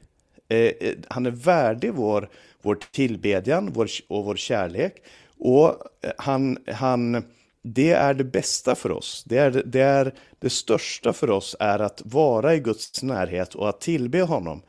Eh, 0.50 0.58
eh 0.58 0.96
han 1.08 1.26
är 1.26 1.32
värdig 1.32 1.94
vår, 1.94 2.30
vår 2.62 2.78
tillbedjan 2.92 3.72
vår, 3.74 3.90
och 4.08 4.26
vår 4.26 4.36
kärlek. 4.36 5.04
Och 5.38 5.70
eh, 6.02 6.12
han, 6.18 6.58
han, 6.68 7.24
det 7.62 7.92
är 7.92 8.14
det 8.14 8.24
bästa 8.24 8.76
för 8.76 8.92
oss. 8.92 9.24
Det 9.28 9.38
är 9.38 9.64
det, 9.66 9.82
är 9.82 10.14
det 10.40 10.50
största 10.50 11.14
för 11.14 11.30
oss 11.30 11.56
är 11.60 11.80
att 11.80 12.02
vara 12.06 12.56
i 12.56 12.60
Guds 12.60 13.04
närhet 13.04 13.56
och 13.56 13.70
att 13.70 13.82
tillbe 13.82 14.22
honom. 14.22 14.62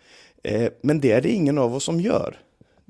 Eh, 0.42 0.70
men 0.82 1.00
det 1.00 1.12
är 1.12 1.20
det 1.20 1.30
ingen 1.30 1.58
av 1.58 1.74
oss 1.74 1.84
som 1.84 2.00
gör. 2.00 2.36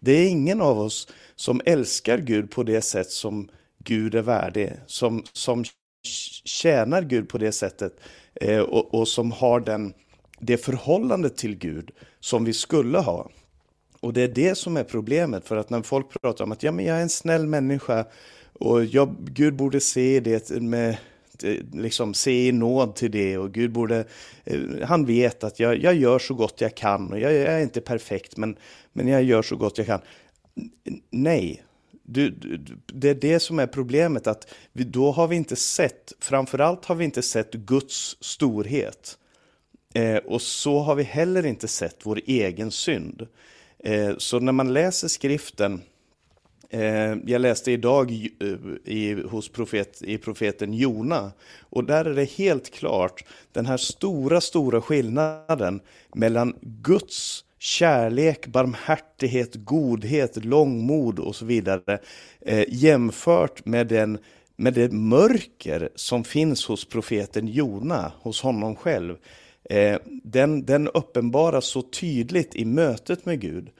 Det 0.01 0.13
är 0.13 0.29
ingen 0.29 0.61
av 0.61 0.79
oss 0.79 1.09
som 1.37 1.61
älskar 1.65 2.19
Gud 2.19 2.51
på 2.51 2.63
det 2.63 2.83
sätt 2.83 3.11
som 3.11 3.49
Gud 3.85 4.15
är 4.15 4.23
värdig, 4.23 4.73
som, 4.87 5.25
som 5.33 5.65
tjänar 6.45 7.03
Gud 7.03 7.29
på 7.29 7.39
det 7.39 7.53
sättet 7.53 8.01
eh, 8.35 8.61
och, 8.61 8.95
och, 8.95 9.09
som 9.09 9.33
har 9.33 9.61
den, 9.61 9.93
det 10.39 10.57
förhållandet 10.57 11.37
till 11.37 11.57
Gud 11.57 11.91
som 12.21 12.45
vi 12.45 12.53
skulle 12.53 12.99
ha. 12.99 13.31
Och 14.01 14.13
det 14.13 14.23
är 14.23 14.29
det 14.29 14.55
som 14.55 14.77
är 14.77 14.85
problemet, 14.85 15.45
för 15.49 15.57
att 15.57 15.71
när 15.71 15.83
folk 15.83 16.21
pratar 16.23 16.45
om 16.45 16.53
att 16.53 16.63
ja, 16.63 16.73
men 16.73 16.85
jag 16.85 16.99
är 16.99 17.03
en 17.03 17.09
snäll 17.09 17.47
människa 17.47 18.07
och 18.53 18.85
jag, 18.85 19.17
Gud 19.21 19.57
borde 19.57 19.81
se 19.81 20.21
det 20.21 20.51
med 20.51 20.97
Eh, 21.45 21.57
liksom 21.73 22.15
se 22.15 22.49
i 22.49 22.53
nåd 22.53 22.97
till 22.97 23.11
det 23.11 23.39
och 23.39 23.53
Gud 23.53 23.73
borde, 23.73 24.05
eh, 24.45 24.61
han 24.85 25.07
vet 25.07 25.45
att 25.45 25.61
jag, 25.61 25.83
jag 25.83 25.95
gör 25.95 26.19
så 26.19 26.35
gott 26.35 26.61
jag 26.61 26.75
kan 26.75 27.13
och 27.13 27.19
jag, 27.19 27.33
jag 27.33 27.53
är 27.53 27.61
inte 27.61 27.81
perfekt 27.81 28.37
men, 28.37 28.57
men 28.93 29.09
jag 29.09 29.23
gör 29.23 29.43
så 29.43 29.57
gott 29.57 29.79
jag 29.79 29.87
kan. 29.87 30.01
Nej, 31.11 31.63
du, 32.03 32.31
du, 32.31 32.59
det 32.87 33.09
är 33.09 33.15
det 33.15 33.41
som 33.41 33.59
är 33.59 33.67
problemet, 33.67 34.27
att 34.27 34.49
vi, 34.73 34.85
då 34.85 35.11
har 35.11 35.29
vi 35.29 35.37
inte 35.37 35.57
sett, 35.57 36.13
framförallt 36.21 36.85
har 36.85 36.95
vi 36.95 37.05
inte 37.05 37.23
sett 37.23 37.53
Guds 37.53 38.17
storhet. 38.21 39.19
Eh, 39.95 40.17
och 40.17 40.43
så 40.43 40.79
har 40.79 40.95
vi 40.95 41.03
heller 41.03 41.47
inte 41.47 41.69
sett 41.69 41.97
vår 42.03 42.21
egen 42.27 42.71
synd. 42.71 43.27
Eh, 43.79 44.17
så 44.19 44.41
när 44.41 44.53
man 44.53 44.73
läser 44.73 45.09
skriften 45.09 45.83
Eh, 46.73 47.17
jag 47.27 47.41
läste 47.41 47.73
idag 47.73 48.11
eh, 48.41 48.93
i, 48.93 49.23
hos 49.31 49.49
profet, 49.49 50.03
i 50.03 50.19
profeten 50.19 50.75
Jona 50.75 51.33
och 51.61 51.85
där 51.85 52.05
är 52.05 52.15
det 52.15 52.31
helt 52.31 52.71
klart 52.71 53.25
den 53.53 53.67
här 53.67 53.77
stora, 53.77 54.41
stora 54.41 54.81
skillnaden 54.81 55.81
mellan 56.15 56.55
Guds 56.61 57.45
kärlek, 57.59 58.47
barmhärtighet, 58.47 59.55
godhet, 59.55 60.45
långmod 60.45 61.19
och 61.19 61.37
så 61.37 61.45
vidare 61.45 61.99
eh, 62.41 62.65
jämfört 62.69 63.67
med, 63.67 63.87
den, 63.87 64.19
med 64.57 64.75
det 64.75 64.93
mörker 64.93 65.89
som 65.95 66.25
finns 66.25 66.67
hos 66.67 66.85
profeten 66.85 67.49
Jona, 67.49 68.13
hos 68.21 68.43
honom 68.43 68.77
själv. 68.77 69.17
Eh, 69.65 69.99
den, 70.07 70.65
den 70.65 70.89
uppenbaras 70.89 71.67
så 71.67 71.83
tydligt 71.83 72.55
i 72.55 72.65
mötet 72.65 73.27
med 73.27 73.41
Gud. 73.41 73.71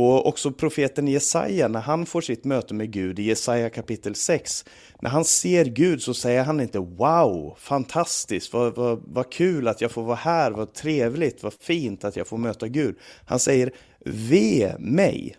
Och 0.00 0.26
också 0.26 0.52
profeten 0.52 1.08
Jesaja, 1.08 1.68
när 1.68 1.80
han 1.80 2.06
får 2.06 2.20
sitt 2.20 2.44
möte 2.44 2.74
med 2.74 2.90
Gud 2.90 3.18
i 3.18 3.22
Jesaja 3.22 3.70
kapitel 3.70 4.14
6, 4.14 4.64
när 5.00 5.10
han 5.10 5.24
ser 5.24 5.64
Gud 5.64 6.02
så 6.02 6.14
säger 6.14 6.44
han 6.44 6.60
inte 6.60 6.78
wow, 6.78 7.56
fantastiskt, 7.58 8.52
vad, 8.52 8.74
vad, 8.74 9.02
vad 9.04 9.32
kul 9.32 9.68
att 9.68 9.80
jag 9.80 9.90
får 9.90 10.02
vara 10.02 10.16
här, 10.16 10.50
vad 10.50 10.72
trevligt, 10.72 11.42
vad 11.42 11.52
fint 11.52 12.04
att 12.04 12.16
jag 12.16 12.26
får 12.26 12.38
möta 12.38 12.68
Gud. 12.68 12.96
Han 13.24 13.38
säger 13.38 13.72
ve 14.04 14.74
mig. 14.78 15.36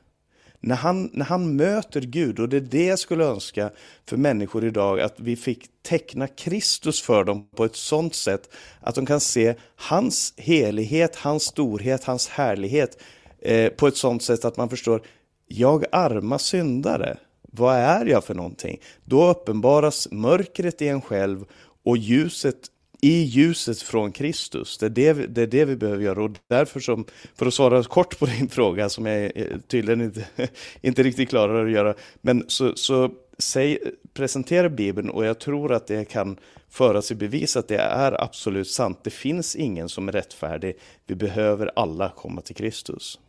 När 0.59 0.75
han, 0.75 1.09
när 1.13 1.25
han 1.25 1.55
möter 1.55 2.01
Gud, 2.01 2.39
och 2.39 2.49
det 2.49 2.57
är 2.57 2.61
det 2.61 2.85
jag 2.85 2.99
skulle 2.99 3.25
önska 3.25 3.71
för 4.05 4.17
människor 4.17 4.65
idag, 4.65 4.99
att 4.99 5.19
vi 5.19 5.35
fick 5.35 5.69
teckna 5.83 6.27
Kristus 6.27 7.01
för 7.01 7.23
dem 7.23 7.47
på 7.55 7.65
ett 7.65 7.75
sådant 7.75 8.15
sätt 8.15 8.49
att 8.79 8.95
de 8.95 9.05
kan 9.05 9.19
se 9.19 9.55
hans 9.75 10.33
helighet, 10.37 11.15
hans 11.15 11.43
storhet, 11.43 12.03
hans 12.03 12.27
härlighet 12.27 12.97
eh, 13.41 13.69
på 13.69 13.87
ett 13.87 13.97
sådant 13.97 14.23
sätt 14.23 14.45
att 14.45 14.57
man 14.57 14.69
förstår, 14.69 15.01
jag 15.47 15.85
arma 15.91 16.39
syndare, 16.39 17.17
vad 17.41 17.75
är 17.75 18.05
jag 18.05 18.23
för 18.23 18.33
någonting? 18.33 18.81
Då 19.05 19.29
uppenbaras 19.29 20.07
mörkret 20.11 20.81
i 20.81 20.87
en 20.87 21.01
själv 21.01 21.45
och 21.83 21.97
ljuset 21.97 22.57
i 23.01 23.23
ljuset 23.23 23.81
från 23.81 24.11
Kristus. 24.11 24.77
Det 24.77 24.85
är 24.85 24.89
det, 24.89 25.13
det 25.13 25.41
är 25.41 25.47
det 25.47 25.65
vi 25.65 25.75
behöver 25.75 26.03
göra 26.03 26.23
och 26.23 26.31
därför 26.47 26.79
som, 26.79 27.05
för 27.35 27.45
att 27.45 27.53
svara 27.53 27.83
kort 27.83 28.19
på 28.19 28.25
din 28.25 28.49
fråga 28.49 28.89
som 28.89 29.05
jag 29.05 29.31
eh, 29.35 29.57
tydligen 29.67 30.01
inte, 30.01 30.27
inte 30.81 31.03
riktigt 31.03 31.29
klarar 31.29 31.65
att 31.65 31.71
göra, 31.71 31.95
men 32.21 32.43
så, 32.47 32.75
så 32.75 33.11
säg, 33.37 33.79
presentera 34.13 34.69
Bibeln 34.69 35.09
och 35.09 35.25
jag 35.25 35.39
tror 35.39 35.73
att 35.73 35.87
det 35.87 36.05
kan 36.05 36.37
föras 36.69 37.11
i 37.11 37.15
bevis 37.15 37.57
att 37.57 37.67
det 37.67 37.77
är 37.77 38.23
absolut 38.23 38.67
sant. 38.67 38.99
Det 39.03 39.09
finns 39.09 39.55
ingen 39.55 39.89
som 39.89 40.07
är 40.07 40.11
rättfärdig. 40.11 40.77
Vi 41.07 41.15
behöver 41.15 41.71
alla 41.75 42.09
komma 42.09 42.41
till 42.41 42.55
Kristus. 42.55 43.19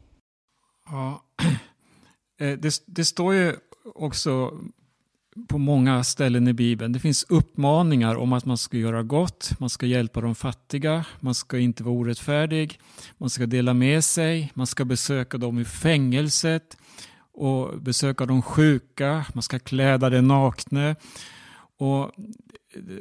Ja, 0.87 1.23
eh, 2.41 2.59
det, 2.59 2.83
det 2.87 3.05
står 3.05 3.35
ju 3.35 3.57
också 3.95 4.61
på 5.49 5.59
många 5.59 6.05
ställen 6.05 6.49
i 6.49 6.53
Bibeln. 6.53 6.93
Det 6.93 6.99
finns 6.99 7.27
uppmaningar 7.29 8.17
om 8.17 8.33
att 8.33 8.45
man 8.45 8.59
ska 8.59 8.77
göra 8.77 9.03
gott, 9.03 9.51
man 9.59 9.71
ska 9.71 9.87
hjälpa 9.87 10.21
de 10.21 10.35
fattiga, 10.35 11.05
man 11.21 11.35
ska 11.35 11.59
inte 11.59 11.85
vara 11.85 11.95
orättfärdig, 11.95 12.81
man 13.19 13.31
ska 13.31 13.47
dela 13.47 13.75
med 13.75 14.05
sig, 14.05 14.53
man 14.55 14.67
ska 14.67 14.85
besöka 14.85 15.39
dem 15.39 15.59
i 15.59 15.65
fängelset 15.65 16.77
och 17.33 17.83
besöka 17.83 18.27
de 18.27 18.43
sjuka, 18.43 19.25
man 19.35 19.43
ska 19.43 19.59
kläda 19.59 20.11
de 20.11 20.23
nakne. 20.23 20.97
Och 21.77 22.11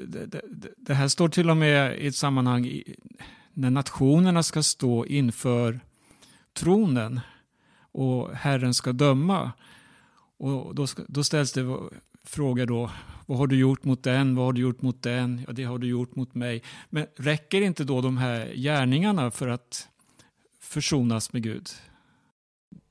det, 0.07 0.25
det, 0.25 0.41
det 0.77 0.93
här 0.93 1.07
står 1.07 1.29
till 1.29 1.49
och 1.49 1.57
med 1.57 1.99
i 1.99 2.07
ett 2.07 2.15
sammanhang 2.15 2.81
när 3.53 3.69
nationerna 3.69 4.43
ska 4.43 4.63
stå 4.63 5.05
inför 5.05 5.79
tronen 6.53 7.19
och 7.91 8.35
Herren 8.35 8.73
ska 8.73 8.91
döma. 8.91 9.51
Och 10.37 10.75
då, 10.75 10.87
då 11.07 11.23
ställs 11.23 11.51
det 11.51 11.77
frågor 12.23 12.65
då, 12.65 12.91
vad 13.25 13.37
har 13.37 13.47
du 13.47 13.59
gjort 13.59 13.83
mot 13.83 14.03
den, 14.03 14.35
vad 14.35 14.45
har 14.45 14.53
du 14.53 14.61
gjort 14.61 14.81
mot 14.81 15.01
den, 15.03 15.41
ja 15.47 15.53
det 15.53 15.63
har 15.63 15.77
du 15.77 15.87
gjort 15.87 16.15
mot 16.15 16.35
mig. 16.35 16.63
Men 16.89 17.05
räcker 17.15 17.61
inte 17.61 17.83
då 17.83 18.01
de 18.01 18.17
här 18.17 18.53
gärningarna 18.55 19.31
för 19.31 19.47
att 19.47 19.87
försonas 20.59 21.33
med 21.33 21.43
Gud? 21.43 21.69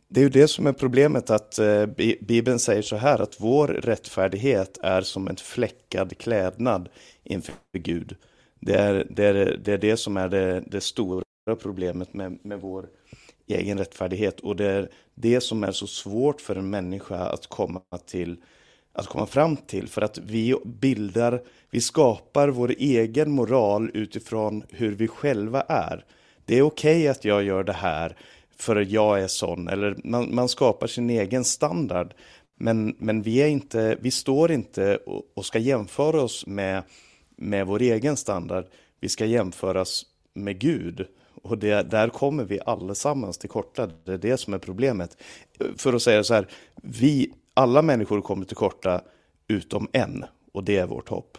Det 0.08 0.20
är 0.20 0.24
ju 0.24 0.30
det 0.30 0.48
som 0.48 0.66
är 0.66 0.72
problemet 0.72 1.30
att 1.30 1.58
eh, 1.58 1.86
Bibeln 2.20 2.58
säger 2.58 2.82
så 2.82 2.96
här 2.96 3.18
att 3.18 3.36
vår 3.40 3.68
rättfärdighet 3.68 4.78
är 4.82 5.02
som 5.02 5.28
en 5.28 5.36
fläckad 5.36 6.18
klädnad 6.18 6.88
inför 7.24 7.54
Gud. 7.72 8.16
Det 8.60 8.74
är 8.74 9.06
det, 9.10 9.24
är, 9.24 9.60
det, 9.64 9.72
är 9.72 9.78
det 9.78 9.96
som 9.96 10.16
är 10.16 10.28
det, 10.28 10.64
det 10.66 10.80
stora 10.80 11.24
problemet 11.62 12.14
med, 12.14 12.38
med 12.42 12.60
vår 12.60 12.88
egen 13.50 13.78
rättfärdighet. 13.78 14.40
Och 14.40 14.56
det 14.56 14.66
är 14.66 14.88
det 15.14 15.40
som 15.40 15.64
är 15.64 15.72
så 15.72 15.86
svårt 15.86 16.40
för 16.40 16.56
en 16.56 16.70
människa 16.70 17.16
att 17.16 17.46
komma 17.46 17.80
till 18.06 18.36
att 18.92 19.06
komma 19.06 19.26
fram 19.26 19.56
till 19.56 19.88
för 19.88 20.02
att 20.02 20.18
vi 20.18 20.54
bildar, 20.64 21.42
vi 21.70 21.80
skapar 21.80 22.48
vår 22.48 22.74
egen 22.78 23.30
moral 23.30 23.90
utifrån 23.94 24.62
hur 24.70 24.92
vi 24.94 25.08
själva 25.08 25.60
är. 25.60 26.04
Det 26.44 26.58
är 26.58 26.62
okej 26.62 26.96
okay 26.96 27.08
att 27.08 27.24
jag 27.24 27.42
gör 27.42 27.64
det 27.64 27.72
här 27.72 28.16
för 28.56 28.76
att 28.76 28.90
jag 28.90 29.20
är 29.20 29.26
sån, 29.26 29.68
eller 29.68 29.96
man, 30.04 30.34
man 30.34 30.48
skapar 30.48 30.86
sin 30.86 31.10
egen 31.10 31.44
standard. 31.44 32.14
Men, 32.56 32.96
men 32.98 33.22
vi, 33.22 33.36
är 33.42 33.48
inte, 33.48 33.96
vi 34.00 34.10
står 34.10 34.52
inte 34.52 34.96
och, 34.96 35.22
och 35.34 35.46
ska 35.46 35.58
jämföra 35.58 36.22
oss 36.22 36.46
med, 36.46 36.82
med 37.36 37.66
vår 37.66 37.82
egen 37.82 38.16
standard. 38.16 38.64
Vi 39.00 39.08
ska 39.08 39.24
jämföras 39.24 40.06
med 40.34 40.58
Gud 40.58 41.06
och 41.42 41.58
det, 41.58 41.90
där 41.90 42.08
kommer 42.08 42.44
vi 42.44 42.60
allesammans 42.66 43.38
till 43.38 43.50
korta. 43.50 43.88
Det 44.04 44.12
är 44.12 44.18
det 44.18 44.36
som 44.36 44.54
är 44.54 44.58
problemet. 44.58 45.22
För 45.76 45.92
att 45.92 46.02
säga 46.02 46.24
så 46.24 46.34
här, 46.34 46.48
vi, 46.82 47.32
alla 47.54 47.82
människor 47.82 48.20
kommer 48.20 48.44
till 48.44 48.56
korta 48.56 49.00
utom 49.48 49.88
en. 49.92 50.24
Och 50.52 50.64
det 50.64 50.76
är 50.76 50.86
vårt 50.86 51.08
hopp. 51.08 51.38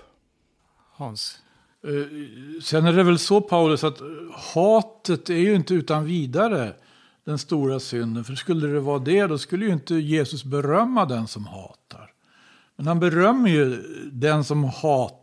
Hans? 0.93 1.37
Eh, 1.83 2.61
sen 2.61 2.85
är 2.85 2.93
det 2.93 3.03
väl 3.03 3.19
så 3.19 3.41
Paulus 3.41 3.83
att 3.83 4.01
eh, 4.01 4.07
hatet 4.53 5.29
är 5.29 5.35
ju 5.35 5.55
inte 5.55 5.73
utan 5.73 6.05
vidare 6.05 6.73
den 7.25 7.37
stora 7.37 7.79
synden. 7.79 8.23
För 8.23 8.35
skulle 8.35 8.67
det 8.67 8.79
vara 8.79 8.99
det 8.99 9.27
då 9.27 9.37
skulle 9.37 9.65
ju 9.65 9.73
inte 9.73 9.95
Jesus 9.95 10.43
berömma 10.43 11.05
den 11.05 11.27
som 11.27 11.45
hatar. 11.45 12.11
Men 12.75 12.87
han 12.87 12.99
berömmer 12.99 13.49
ju 13.49 13.83
den 14.11 14.43
som 14.43 14.63
hatar 14.63 15.20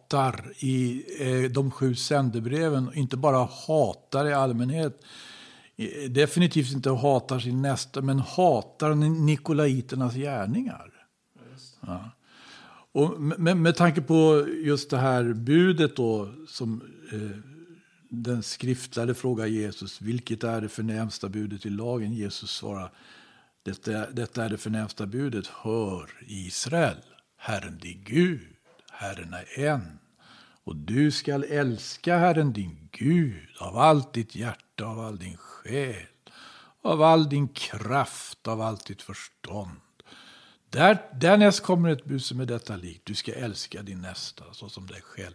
i 0.58 1.04
eh, 1.18 1.50
de 1.50 1.70
sju 1.70 1.94
sändebreven. 1.94 2.90
Inte 2.94 3.16
bara 3.16 3.48
hatar 3.66 4.26
i 4.26 4.32
allmänhet. 4.32 5.02
Definitivt 6.08 6.72
inte 6.72 6.90
hatar 6.90 7.38
sin 7.38 7.62
nästa, 7.62 8.02
men 8.02 8.18
hatar 8.18 8.94
nikolaiternas 8.94 10.14
gärningar. 10.14 10.92
Ja. 11.80 12.10
Och 12.92 13.20
med, 13.20 13.56
med 13.56 13.76
tanke 13.76 14.00
på 14.00 14.46
just 14.64 14.90
det 14.90 14.98
här 14.98 15.32
budet 15.32 15.96
då, 15.96 16.28
som 16.48 16.82
eh, 17.12 17.38
den 18.08 18.42
skriftlärde 18.42 19.14
frågar 19.14 19.46
Jesus, 19.46 20.00
vilket 20.00 20.44
är 20.44 20.60
det 20.60 20.68
förnämsta 20.68 21.28
budet 21.28 21.66
i 21.66 21.70
lagen? 21.70 22.12
Jesus 22.12 22.50
svarar, 22.50 22.92
detta, 23.62 24.10
detta 24.10 24.44
är 24.44 24.48
det 24.48 24.58
förnämsta 24.58 25.06
budet, 25.06 25.46
hör 25.46 26.10
Israel, 26.26 26.96
Herren 27.36 27.78
din 27.78 28.04
Gud, 28.04 28.57
Herren 29.00 29.34
är 29.34 29.64
en. 29.64 29.98
Och 30.64 30.76
du 30.76 31.10
skall 31.10 31.44
älska 31.44 32.18
Herren 32.18 32.52
din 32.52 32.88
Gud 32.92 33.48
av 33.58 33.78
allt 33.78 34.12
ditt 34.12 34.34
hjärta, 34.34 34.84
av 34.84 35.00
all 35.00 35.18
din 35.18 35.36
själ, 35.36 36.06
av 36.82 37.02
all 37.02 37.28
din 37.28 37.48
kraft, 37.48 38.48
av 38.48 38.60
allt 38.60 38.86
ditt 38.86 39.02
förstånd. 39.02 39.70
Där, 40.70 40.98
därnäst 41.14 41.62
kommer 41.62 41.88
ett 41.88 42.04
bud 42.04 42.24
som 42.24 42.40
är 42.40 42.46
detta 42.46 42.76
likt. 42.76 43.06
Du 43.06 43.14
ska 43.14 43.32
älska 43.32 43.82
din 43.82 44.00
nästa 44.00 44.44
så 44.52 44.68
som 44.68 44.86
dig 44.86 45.02
själv. 45.02 45.34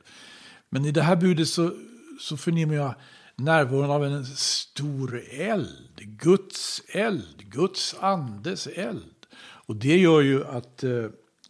Men 0.69 0.86
i 0.86 0.91
det 0.91 1.02
här 1.02 1.15
budet 1.15 1.47
så, 1.47 1.71
så 2.19 2.38
förnimmer 2.38 2.76
jag 2.76 2.95
närvaron 3.36 3.91
av 3.91 4.06
en 4.06 4.26
stor 4.26 5.21
eld. 5.32 5.97
Guds 5.97 6.82
eld, 6.88 7.52
Guds 7.52 7.95
andes 7.99 8.67
eld. 8.67 9.26
Och 9.41 9.76
det 9.76 9.97
gör 9.97 10.21
ju 10.21 10.45
att, 10.45 10.84
eh, 10.84 11.06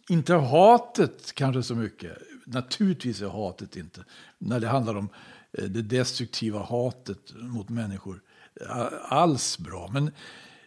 inte 0.08 0.34
hatet 0.34 1.32
kanske 1.34 1.62
så 1.62 1.74
mycket, 1.74 2.18
naturligtvis 2.46 3.22
är 3.22 3.28
hatet 3.28 3.76
inte, 3.76 4.04
när 4.38 4.60
det 4.60 4.68
handlar 4.68 4.94
om 4.94 5.08
eh, 5.52 5.64
det 5.64 5.82
destruktiva 5.82 6.62
hatet 6.62 7.34
mot 7.34 7.68
människor, 7.68 8.22
eh, 8.60 8.86
alls 9.02 9.58
bra. 9.58 9.90
Men 9.92 10.10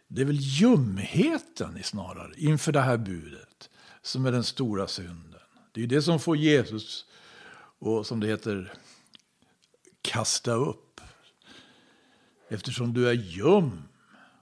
det 0.08 0.22
är 0.22 0.26
väl 0.26 0.40
ljumheten 0.40 1.84
snarare 1.84 2.34
inför 2.38 2.72
det 2.72 2.82
här 2.82 2.98
budet 2.98 3.70
som 4.02 4.26
är 4.26 4.32
den 4.32 4.44
stora 4.44 4.88
synden. 4.88 5.42
Det 5.72 5.84
är 5.84 5.88
det 5.88 6.02
som 6.02 6.20
får 6.20 6.38
Jesus 6.38 7.06
och 7.80 8.08
som 8.08 8.20
det 8.20 8.28
heter 8.28 8.74
kasta 10.02 10.52
upp. 10.52 11.02
Eftersom 12.50 12.94
du 12.94 13.10
är 13.10 13.14
ljum 13.14 13.84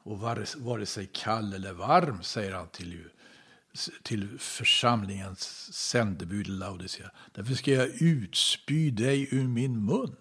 och 0.03 0.19
vare, 0.19 0.45
vare 0.57 0.85
sig 0.85 1.09
kall 1.13 1.53
eller 1.53 1.73
varm, 1.73 2.23
säger 2.23 2.53
han 2.53 2.67
till, 2.67 3.09
till 4.03 4.39
församlingens 4.39 5.73
sändebud 5.73 6.47
Laodicea. 6.47 7.11
Därför 7.31 7.53
ska 7.53 7.71
jag 7.71 8.01
utspy 8.01 8.91
dig 8.91 9.35
ur 9.35 9.47
min 9.47 9.85
mun. 9.85 10.15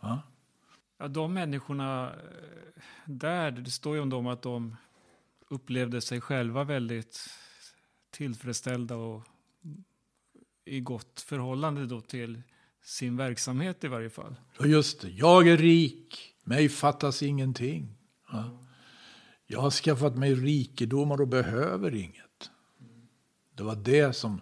Ja? 0.00 0.22
Ja, 0.98 1.08
de 1.08 1.34
människorna 1.34 2.10
eh, 2.10 2.82
där, 3.04 3.50
det 3.50 3.70
står 3.70 3.94
ju 3.96 4.02
om 4.02 4.10
dem 4.10 4.26
att 4.26 4.42
de 4.42 4.76
upplevde 5.48 6.00
sig 6.00 6.20
själva 6.20 6.64
väldigt 6.64 7.30
tillfredsställda 8.10 8.96
och 8.96 9.24
i 10.64 10.80
gott 10.80 11.20
förhållande 11.20 11.86
då 11.86 12.00
till 12.00 12.42
sin 12.82 13.16
verksamhet 13.16 13.84
i 13.84 13.88
varje 13.88 14.10
fall. 14.10 14.34
Ja, 14.58 14.66
just 14.66 15.00
det. 15.00 15.10
Jag 15.10 15.48
är 15.48 15.56
rik, 15.56 16.34
mig 16.44 16.68
fattas 16.68 17.22
ingenting. 17.22 17.96
Ja. 18.32 18.60
Jag 19.46 19.60
har 19.60 19.70
skaffat 19.70 20.16
mig 20.16 20.34
rikedomar 20.34 21.20
och 21.20 21.28
behöver 21.28 21.94
inget. 21.94 22.29
Det 23.60 23.64
var 23.64 23.76
det, 23.76 24.16
som, 24.16 24.40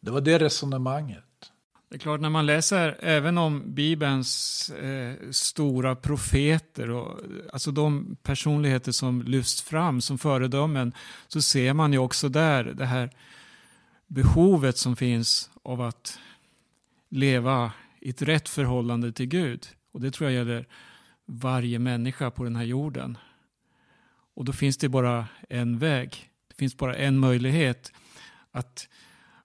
det 0.00 0.10
var 0.10 0.20
det 0.20 0.38
resonemanget. 0.38 1.52
Det 1.88 1.94
är 1.94 1.98
klart, 1.98 2.20
när 2.20 2.30
man 2.30 2.46
läser 2.46 2.96
även 3.00 3.38
om 3.38 3.74
Bibelns 3.74 4.70
eh, 4.70 5.14
stora 5.30 5.96
profeter 5.96 6.90
och 6.90 7.20
alltså 7.52 7.70
de 7.70 8.16
personligheter 8.22 8.92
som 8.92 9.22
lyfts 9.22 9.62
fram 9.62 10.00
som 10.00 10.18
föredömen 10.18 10.92
så 11.28 11.42
ser 11.42 11.72
man 11.72 11.92
ju 11.92 11.98
också 11.98 12.28
där 12.28 12.64
det 12.64 12.84
här 12.84 13.10
behovet 14.06 14.76
som 14.76 14.96
finns 14.96 15.50
av 15.62 15.80
att 15.80 16.18
leva 17.08 17.72
i 18.00 18.10
ett 18.10 18.22
rätt 18.22 18.48
förhållande 18.48 19.12
till 19.12 19.26
Gud. 19.26 19.66
Och 19.92 20.00
det 20.00 20.10
tror 20.10 20.30
jag 20.30 20.38
gäller 20.38 20.66
varje 21.26 21.78
människa 21.78 22.30
på 22.30 22.44
den 22.44 22.56
här 22.56 22.64
jorden. 22.64 23.18
Och 24.34 24.44
då 24.44 24.52
finns 24.52 24.76
det 24.76 24.88
bara 24.88 25.26
en 25.48 25.78
väg. 25.78 26.30
Det 26.48 26.54
finns 26.54 26.76
bara 26.76 26.96
en 26.96 27.18
möjlighet 27.18 27.92
att 28.58 28.88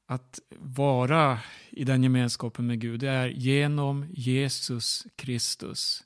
att 0.06 0.39
vara 0.60 1.39
i 1.69 1.84
den 1.84 2.04
gemenskapen 2.04 2.67
med 2.67 2.80
Gud, 2.80 2.99
det 2.99 3.10
är 3.10 3.28
genom 3.28 4.06
Jesus 4.10 5.08
Kristus. 5.15 6.04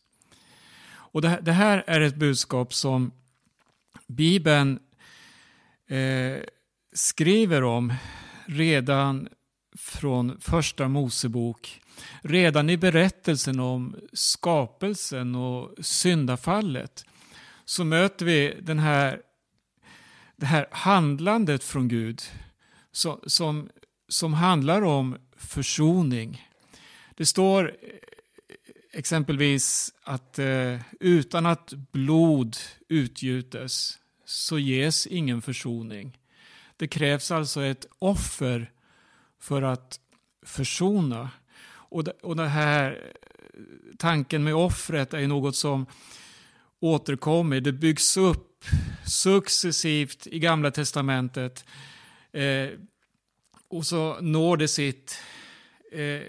Och 0.89 1.21
det, 1.21 1.39
det 1.41 1.51
här 1.51 1.83
är 1.87 2.01
ett 2.01 2.15
budskap 2.15 2.73
som 2.73 3.11
Bibeln 4.07 4.79
eh, 5.87 6.37
skriver 6.93 7.63
om 7.63 7.93
redan 8.45 9.29
från 9.77 10.39
första 10.39 10.87
Mosebok. 10.87 11.81
Redan 12.21 12.69
i 12.69 12.77
berättelsen 12.77 13.59
om 13.59 13.95
skapelsen 14.13 15.35
och 15.35 15.85
syndafallet 15.85 17.05
så 17.65 17.83
möter 17.83 18.25
vi 18.25 18.57
den 18.61 18.79
här, 18.79 19.21
det 20.35 20.45
här 20.45 20.67
handlandet 20.71 21.63
från 21.63 21.87
Gud 21.87 22.21
som 23.27 23.69
som 24.07 24.33
handlar 24.33 24.81
om 24.81 25.17
försoning. 25.38 26.47
Det 27.15 27.25
står 27.25 27.67
eh, 27.67 27.89
exempelvis 28.91 29.93
att 30.03 30.39
eh, 30.39 30.79
utan 30.99 31.45
att 31.45 31.73
blod 31.73 32.57
utgjutes 32.88 33.99
så 34.25 34.60
ges 34.60 35.07
ingen 35.07 35.41
försoning. 35.41 36.17
Det 36.77 36.88
krävs 36.88 37.31
alltså 37.31 37.63
ett 37.63 37.86
offer 37.99 38.71
för 39.39 39.62
att 39.62 39.99
försona. 40.45 41.29
Och, 41.67 42.03
det, 42.03 42.12
och 42.12 42.36
den 42.36 42.47
här 42.47 42.91
eh, 42.91 43.60
tanken 43.97 44.43
med 44.43 44.55
offret 44.55 45.13
är 45.13 45.27
något 45.27 45.55
som 45.55 45.86
återkommer. 46.79 47.62
Det 47.62 47.71
byggs 47.71 48.17
upp 48.17 48.65
successivt 49.05 50.27
i 50.27 50.39
Gamla 50.39 50.71
Testamentet. 50.71 51.65
Eh, 52.31 52.69
och 53.67 53.85
så 53.85 54.21
når 54.21 54.57
det 54.57 54.67
sitt 54.67 55.19
eh, 55.91 56.21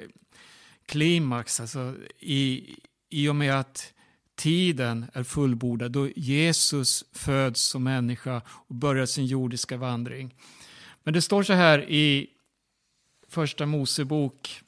klimax 0.87 1.61
alltså 1.61 1.94
i, 2.18 2.76
i 3.08 3.28
och 3.28 3.37
med 3.37 3.61
att 3.61 3.92
tiden 4.34 5.06
är 5.12 5.22
fullbordad 5.22 5.92
då 5.92 6.08
Jesus 6.08 7.04
föds 7.12 7.61
som 7.61 7.84
människa 7.84 8.42
och 8.48 8.74
börjar 8.74 9.06
sin 9.06 9.26
jordiska 9.26 9.76
vandring. 9.76 10.34
Men 11.02 11.14
det 11.14 11.22
står 11.22 11.42
så 11.42 11.52
här 11.52 11.90
i 11.90 12.30
första 13.28 13.66
Mosebok 13.66 14.62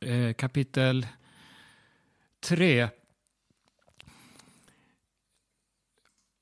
eh, 0.00 0.32
kapitel 0.32 1.06
3 2.40 2.88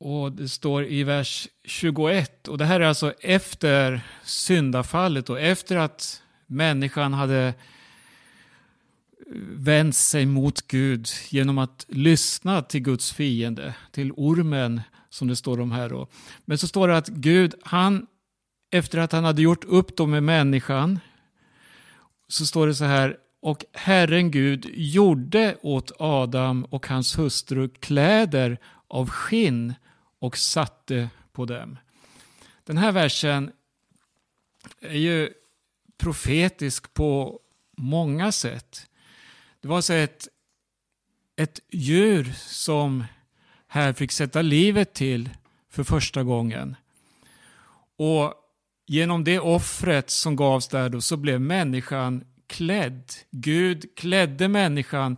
Och 0.05 0.33
det 0.33 0.49
står 0.49 0.87
i 0.87 1.03
vers 1.03 1.49
21, 1.65 2.49
och 2.49 2.59
det 2.59 2.65
här 2.65 2.81
är 2.81 2.85
alltså 2.85 3.13
efter 3.21 4.01
syndafallet 4.25 5.31
och 5.31 5.41
efter 5.41 5.77
att 5.77 6.23
människan 6.47 7.13
hade 7.13 7.47
eh, 7.47 7.55
vänt 9.57 9.97
sig 9.97 10.27
mot 10.27 10.67
Gud 10.67 11.09
genom 11.29 11.59
att 11.59 11.87
lyssna 11.89 12.63
till 12.63 12.81
Guds 12.81 13.13
fiende, 13.13 13.75
till 13.93 14.13
ormen 14.17 14.81
som 15.11 15.29
det 15.29 15.37
står 15.37 15.61
om 15.61 15.73
här. 15.73 15.89
Då. 15.89 16.09
Men 16.45 16.59
så 16.59 16.69
står 16.69 16.89
det 16.89 16.97
att 16.97 17.09
Gud, 17.09 17.55
han, 17.63 18.07
efter 18.71 18.99
att 18.99 19.13
han 19.13 19.25
hade 19.25 19.43
gjort 19.43 19.65
upp 19.65 19.97
dem 19.97 20.11
med 20.11 20.23
människan, 20.23 20.99
så 22.29 22.47
står 22.47 22.67
det 22.67 22.75
så 22.75 22.85
här, 22.85 23.17
och 23.43 23.65
Herren 23.73 24.31
Gud 24.31 24.71
gjorde 24.75 25.57
åt 25.63 25.93
Adam 25.99 26.65
och 26.65 26.87
hans 26.87 27.19
hustru 27.19 27.69
kläder 27.69 28.59
av 28.89 29.11
skinn 29.11 29.75
och 30.25 30.39
satte 30.39 31.09
på 31.33 31.45
dem. 31.45 31.79
Den 32.65 32.79
här 32.79 32.93
versen 32.93 33.53
är 34.81 34.99
ju 34.99 35.33
profetisk 35.99 36.95
på 36.95 37.41
många 37.77 38.33
sätt. 38.33 38.87
Det 39.61 39.69
var 39.69 39.81
så 39.81 39.93
ett, 39.93 40.29
ett 41.37 41.61
djur 41.71 42.33
som 42.37 43.05
här 43.67 43.93
fick 43.93 44.13
sätta 44.13 44.43
livet 44.43 44.95
till 44.95 45.31
för 45.71 45.85
första 45.85 46.23
gången. 46.23 46.77
Och 47.97 48.35
genom 48.87 49.25
det 49.25 49.41
offret 49.41 50.11
som 50.11 50.37
gavs 50.37 50.69
där 50.69 50.89
då 50.89 51.01
så 51.01 51.17
blev 51.17 51.41
människan 51.41 52.25
klädd. 52.47 53.13
Gud 53.31 53.97
klädde 53.97 54.49
människan 54.49 55.17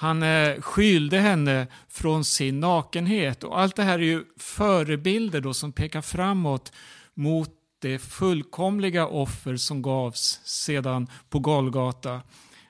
han 0.00 0.22
eh, 0.22 0.60
skylde 0.60 1.18
henne 1.18 1.66
från 1.88 2.24
sin 2.24 2.60
nakenhet. 2.60 3.44
Och 3.44 3.60
allt 3.60 3.76
det 3.76 3.82
här 3.82 3.98
är 3.98 4.02
ju 4.02 4.24
förebilder 4.36 5.40
då 5.40 5.54
som 5.54 5.72
pekar 5.72 6.02
framåt 6.02 6.72
mot 7.14 7.50
det 7.78 7.98
fullkomliga 7.98 9.06
offer 9.06 9.56
som 9.56 9.82
gavs 9.82 10.40
sedan 10.44 11.10
på 11.28 11.38
Golgata 11.38 12.22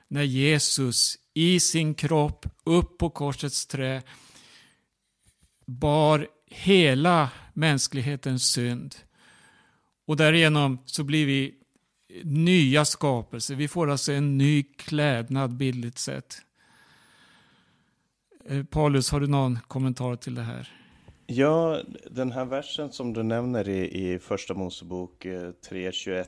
när 0.07 0.23
Jesus 0.23 1.17
i 1.33 1.59
sin 1.59 1.93
kropp 1.93 2.45
upp 2.63 2.97
på 2.97 3.09
korsets 3.09 3.65
trä 3.65 4.01
bar 5.65 6.27
hela 6.45 7.29
mänsklighetens 7.53 8.51
synd. 8.51 8.95
Och 10.07 10.17
därigenom 10.17 10.79
så 10.85 11.03
blir 11.03 11.25
vi 11.25 11.55
nya 12.23 12.85
skapelser. 12.85 13.55
Vi 13.55 13.67
får 13.67 13.89
alltså 13.89 14.11
en 14.11 14.37
ny 14.37 14.63
klädnad 14.63 15.53
bildligt 15.53 15.99
sett. 15.99 16.41
Eh, 18.49 18.63
Paulus, 18.63 19.11
har 19.11 19.19
du 19.19 19.27
någon 19.27 19.59
kommentar 19.67 20.15
till 20.15 20.35
det 20.35 20.41
här? 20.41 20.73
Ja, 21.27 21.81
den 22.11 22.31
här 22.31 22.45
versen 22.45 22.91
som 22.91 23.13
du 23.13 23.23
nämner 23.23 23.69
i, 23.69 24.13
i 24.13 24.19
Första 24.19 24.53
Mosebok 24.53 25.25
eh, 25.25 25.31
3.21 25.31 26.25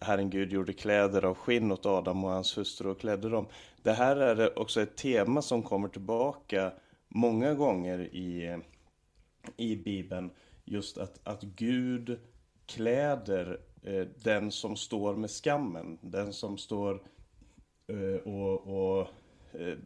Herren 0.00 0.30
Gud 0.30 0.52
gjorde 0.52 0.72
kläder 0.72 1.24
av 1.24 1.34
skinn 1.34 1.72
åt 1.72 1.86
Adam 1.86 2.24
och 2.24 2.30
hans 2.30 2.58
hustru 2.58 2.88
och 2.88 3.00
klädde 3.00 3.28
dem. 3.28 3.46
Det 3.82 3.92
här 3.92 4.16
är 4.16 4.58
också 4.58 4.80
ett 4.80 4.96
tema 4.96 5.42
som 5.42 5.62
kommer 5.62 5.88
tillbaka 5.88 6.72
många 7.08 7.54
gånger 7.54 7.98
i, 7.98 8.58
i 9.56 9.76
Bibeln. 9.76 10.30
Just 10.64 10.98
att, 10.98 11.20
att 11.24 11.42
Gud 11.42 12.18
kläder 12.66 13.60
eh, 13.82 14.06
den 14.22 14.50
som 14.50 14.76
står 14.76 15.16
med 15.16 15.30
skammen. 15.30 15.98
Den 16.00 16.32
som 16.32 16.58
står 16.58 17.02
eh, 17.86 18.32
och, 18.32 18.66
och 18.66 19.08
eh, 19.52 19.78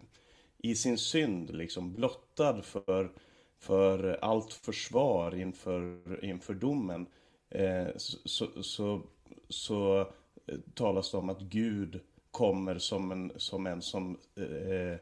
i 0.59 0.75
sin 0.75 0.99
synd 0.99 1.55
liksom 1.55 1.95
blottad 1.95 2.63
för, 2.63 3.11
för 3.59 4.19
allt 4.23 4.53
försvar 4.53 5.35
inför, 5.35 6.01
inför 6.25 6.55
domen. 6.55 7.07
Eh, 7.51 7.87
så, 7.97 8.63
så, 8.63 9.03
så 9.49 10.01
eh, 10.47 10.59
talas 10.75 11.11
det 11.11 11.17
om 11.17 11.29
att 11.29 11.41
Gud 11.41 12.01
kommer 12.31 12.79
som 12.79 13.13
en 13.13 13.33
som, 13.37 13.67
en 13.67 13.83
som 13.83 14.19
eh, 14.37 14.93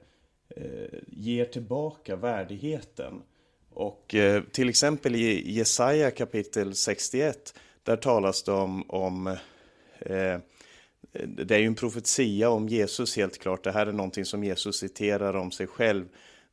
eh, 0.48 0.98
ger 1.06 1.44
tillbaka 1.44 2.16
värdigheten. 2.16 3.22
Och 3.70 4.14
eh, 4.14 4.42
till 4.42 4.68
exempel 4.68 5.14
i 5.14 5.52
Jesaja 5.52 6.10
kapitel 6.10 6.74
61 6.74 7.54
där 7.82 7.96
talas 7.96 8.42
det 8.42 8.52
om, 8.52 8.90
om 8.90 9.26
eh, 9.98 10.38
det 11.26 11.54
är 11.54 11.58
ju 11.58 11.66
en 11.66 11.74
profetia 11.74 12.50
om 12.50 12.68
Jesus 12.68 13.16
helt 13.16 13.38
klart. 13.38 13.64
Det 13.64 13.72
här 13.72 13.86
är 13.86 13.92
någonting 13.92 14.24
som 14.24 14.44
Jesus 14.44 14.78
citerar 14.78 15.36
om 15.36 15.50
sig 15.50 15.66
själv. 15.66 16.04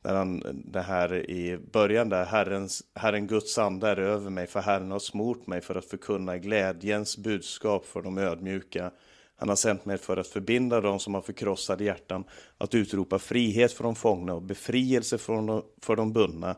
När 0.04 0.14
han, 0.16 0.44
det 0.66 0.82
här 0.82 1.30
i 1.30 1.58
början 1.72 2.10
där, 2.10 2.26
Herrens, 2.26 2.84
Herren 2.96 3.28
Guds 3.28 3.58
ande 3.58 3.88
är 3.88 4.00
över 4.00 4.30
mig, 4.30 4.48
för 4.48 4.62
Herren 4.62 4.92
har 4.92 5.00
smort 5.00 5.48
mig 5.48 5.62
för 5.62 5.76
att 5.76 5.86
förkunna 5.86 6.38
glädjens 6.38 7.18
budskap 7.18 7.86
för 7.86 8.02
de 8.02 8.18
ödmjuka. 8.18 8.92
Han 9.36 9.50
har 9.50 9.56
sänt 9.56 9.86
mig 9.86 9.98
för 9.98 10.18
att 10.18 10.28
förbinda 10.28 10.82
dem 10.82 11.00
som 11.00 11.14
har 11.14 11.22
förkrossade 11.22 11.84
hjärtan, 11.84 12.24
att 12.58 12.76
utropa 12.76 13.20
frihet 13.20 13.74
för 13.74 13.84
de 13.84 13.96
fångna 13.96 14.34
och 14.34 14.42
befrielse 14.42 15.18
från 15.18 15.46
de, 15.46 15.64
för 15.82 15.96
de 15.96 16.14
bundna, 16.14 16.56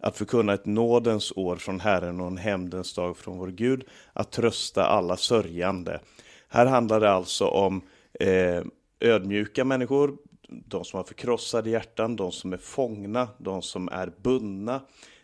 att 0.00 0.16
förkunna 0.16 0.54
ett 0.54 0.66
nådens 0.66 1.32
år 1.36 1.56
från 1.56 1.80
Herren 1.80 2.20
och 2.20 2.26
en 2.26 2.36
hämndens 2.36 2.94
dag 2.94 3.16
från 3.16 3.38
vår 3.38 3.48
Gud, 3.48 3.84
att 4.12 4.32
trösta 4.32 4.84
alla 4.86 5.16
sörjande. 5.16 6.00
Här 6.48 6.66
handlar 6.66 7.00
det 7.00 7.10
alltså 7.10 7.46
om 7.46 7.82
eh, 8.20 8.62
ödmjuka 9.00 9.64
människor, 9.64 10.16
de 10.48 10.84
som 10.84 10.96
har 10.96 11.04
förkrossade 11.04 11.70
hjärtan, 11.70 12.16
de 12.16 12.32
som 12.32 12.52
är 12.52 12.56
fångna, 12.56 13.28
de 13.38 13.62
som 13.62 13.88
är 13.88 14.12
bundna, 14.22 14.82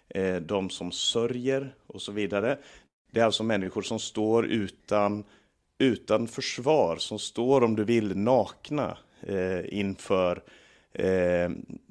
eh, 0.08 0.36
de 0.36 0.70
som 0.70 0.92
sörjer 0.92 1.74
och 1.86 2.02
så 2.02 2.12
vidare. 2.12 2.58
Det 3.12 3.20
är 3.20 3.24
alltså 3.24 3.42
människor 3.42 3.82
som 3.82 3.98
står 3.98 4.46
utan, 4.46 5.24
utan 5.78 6.28
försvar, 6.28 6.96
som 6.96 7.18
står 7.18 7.64
om 7.64 7.76
du 7.76 7.84
vill 7.84 8.16
nakna 8.16 8.98
eh, 9.20 9.78
inför, 9.78 10.42
eh, 10.92 11.50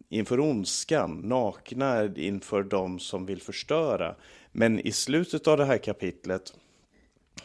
inför 0.09 0.39
ondskan, 0.39 1.21
nakna 1.23 2.05
inför 2.15 2.63
de 2.63 2.99
som 2.99 3.25
vill 3.25 3.41
förstöra. 3.41 4.15
Men 4.51 4.79
i 4.79 4.91
slutet 4.91 5.47
av 5.47 5.57
det 5.57 5.65
här 5.65 5.77
kapitlet 5.77 6.53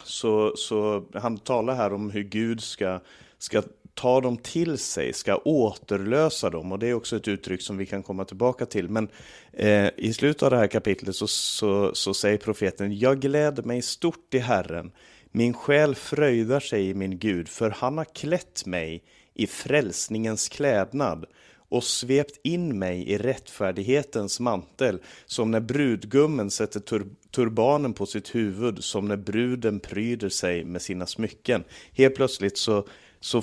så, 0.04 0.52
så 0.56 1.04
han 1.14 1.38
talar 1.38 1.74
här 1.74 1.92
om 1.92 2.10
hur 2.10 2.22
Gud 2.22 2.60
ska, 2.60 3.00
ska 3.38 3.62
ta 3.94 4.20
dem 4.20 4.36
till 4.36 4.78
sig, 4.78 5.12
ska 5.12 5.36
återlösa 5.36 6.50
dem. 6.50 6.72
Och 6.72 6.78
det 6.78 6.88
är 6.88 6.94
också 6.94 7.16
ett 7.16 7.28
uttryck 7.28 7.62
som 7.62 7.76
vi 7.76 7.86
kan 7.86 8.02
komma 8.02 8.24
tillbaka 8.24 8.66
till. 8.66 8.88
Men 8.88 9.08
eh, 9.52 9.88
i 9.96 10.12
slutet 10.12 10.42
av 10.42 10.50
det 10.50 10.56
här 10.56 10.66
kapitlet 10.66 11.16
så, 11.16 11.26
så, 11.26 11.94
så 11.94 12.14
säger 12.14 12.38
profeten, 12.38 12.98
jag 12.98 13.20
gläder 13.20 13.62
mig 13.62 13.82
stort 13.82 14.34
i 14.34 14.38
Herren. 14.38 14.92
Min 15.30 15.54
själ 15.54 15.94
fröjdar 15.94 16.60
sig 16.60 16.88
i 16.88 16.94
min 16.94 17.18
Gud, 17.18 17.48
för 17.48 17.70
han 17.70 17.98
har 17.98 18.04
klätt 18.04 18.66
mig 18.66 19.02
i 19.34 19.46
frälsningens 19.46 20.48
klädnad 20.48 21.26
och 21.68 21.84
svept 21.84 22.40
in 22.42 22.78
mig 22.78 23.10
i 23.10 23.18
rättfärdighetens 23.18 24.40
mantel, 24.40 24.98
som 25.26 25.50
när 25.50 25.60
brudgummen 25.60 26.50
sätter 26.50 26.80
tur 26.80 27.06
turbanen 27.30 27.92
på 27.92 28.06
sitt 28.06 28.34
huvud, 28.34 28.84
som 28.84 29.08
när 29.08 29.16
bruden 29.16 29.80
pryder 29.80 30.28
sig 30.28 30.64
med 30.64 30.82
sina 30.82 31.06
smycken. 31.06 31.64
Helt 31.92 32.14
plötsligt 32.14 32.58
så, 32.58 32.86
så, 33.20 33.42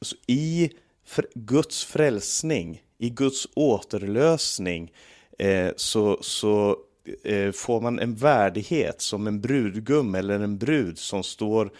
så 0.00 0.16
i 0.26 0.70
Guds 1.34 1.84
frälsning, 1.84 2.82
i 2.98 3.10
Guds 3.10 3.48
återlösning, 3.54 4.92
eh, 5.38 5.70
så, 5.76 6.18
så 6.20 6.76
eh, 7.24 7.52
får 7.52 7.80
man 7.80 7.98
en 7.98 8.14
värdighet 8.14 9.00
som 9.00 9.26
en 9.26 9.40
brudgum 9.40 10.14
eller 10.14 10.40
en 10.40 10.58
brud 10.58 10.98
som 10.98 11.22
står 11.22 11.70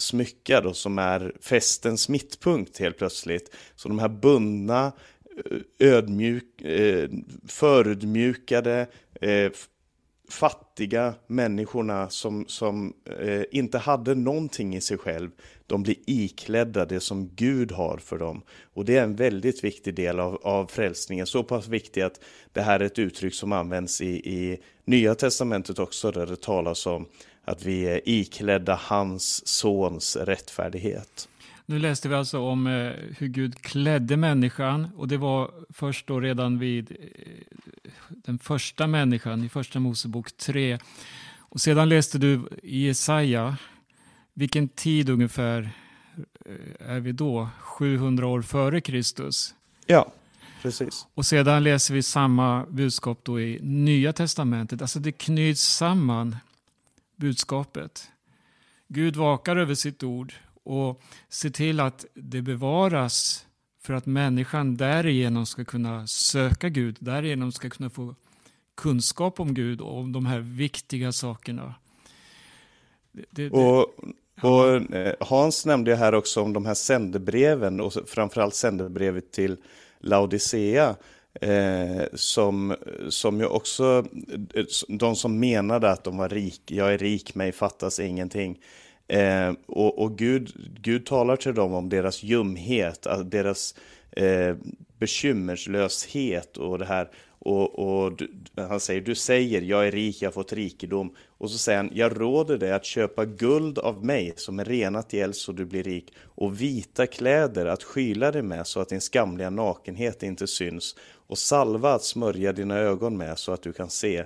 smyckad 0.00 0.66
och 0.66 0.76
som 0.76 0.98
är 0.98 1.32
festens 1.40 2.08
mittpunkt 2.08 2.78
helt 2.78 2.98
plötsligt. 2.98 3.54
Så 3.76 3.88
de 3.88 3.98
här 3.98 4.08
bundna, 4.08 4.92
eh, 5.50 5.88
ödmjuk, 5.88 6.60
eh, 6.62 7.08
förödmjukade, 7.48 8.86
eh, 9.20 9.50
fattiga 10.30 11.14
människorna 11.26 12.10
som, 12.10 12.44
som 12.48 12.94
eh, 13.20 13.42
inte 13.50 13.78
hade 13.78 14.14
någonting 14.14 14.76
i 14.76 14.80
sig 14.80 14.98
själv, 14.98 15.30
de 15.66 15.82
blir 15.82 15.96
iklädda 16.06 16.84
det 16.84 17.00
som 17.00 17.28
Gud 17.34 17.72
har 17.72 17.98
för 17.98 18.18
dem. 18.18 18.42
Och 18.74 18.84
det 18.84 18.96
är 18.96 19.02
en 19.02 19.16
väldigt 19.16 19.64
viktig 19.64 19.94
del 19.94 20.20
av, 20.20 20.40
av 20.42 20.66
frälsningen, 20.66 21.26
så 21.26 21.44
pass 21.44 21.68
viktig 21.68 22.00
att 22.00 22.20
det 22.52 22.60
här 22.60 22.80
är 22.80 22.84
ett 22.84 22.98
uttryck 22.98 23.34
som 23.34 23.52
används 23.52 24.00
i, 24.00 24.10
i 24.10 24.60
Nya 24.84 25.14
Testamentet 25.14 25.78
också, 25.78 26.10
där 26.10 26.26
det 26.26 26.40
talas 26.40 26.86
om 26.86 27.06
att 27.50 27.64
vi 27.64 27.82
är 27.82 28.00
iklädda 28.04 28.80
hans 28.82 29.46
sons 29.48 30.16
rättfärdighet. 30.16 31.28
Nu 31.66 31.78
läste 31.78 32.08
vi 32.08 32.14
alltså 32.14 32.38
om 32.40 32.66
eh, 32.66 32.92
hur 33.18 33.26
Gud 33.26 33.62
klädde 33.62 34.16
människan 34.16 34.88
och 34.96 35.08
det 35.08 35.16
var 35.16 35.50
först 35.68 36.06
då 36.06 36.20
redan 36.20 36.58
vid 36.58 36.90
eh, 36.90 37.92
den 38.08 38.38
första 38.38 38.86
människan 38.86 39.44
i 39.44 39.48
första 39.48 39.80
Mosebok 39.80 40.36
3. 40.36 40.78
Och 41.38 41.60
sedan 41.60 41.88
läste 41.88 42.18
du 42.18 42.48
i 42.62 42.86
Jesaja, 42.86 43.56
vilken 44.34 44.68
tid 44.68 45.10
ungefär 45.10 45.70
eh, 46.46 46.90
är 46.90 47.00
vi 47.00 47.12
då? 47.12 47.48
700 47.60 48.26
år 48.26 48.42
före 48.42 48.80
Kristus. 48.80 49.54
Ja, 49.86 50.12
precis. 50.62 51.06
Och 51.14 51.26
sedan 51.26 51.64
läser 51.64 51.94
vi 51.94 52.02
samma 52.02 52.66
budskap 52.70 53.20
då 53.22 53.40
i 53.40 53.58
Nya 53.62 54.12
Testamentet. 54.12 54.82
Alltså 54.82 54.98
det 54.98 55.12
knyts 55.12 55.62
samman 55.62 56.36
budskapet. 57.20 58.10
Gud 58.88 59.16
vakar 59.16 59.56
över 59.56 59.74
sitt 59.74 60.02
ord 60.02 60.32
och 60.64 61.02
ser 61.28 61.50
till 61.50 61.80
att 61.80 62.04
det 62.14 62.42
bevaras 62.42 63.46
för 63.82 63.94
att 63.94 64.06
människan 64.06 64.76
därigenom 64.76 65.46
ska 65.46 65.64
kunna 65.64 66.06
söka 66.06 66.68
Gud, 66.68 66.96
därigenom 67.00 67.52
ska 67.52 67.70
kunna 67.70 67.90
få 67.90 68.14
kunskap 68.74 69.40
om 69.40 69.54
Gud 69.54 69.80
och 69.80 69.98
om 69.98 70.12
de 70.12 70.26
här 70.26 70.40
viktiga 70.40 71.12
sakerna. 71.12 71.74
Det, 73.12 73.24
det, 73.30 73.50
och, 73.50 73.94
och 74.42 74.94
eh, 74.94 75.14
Hans 75.20 75.66
nämnde 75.66 75.96
här 75.96 76.14
också 76.14 76.42
om 76.42 76.52
de 76.52 76.66
här 76.66 76.74
sändebreven 76.74 77.80
och 77.80 77.92
framförallt 78.06 78.54
sändebrevet 78.54 79.32
till 79.32 79.56
Laodicea. 79.98 80.96
Eh, 81.40 82.02
som, 82.14 82.76
som 83.08 83.40
ju 83.40 83.46
också, 83.46 84.04
de 84.88 85.16
som 85.16 85.40
menade 85.40 85.90
att 85.90 86.04
de 86.04 86.16
var 86.16 86.28
rik, 86.28 86.62
jag 86.66 86.94
är 86.94 86.98
rik, 86.98 87.34
mig 87.34 87.52
fattas 87.52 88.00
ingenting. 88.00 88.58
Eh, 89.08 89.52
och, 89.66 89.98
och 89.98 90.18
Gud, 90.18 90.52
Gud 90.80 91.06
talar 91.06 91.36
till 91.36 91.54
dem 91.54 91.74
om 91.74 91.88
deras 91.88 92.22
ljumhet, 92.22 93.06
deras 93.24 93.74
eh, 94.10 94.56
bekymmerslöshet 94.98 96.56
och 96.56 96.78
det 96.78 96.86
här. 96.86 97.08
Och, 97.42 97.78
och 97.78 98.16
du, 98.16 98.30
han 98.56 98.80
säger, 98.80 99.00
du 99.00 99.14
säger, 99.14 99.62
jag 99.62 99.86
är 99.86 99.90
rik, 99.90 100.22
jag 100.22 100.26
har 100.28 100.32
fått 100.32 100.52
rikedom. 100.52 101.14
Och 101.38 101.50
så 101.50 101.58
säger 101.58 101.76
han, 101.76 101.90
jag 101.94 102.20
råder 102.20 102.58
dig 102.58 102.72
att 102.72 102.84
köpa 102.84 103.24
guld 103.24 103.78
av 103.78 104.04
mig 104.04 104.32
som 104.36 104.58
är 104.58 104.64
renat 104.64 105.14
i 105.14 105.20
eld 105.20 105.36
så 105.36 105.52
du 105.52 105.64
blir 105.64 105.82
rik 105.82 106.14
och 106.24 106.60
vita 106.60 107.06
kläder 107.06 107.66
att 107.66 107.82
skyla 107.82 108.32
dig 108.32 108.42
med 108.42 108.66
så 108.66 108.80
att 108.80 108.88
din 108.88 109.00
skamliga 109.00 109.50
nakenhet 109.50 110.22
inte 110.22 110.46
syns 110.46 110.96
och 111.26 111.38
salva 111.38 111.92
att 111.94 112.04
smörja 112.04 112.52
dina 112.52 112.78
ögon 112.78 113.16
med 113.16 113.38
så 113.38 113.52
att 113.52 113.62
du 113.62 113.72
kan 113.72 113.90
se 113.90 114.24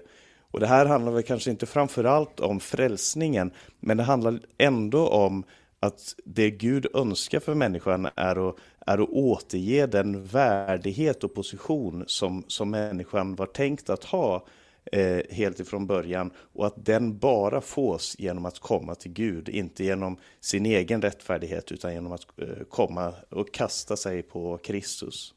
Och 0.51 0.61
det 0.61 0.67
här 0.67 0.87
handlar 0.87 1.13
väl 1.13 1.23
kanske 1.23 1.51
inte 1.51 1.67
framförallt 1.67 2.41
om 2.41 2.61
frälsningen, 2.61 3.51
men 3.81 3.97
det 3.97 4.03
handlar 4.03 4.41
ändå 4.59 5.09
om 5.09 5.45
att 5.81 6.15
det 6.25 6.51
Gud 6.51 6.87
önskar 6.95 7.41
för 7.41 7.55
människan 7.55 8.09
är 8.17 8.49
att, 8.49 8.57
är 8.87 8.99
att 8.99 9.09
återge 9.09 9.87
den 9.87 10.25
värdighet 10.25 11.25
och 11.25 11.35
position 11.35 12.05
som, 12.07 12.45
som 12.49 12.71
människan 12.71 13.35
var 13.35 13.47
tänkt 13.47 13.91
att 13.91 14.05
ha 14.05 14.47
eh, 14.93 15.21
helt 15.31 15.61
ifrån 15.61 15.87
början 15.87 16.31
och 16.37 16.67
att 16.67 16.85
den 16.85 17.19
bara 17.19 17.61
fås 17.61 18.17
genom 18.19 18.45
att 18.45 18.59
komma 18.59 18.95
till 18.95 19.13
Gud, 19.13 19.49
inte 19.49 19.85
genom 19.85 20.17
sin 20.41 20.67
egen 20.67 21.03
rättfärdighet 21.03 21.73
utan 21.73 21.93
genom 21.93 22.13
att 22.13 22.27
eh, 22.37 22.65
komma 22.69 23.15
och 23.31 23.55
kasta 23.55 23.97
sig 23.97 24.23
på 24.23 24.59
Kristus. 24.59 25.35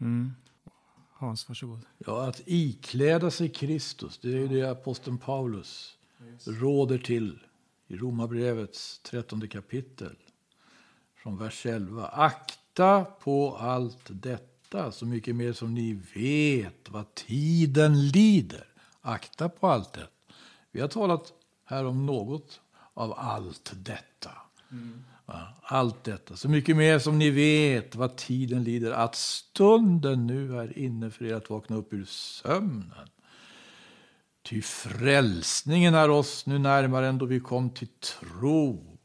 Mm. 0.00 0.32
Hans, 1.12 1.48
varsågod. 1.48 1.80
Ja, 1.98 2.28
att 2.28 2.42
ikläda 2.46 3.30
sig 3.30 3.48
Kristus, 3.48 4.18
det 4.18 4.38
är 4.38 4.48
det 4.48 4.70
aposteln 4.70 5.18
Paulus 5.18 5.98
råder 6.44 6.98
till 6.98 7.38
i 7.88 7.96
Romarbrevets 7.96 8.98
trettonde 8.98 9.48
kapitel. 9.48 10.16
Från 11.28 11.38
vers 11.38 11.66
11. 11.66 12.06
Akta 12.06 13.04
på 13.04 13.56
allt 13.56 14.06
detta, 14.08 14.92
så 14.92 15.06
mycket 15.06 15.36
mer 15.36 15.52
som 15.52 15.74
ni 15.74 16.00
vet 16.14 16.88
vad 16.88 17.14
tiden 17.14 18.08
lider. 18.08 18.64
Akta 19.00 19.48
på 19.48 19.68
allt 19.68 19.92
detta. 19.92 20.08
Vi 20.72 20.80
har 20.80 20.88
talat 20.88 21.32
här 21.64 21.84
om 21.84 22.06
något 22.06 22.60
av 22.94 23.14
allt 23.18 23.72
detta. 23.76 24.30
Mm. 24.70 25.04
Allt 25.62 26.04
detta, 26.04 26.36
så 26.36 26.48
mycket 26.48 26.76
mer 26.76 26.98
som 26.98 27.18
ni 27.18 27.30
vet 27.30 27.94
vad 27.94 28.16
tiden 28.16 28.64
lider, 28.64 28.90
att 28.90 29.14
stunden 29.14 30.26
nu 30.26 30.58
är 30.58 30.78
inne 30.78 31.10
för 31.10 31.24
er 31.24 31.34
att 31.34 31.50
vakna 31.50 31.76
upp 31.76 31.92
ur 31.92 32.04
sömnen. 32.04 33.08
Ty 34.42 34.62
frälsningen 34.62 35.94
är 35.94 36.10
oss 36.10 36.46
nu 36.46 36.58
närmare 36.58 37.08
än 37.08 37.18
då 37.18 37.26
vi 37.26 37.40
kom 37.40 37.70
till 37.70 37.88
tro. 37.88 38.97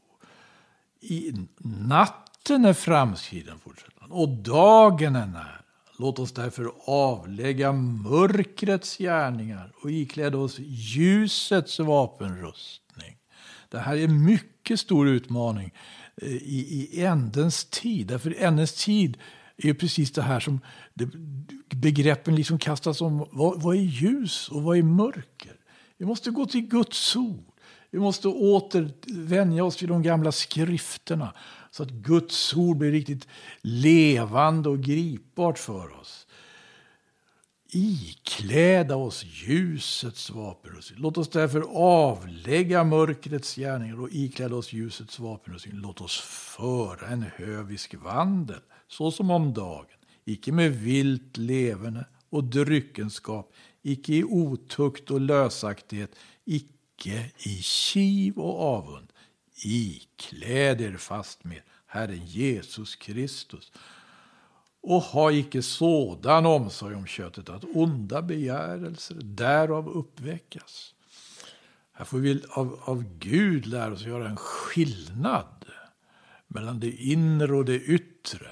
I 1.04 1.46
natten 1.58 2.64
är 2.64 2.72
framskriden, 2.72 3.58
fortsätter 3.58 4.12
och 4.12 4.28
dagen 4.28 5.16
är 5.16 5.26
nära. 5.26 5.64
Låt 5.98 6.18
oss 6.18 6.32
därför 6.32 6.72
avlägga 6.86 7.72
mörkrets 7.72 8.98
gärningar 8.98 9.72
och 9.82 9.90
ikläda 9.90 10.38
oss 10.38 10.58
ljusets 10.58 11.78
vapenrustning. 11.78 13.16
Det 13.68 13.78
här 13.78 13.96
är 13.96 14.04
en 14.04 14.24
mycket 14.24 14.80
stor 14.80 15.08
utmaning 15.08 15.72
eh, 16.22 16.28
i, 16.28 16.90
i 16.92 17.04
ändens 17.04 17.64
tid. 17.64 18.06
Därför 18.06 18.34
ändens 18.38 18.84
tid 18.84 19.16
är 19.56 19.74
precis 19.74 20.12
det 20.12 20.22
här 20.22 20.40
som 20.40 20.60
det, 20.94 21.06
begreppen 21.76 22.34
liksom 22.34 22.58
kastas 22.58 23.00
om. 23.00 23.26
Vad, 23.32 23.62
vad 23.62 23.76
är 23.76 23.80
ljus 23.80 24.48
och 24.48 24.62
vad 24.62 24.78
är 24.78 24.82
mörker? 24.82 25.56
Vi 25.98 26.06
måste 26.06 26.30
gå 26.30 26.46
till 26.46 26.68
Guds 26.68 27.16
ord. 27.16 27.53
Vi 27.94 28.00
måste 28.00 28.28
återvänja 28.28 29.64
oss 29.64 29.82
vid 29.82 29.88
de 29.88 30.02
gamla 30.02 30.32
skrifterna 30.32 31.34
så 31.70 31.82
att 31.82 31.90
Guds 31.90 32.54
ord 32.54 32.76
blir 32.76 32.90
riktigt 32.90 33.28
levande 33.60 34.68
och 34.68 34.80
gripbart 34.80 35.58
för 35.58 36.00
oss. 36.00 36.26
Ikläda 37.72 38.96
oss 38.96 39.24
ljusets 39.24 40.30
vapenrustning. 40.30 41.00
Låt 41.00 41.18
oss 41.18 41.28
därför 41.28 41.64
avlägga 41.76 42.84
mörkrets 42.84 43.56
gärningar 43.56 44.00
och 44.00 44.08
ikläda 44.12 44.56
oss 44.56 44.72
ljusets 44.72 45.18
vapenrustning. 45.18 45.74
Låt 45.74 46.00
oss 46.00 46.20
föra 46.56 47.06
en 47.06 47.24
hövisk 47.36 47.94
vandel 47.94 48.60
såsom 48.88 49.30
om 49.30 49.52
dagen, 49.52 49.86
icke 50.24 50.52
med 50.52 50.72
vilt 50.72 51.36
leverne 51.36 52.04
och 52.30 52.44
dryckenskap, 52.44 53.52
icke 53.82 54.12
i 54.12 54.24
otukt 54.24 55.10
och 55.10 55.20
lösaktighet, 55.20 56.16
icke 56.44 56.73
Icke 56.96 57.30
i 57.38 57.62
kiv 57.62 58.38
och 58.38 58.60
avund. 58.60 59.12
Ikläd 59.64 60.80
er 60.80 60.96
fast 60.96 61.44
med 61.44 61.62
Herren 61.86 62.26
Jesus 62.26 62.96
Kristus 62.96 63.72
och 64.82 65.02
ha 65.02 65.30
icke 65.32 65.62
sådan 65.62 66.46
omsorg 66.46 66.94
om 66.94 67.06
köttet 67.06 67.48
att 67.48 67.64
onda 67.64 68.22
begärelser 68.22 69.14
därav 69.22 69.88
uppväckas. 69.88 70.94
Här 71.92 72.04
får 72.04 72.18
vi 72.18 72.42
av, 72.50 72.80
av 72.84 73.04
Gud 73.18 73.66
lära 73.66 73.92
oss 73.92 74.00
att 74.00 74.08
göra 74.08 74.28
en 74.28 74.36
skillnad 74.36 75.64
mellan 76.48 76.80
det 76.80 76.90
inre 76.90 77.56
och 77.56 77.64
det 77.64 77.80
yttre 77.80 78.48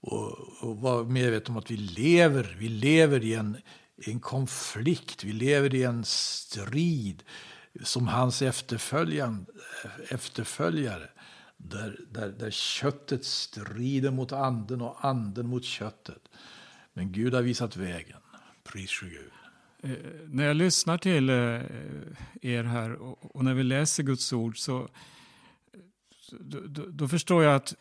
och, 0.00 0.64
och 0.64 0.76
vara 0.76 1.04
medveten 1.04 1.52
om 1.52 1.58
att 1.58 1.70
vi 1.70 1.76
lever, 1.76 2.56
vi 2.58 2.68
lever 2.68 3.24
i 3.24 3.34
en, 3.34 3.56
en 3.96 4.20
konflikt, 4.20 5.24
vi 5.24 5.32
lever 5.32 5.74
i 5.74 5.82
en 5.82 6.04
strid 6.04 7.22
som 7.82 8.08
hans 8.08 8.42
efterföljare. 8.42 11.08
Där, 11.56 12.00
där, 12.10 12.28
där 12.28 12.50
köttet 12.50 13.24
strider 13.24 14.10
mot 14.10 14.32
anden 14.32 14.80
och 14.80 15.04
anden 15.04 15.46
mot 15.46 15.64
köttet. 15.64 16.28
Men 16.92 17.12
Gud 17.12 17.34
har 17.34 17.42
visat 17.42 17.76
vägen. 17.76 18.18
Pris 18.64 19.00
Gud. 19.00 19.30
Eh, 19.82 19.90
när 20.28 20.44
jag 20.44 20.56
lyssnar 20.56 20.98
till 20.98 21.30
eh, 21.30 21.36
er 22.42 22.64
här 22.64 22.92
och, 22.92 23.36
och, 23.36 23.44
när 23.44 23.54
vi 23.54 23.62
läser 23.62 24.02
Guds 24.02 24.32
ord 24.32 24.58
så 24.58 24.88
då, 26.40 26.60
då, 26.60 26.86
då, 26.86 27.08
förstår 27.08 27.44
jag 27.44 27.54
att 27.54 27.74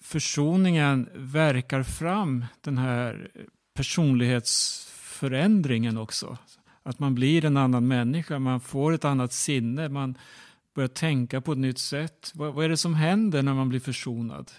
försoningen 0.00 1.08
verkar 1.14 1.82
fram 1.82 2.44
den 2.60 2.78
här 2.78 3.30
personlighets 3.74 4.80
förändringen 5.14 5.98
också. 5.98 6.38
Att 6.82 6.98
man 6.98 7.14
blir 7.14 7.44
en 7.44 7.56
annan 7.56 7.88
människa, 7.88 8.38
man 8.38 8.60
får 8.60 8.92
ett 8.92 9.04
annat 9.04 9.32
sinne, 9.32 9.88
man 9.88 10.18
börjar 10.74 10.88
tänka 10.88 11.40
på 11.40 11.52
ett 11.52 11.58
nytt 11.58 11.78
sätt. 11.78 12.32
Vad, 12.34 12.54
vad 12.54 12.64
är 12.64 12.68
det 12.68 12.76
som 12.76 12.94
händer 12.94 13.42
när 13.42 13.54
man 13.54 13.68
blir 13.68 13.80
försonad? 13.80 14.50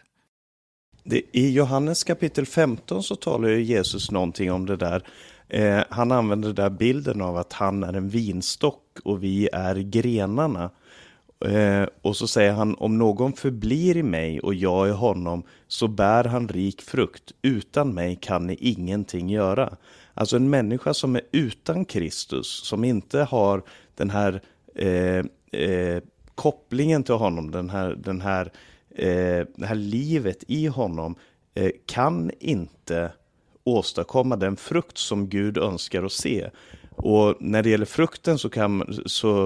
Det, 1.03 1.21
I 1.31 1.51
Johannes 1.51 2.03
kapitel 2.03 2.45
15 2.45 3.03
så 3.03 3.15
talar 3.15 3.49
Jesus 3.49 4.11
någonting 4.11 4.51
om 4.51 4.65
det 4.65 4.75
där. 4.75 5.03
Eh, 5.47 5.83
han 5.89 6.11
använder 6.11 6.47
den 6.47 6.55
där 6.55 6.69
bilden 6.69 7.21
av 7.21 7.37
att 7.37 7.53
han 7.53 7.83
är 7.83 7.93
en 7.93 8.09
vinstock 8.09 8.99
och 9.03 9.23
vi 9.23 9.49
är 9.53 9.75
grenarna. 9.75 10.69
Eh, 11.45 11.87
och 12.01 12.17
så 12.17 12.27
säger 12.27 12.51
han, 12.51 12.75
om 12.75 12.97
någon 12.97 13.33
förblir 13.33 13.97
i 13.97 14.03
mig 14.03 14.39
och 14.39 14.53
jag 14.53 14.87
i 14.87 14.91
honom, 14.91 15.43
så 15.67 15.87
bär 15.87 16.23
han 16.23 16.47
rik 16.47 16.81
frukt. 16.81 17.31
Utan 17.41 17.93
mig 17.93 18.17
kan 18.21 18.47
ni 18.47 18.55
ingenting 18.59 19.29
göra. 19.29 19.77
Alltså 20.17 20.35
en 20.35 20.49
människa 20.49 20.93
som 20.93 21.15
är 21.15 21.21
utan 21.31 21.85
Kristus, 21.85 22.47
som 22.47 22.83
inte 22.83 23.19
har 23.19 23.63
den 23.95 24.09
här 24.09 24.41
eh, 24.75 25.25
eh, 25.61 26.01
kopplingen 26.35 27.03
till 27.03 27.15
honom, 27.15 27.51
den 27.51 27.69
här, 27.69 27.95
den 27.95 28.21
här, 28.21 28.51
eh, 28.95 29.45
det 29.55 29.65
här 29.65 29.75
livet 29.75 30.43
i 30.47 30.67
honom, 30.67 31.15
eh, 31.53 31.71
kan 31.85 32.31
inte 32.39 33.11
åstadkomma 33.63 34.35
den 34.35 34.55
frukt 34.55 34.97
som 34.97 35.29
Gud 35.29 35.57
önskar 35.57 36.03
att 36.03 36.11
se. 36.11 36.49
Och 36.95 37.35
när 37.39 37.63
det 37.63 37.69
gäller 37.69 37.85
frukten 37.85 38.37
så, 38.37 38.49
kan, 38.49 38.99
så 39.05 39.45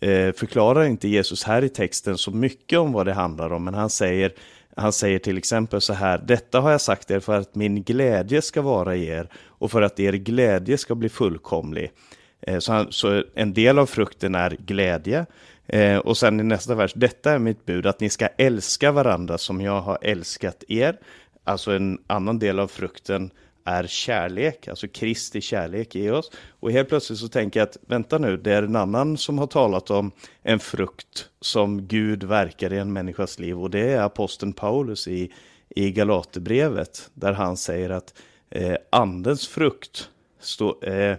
eh, 0.00 0.32
förklarar 0.32 0.84
inte 0.84 1.08
Jesus 1.08 1.44
här 1.44 1.64
i 1.64 1.68
texten 1.68 2.18
så 2.18 2.30
mycket 2.30 2.78
om 2.78 2.92
vad 2.92 3.06
det 3.06 3.12
handlar 3.12 3.52
om, 3.52 3.64
men 3.64 3.74
han 3.74 3.90
säger, 3.90 4.32
han 4.76 4.92
säger 4.92 5.18
till 5.18 5.38
exempel 5.38 5.80
så 5.80 5.92
här, 5.92 6.18
detta 6.18 6.60
har 6.60 6.70
jag 6.70 6.80
sagt 6.80 7.10
er 7.10 7.20
för 7.20 7.38
att 7.38 7.54
min 7.54 7.82
glädje 7.82 8.42
ska 8.42 8.62
vara 8.62 8.96
i 8.96 9.06
er 9.06 9.28
och 9.60 9.70
för 9.70 9.82
att 9.82 10.00
er 10.00 10.12
glädje 10.12 10.78
ska 10.78 10.94
bli 10.94 11.08
fullkomlig. 11.08 11.92
Eh, 12.40 12.58
så, 12.58 12.72
han, 12.72 12.92
så, 12.92 13.24
en 13.34 13.54
del 13.54 13.78
av 13.78 13.86
frukten 13.86 14.34
är 14.34 14.50
glädje. 14.50 15.26
Eh, 15.66 15.98
och 15.98 16.16
sen 16.16 16.40
i 16.40 16.42
nästa 16.42 16.74
vers, 16.74 16.92
detta 16.94 17.32
är 17.32 17.38
mitt 17.38 17.66
bud, 17.66 17.86
att 17.86 18.00
ni 18.00 18.10
ska 18.10 18.26
älska 18.26 18.92
varandra 18.92 19.38
som 19.38 19.60
jag 19.60 19.80
har 19.80 19.98
älskat 20.02 20.64
er. 20.68 20.98
Alltså 21.44 21.72
en 21.72 21.98
annan 22.06 22.38
del 22.38 22.58
av 22.58 22.68
frukten 22.68 23.30
är 23.64 23.86
kärlek, 23.86 24.68
alltså 24.68 24.88
Kristi 24.88 25.40
kärlek 25.40 25.96
i 25.96 26.10
oss. 26.10 26.30
Och 26.60 26.72
helt 26.72 26.88
plötsligt 26.88 27.18
så 27.18 27.28
tänker 27.28 27.60
jag 27.60 27.68
att 27.68 27.76
vänta 27.86 28.18
nu, 28.18 28.36
det 28.36 28.52
är 28.52 28.62
en 28.62 28.76
annan 28.76 29.16
som 29.16 29.38
har 29.38 29.46
talat 29.46 29.90
om 29.90 30.12
en 30.42 30.58
frukt 30.58 31.28
som 31.40 31.86
Gud 31.86 32.24
verkar 32.24 32.72
i 32.72 32.78
en 32.78 32.92
människas 32.92 33.38
liv 33.38 33.60
och 33.60 33.70
det 33.70 33.92
är 33.92 34.00
aposteln 34.00 34.52
Paulus 34.52 35.08
i, 35.08 35.32
i 35.68 35.90
Galaterbrevet 35.90 37.10
där 37.14 37.32
han 37.32 37.56
säger 37.56 37.90
att 37.90 38.14
eh, 38.50 38.76
andens 38.90 39.48
frukt, 39.48 40.10
stå, 40.40 40.82
eh, 40.82 41.16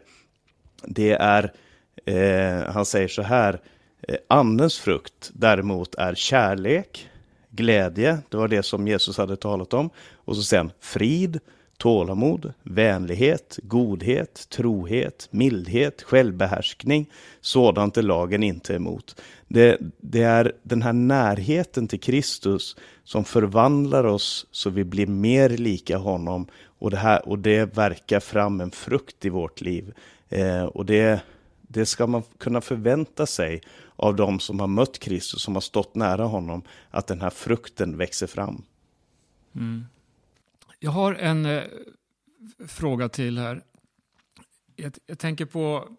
det 0.83 1.11
är, 1.11 1.53
eh, 2.05 2.73
han 2.73 2.85
säger 2.85 3.07
så 3.07 3.21
här, 3.21 3.61
eh, 4.07 4.17
andens 4.27 4.79
frukt 4.79 5.31
däremot 5.33 5.95
är 5.95 6.15
kärlek, 6.15 7.09
glädje, 7.49 8.19
det 8.29 8.37
var 8.37 8.47
det 8.47 8.63
som 8.63 8.87
Jesus 8.87 9.17
hade 9.17 9.35
talat 9.35 9.73
om, 9.73 9.89
och 10.15 10.35
så 10.35 10.43
sen 10.43 10.71
frid, 10.79 11.39
tålamod, 11.81 12.53
vänlighet, 12.63 13.59
godhet, 13.63 14.49
trohet, 14.49 15.27
mildhet, 15.31 16.01
självbehärskning. 16.01 17.09
Sådant 17.41 17.97
är 17.97 18.01
lagen 18.01 18.43
inte 18.43 18.75
emot. 18.75 19.21
Det, 19.47 19.77
det, 19.97 20.23
är 20.23 20.53
den 20.63 20.81
här 20.81 20.93
närheten 20.93 21.87
till 21.87 21.99
Kristus 21.99 22.75
som 23.03 23.23
förvandlar 23.23 24.03
oss 24.03 24.47
så 24.51 24.69
vi 24.69 24.83
blir 24.83 25.07
mer 25.07 25.49
lika 25.49 25.97
honom 25.97 26.47
och 26.81 26.91
det, 26.91 26.97
här, 26.97 27.29
och 27.29 27.39
det 27.39 27.77
verkar 27.77 28.19
fram 28.19 28.61
en 28.61 28.71
frukt 28.71 29.25
i 29.25 29.29
vårt 29.29 29.61
liv. 29.61 29.93
Eh, 30.29 30.63
och 30.63 30.85
det, 30.85 31.21
det 31.61 31.85
ska 31.85 32.07
man 32.07 32.23
kunna 32.37 32.61
förvänta 32.61 33.25
sig 33.25 33.61
av 33.95 34.15
de 34.15 34.39
som 34.39 34.59
har 34.59 34.67
mött 34.67 34.99
Kristus, 34.99 35.41
som 35.41 35.53
har 35.53 35.61
stått 35.61 35.95
nära 35.95 36.23
honom, 36.23 36.63
att 36.89 37.07
den 37.07 37.21
här 37.21 37.29
frukten 37.29 37.97
växer 37.97 38.27
fram. 38.27 38.63
Mm. 39.55 39.85
Jag 40.79 40.91
har 40.91 41.13
en 41.13 41.45
eh, 41.45 41.63
fråga 42.67 43.09
till 43.09 43.37
här. 43.37 43.63
Jag, 44.75 44.93
jag 45.05 45.19
tänker 45.19 45.45
på 45.45 45.89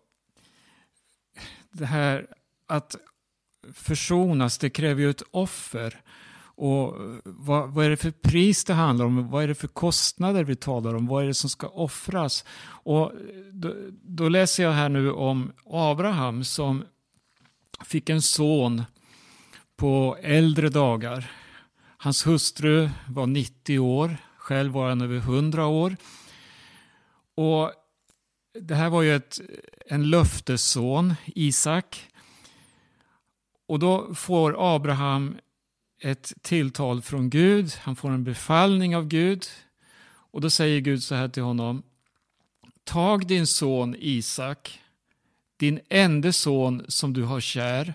det 1.70 1.86
här 1.86 2.26
att 2.66 2.96
försonas, 3.72 4.58
det 4.58 4.70
kräver 4.70 5.02
ju 5.02 5.10
ett 5.10 5.22
offer. 5.30 6.00
Och 6.62 6.96
eh, 6.96 7.18
vad, 7.24 7.70
vad, 7.70 7.86
är 7.86 7.90
det 7.90 7.96
för 7.96 8.10
pris 8.10 8.64
det 8.64 8.74
handlar 8.74 9.04
om? 9.04 9.30
Vad 9.30 9.44
är 9.44 9.48
det 9.48 9.54
för 9.54 9.68
kostnader 9.68 10.44
vi 10.44 10.56
talar 10.56 10.94
om? 10.94 11.06
Vad 11.06 11.22
är 11.22 11.26
det 11.26 11.34
som 11.34 11.50
ska 11.50 11.68
offras? 11.68 12.44
Och 12.64 13.12
eh, 13.12 13.18
då, 13.52 13.74
då 14.02 14.28
läser 14.28 14.62
jag 14.62 14.72
här 14.72 14.88
nu 14.88 15.12
om 15.12 15.52
Abraham 15.66 16.44
som 16.44 16.84
fick 17.84 18.10
en 18.10 18.22
son 18.22 18.82
på 19.76 20.16
äldre 20.22 20.68
dagar. 20.68 21.30
Hans 21.96 22.26
hustru 22.26 22.90
var 23.08 23.26
90 23.26 23.78
år, 23.78 24.16
själv 24.36 24.72
var 24.72 24.88
han 24.88 25.00
över 25.00 25.16
100 25.16 25.66
år. 25.66 25.96
Och 27.34 27.72
det 28.60 28.74
här 28.74 28.90
var 28.90 29.02
ju 29.02 29.16
ett, 29.16 29.40
en 29.86 30.10
löftesson, 30.10 31.14
Isak. 31.26 32.08
Och 33.68 33.78
då 33.78 34.14
får 34.14 34.74
Abraham 34.74 35.36
ett 36.02 36.32
tilltal 36.42 37.02
från 37.02 37.30
Gud, 37.30 37.72
han 37.80 37.96
får 37.96 38.10
en 38.10 38.24
befallning 38.24 38.96
av 38.96 39.06
Gud. 39.06 39.46
Och 40.04 40.40
då 40.40 40.50
säger 40.50 40.80
Gud 40.80 41.02
så 41.02 41.14
här 41.14 41.28
till 41.28 41.42
honom. 41.42 41.82
Tag 42.84 43.26
din 43.26 43.46
son 43.46 43.96
Isak, 43.98 44.80
din 45.56 45.80
enda 45.88 46.32
son 46.32 46.84
som 46.88 47.12
du 47.12 47.22
har 47.22 47.40
kär, 47.40 47.94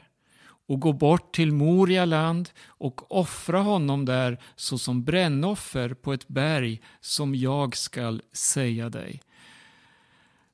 och 0.68 0.80
gå 0.80 0.94
bort 0.94 1.36
till 1.36 1.52
Moria 1.52 2.06
land 2.06 2.50
och 2.66 3.12
offra 3.20 3.62
honom 3.62 4.06
där 4.06 4.42
såsom 4.56 5.04
brännoffer 5.04 5.94
på 5.94 6.14
ett 6.14 6.28
berg 6.28 6.82
som 7.02 7.36
jag 7.36 7.78
skall 7.78 8.22
säga 8.32 8.90
dig. 8.90 9.22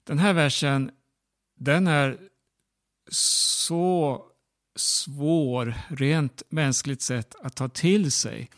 Den 0.03 0.19
här 0.19 0.33
versen, 0.33 0.91
den 1.59 1.87
är 1.87 2.17
så 3.11 4.25
svår, 4.75 5.73
rent 5.87 6.43
mänskligt 6.49 7.01
sett, 7.01 7.35
att 7.41 7.55
ta 7.55 7.69
till 7.69 8.11
sig. 8.11 8.49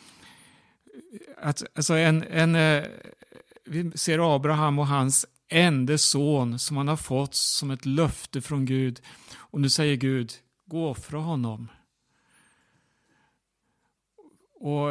Att, 1.38 1.64
alltså 1.76 1.94
en, 1.94 2.24
en, 2.24 2.56
eh, 2.56 2.84
vi 3.66 3.92
ser 3.96 4.36
Abraham 4.36 4.80
och 4.80 4.88
hans 4.88 5.26
enda 5.48 5.98
son 5.98 6.60
som 6.60 6.78
han 6.78 6.88
har 6.88 6.98
fått 6.98 7.36
som 7.36 7.72
ett 7.72 7.86
löfte 7.86 8.42
från 8.42 8.66
Gud. 8.66 9.02
Och 9.36 9.62
nu 9.62 9.70
säger 9.70 9.96
Gud, 9.96 10.32
gå 10.66 10.84
och 10.84 10.92
offra 10.92 11.20
honom. 11.20 11.68
Och 14.60 14.90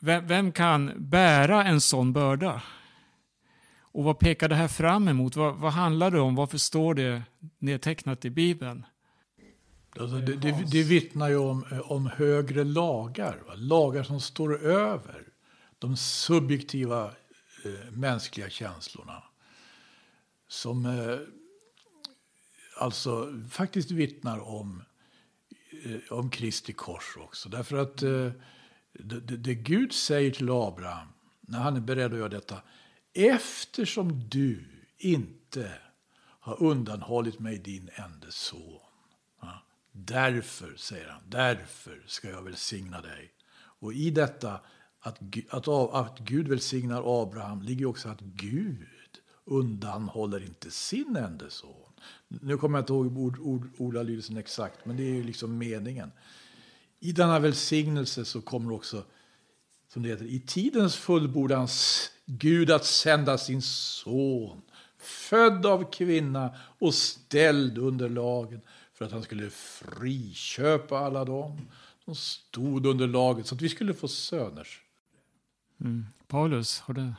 vem, 0.00 0.26
vem, 0.26 0.52
kan 0.52 0.92
bära 0.96 1.64
en 1.64 1.80
sån 1.80 2.12
börda? 2.12 2.62
Och 3.78 4.04
vad 4.04 4.18
pekar 4.18 4.48
det 4.48 4.54
här 4.54 4.68
fram 4.68 5.08
emot? 5.08 5.36
Vad, 5.36 5.56
vad 5.56 5.72
handlar 5.72 6.10
det 6.10 6.20
om? 6.20 6.34
Varför 6.34 6.58
står 6.58 6.94
det 6.94 7.22
nedtecknat 7.58 8.24
i 8.24 8.30
Bibeln? 8.30 8.86
Alltså 10.00 10.16
det, 10.16 10.36
det, 10.36 10.64
det 10.70 10.82
vittnar 10.82 11.28
ju 11.28 11.36
om, 11.36 11.64
om 11.84 12.06
högre 12.06 12.64
lagar, 12.64 13.42
va? 13.46 13.54
lagar 13.54 14.02
som 14.02 14.20
står 14.20 14.64
över 14.66 15.28
de 15.78 15.96
subjektiva 15.96 17.04
eh, 17.64 17.90
mänskliga 17.92 18.50
känslorna. 18.50 19.22
Som 20.48 20.86
eh, 20.86 21.18
alltså 22.76 23.42
faktiskt 23.50 23.90
vittnar 23.90 24.38
om, 24.38 24.82
eh, 25.84 26.12
om 26.12 26.30
Kristi 26.30 26.72
kors 26.72 27.16
också. 27.16 27.48
Därför 27.48 27.76
att 27.76 28.02
eh, 28.02 28.30
det, 28.92 29.36
det, 29.36 29.54
Gud 29.54 29.92
säger 29.92 30.30
till 30.30 30.50
Abraham 30.50 31.08
när 31.40 31.58
han 31.58 31.76
är 31.76 31.80
beredd 31.80 32.12
att 32.12 32.18
göra 32.18 32.28
detta. 32.28 32.62
Eftersom 33.12 34.28
du 34.28 34.64
inte 34.98 35.72
har 36.40 36.62
undanhållit 36.62 37.38
mig 37.38 37.58
din 37.58 37.90
enda 37.94 38.30
son. 38.30 38.85
Därför, 39.98 40.76
säger 40.76 41.08
han, 41.08 41.22
därför 41.28 42.02
ska 42.06 42.30
jag 42.30 42.42
välsigna 42.42 43.00
dig. 43.00 43.32
Och 43.78 43.92
i 43.92 44.10
detta 44.10 44.60
att, 45.00 45.18
att, 45.50 45.68
att 45.68 46.18
Gud 46.18 46.48
välsignar 46.48 47.22
Abraham 47.22 47.62
ligger 47.62 47.86
också 47.86 48.08
att 48.08 48.20
Gud 48.20 48.86
undanhåller 49.44 50.42
inte 50.42 50.70
sin 50.70 51.16
enda 51.16 51.50
son. 51.50 51.92
Nu 52.28 52.56
kommer 52.56 52.78
jag 52.78 52.82
inte 52.82 52.92
ihåg 52.92 53.18
ord, 53.18 53.38
ord, 53.38 53.68
ordalydelsen 53.78 54.36
exakt, 54.36 54.84
men 54.84 54.96
det 54.96 55.02
är 55.02 55.14
ju 55.14 55.22
liksom 55.22 55.58
meningen. 55.58 56.12
I 57.00 57.12
denna 57.12 57.38
välsignelse 57.38 58.24
så 58.24 58.40
kommer 58.40 58.72
också, 58.72 59.04
som 59.92 60.02
det 60.02 60.08
heter, 60.08 60.24
i 60.24 60.40
tidens 60.40 60.96
fullbordan 60.96 61.68
Gud 62.26 62.70
att 62.70 62.84
sända 62.84 63.38
sin 63.38 63.62
son, 63.62 64.62
född 64.98 65.66
av 65.66 65.90
kvinna 65.90 66.54
och 66.78 66.94
ställd 66.94 67.78
under 67.78 68.08
lagen 68.08 68.60
för 68.96 69.04
att 69.04 69.12
han 69.12 69.22
skulle 69.22 69.50
friköpa 69.50 70.98
alla 70.98 71.24
dem 71.24 71.68
som 72.04 72.14
stod 72.14 72.86
under 72.86 73.06
laget 73.06 73.46
så 73.46 73.54
att 73.54 73.62
vi 73.62 73.68
skulle 73.68 73.94
få 73.94 74.08
söner. 74.08 74.68
Mm. 75.80 76.06
Paulus, 76.28 76.80
har 76.80 76.94
du? 76.94 77.12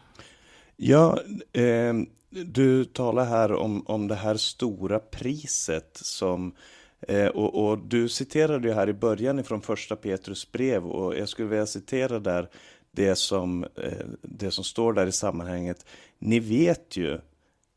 Ja, 0.75 1.19
eh, 1.53 1.93
du 2.29 2.85
talar 2.85 3.25
här 3.25 3.53
om, 3.53 3.87
om 3.87 4.07
det 4.07 4.15
här 4.15 4.37
stora 4.37 4.99
priset 4.99 5.97
som 6.01 6.55
eh, 7.01 7.27
och, 7.27 7.67
och, 7.67 7.77
du 7.77 8.09
citerade 8.09 8.67
ju 8.67 8.73
här 8.73 8.89
i 8.89 8.93
början 8.93 9.43
från 9.43 9.61
första 9.61 9.95
Petrus 9.95 10.51
brev 10.51 10.85
och 10.85 11.15
jag 11.15 11.29
skulle 11.29 11.47
vilja 11.47 11.65
citera 11.65 12.19
där 12.19 12.49
det 12.91 13.15
som, 13.15 13.63
eh, 13.63 14.05
det 14.21 14.51
som 14.51 14.63
står 14.63 14.93
där 14.93 15.07
i 15.07 15.11
sammanhanget. 15.11 15.85
Ni 16.19 16.39
vet 16.39 16.97
ju 16.97 17.19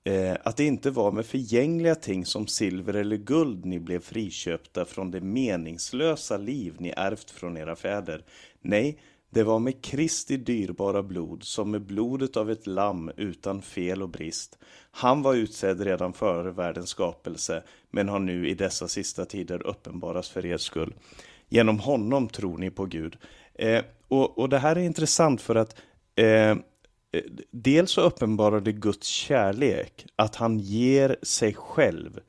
eh, 0.04 0.36
att 0.44 0.56
det 0.56 0.64
inte 0.64 0.90
var 0.90 1.12
med 1.12 1.26
förgängliga 1.26 1.94
ting 1.94 2.26
som 2.26 2.46
silver 2.46 2.94
eller 2.94 3.16
guld 3.16 3.64
ni 3.64 3.80
blev 3.80 4.00
friköpta 4.00 4.84
från 4.84 5.10
det 5.10 5.20
meningslösa 5.20 6.36
liv 6.36 6.76
ni 6.78 6.92
ärvt 6.96 7.30
från 7.30 7.56
era 7.56 7.76
fäder. 7.76 8.24
Nej, 8.60 8.98
det 9.30 9.42
var 9.42 9.58
med 9.58 9.84
Kristi 9.84 10.36
dyrbara 10.36 11.02
blod, 11.02 11.42
som 11.44 11.70
med 11.70 11.82
blodet 11.82 12.36
av 12.36 12.50
ett 12.50 12.66
lamm 12.66 13.10
utan 13.16 13.62
fel 13.62 14.02
och 14.02 14.08
brist. 14.08 14.58
Han 14.90 15.22
var 15.22 15.34
utsedd 15.34 15.80
redan 15.80 16.12
före 16.12 16.50
världens 16.50 16.88
skapelse, 16.88 17.62
men 17.90 18.08
har 18.08 18.18
nu 18.18 18.48
i 18.48 18.54
dessa 18.54 18.88
sista 18.88 19.24
tider 19.24 19.66
uppenbarats 19.66 20.30
för 20.30 20.46
er 20.46 20.56
skull. 20.56 20.94
Genom 21.48 21.78
honom 21.78 22.28
tror 22.28 22.58
ni 22.58 22.70
på 22.70 22.86
Gud. 22.86 23.16
Eh, 23.54 23.84
och, 24.08 24.38
och 24.38 24.48
det 24.48 24.58
här 24.58 24.76
är 24.76 24.80
intressant 24.80 25.40
för 25.40 25.54
att 25.54 25.76
eh, 26.14 26.56
Eh, 27.12 27.22
dels 27.50 27.90
så 27.90 28.00
uppenbarar 28.00 28.60
det 28.60 28.72
Guds 28.72 29.06
kärlek, 29.06 30.06
att 30.16 30.36
han 30.36 30.58
ger 30.58 31.16
sig 31.22 31.54
själv 31.54 32.20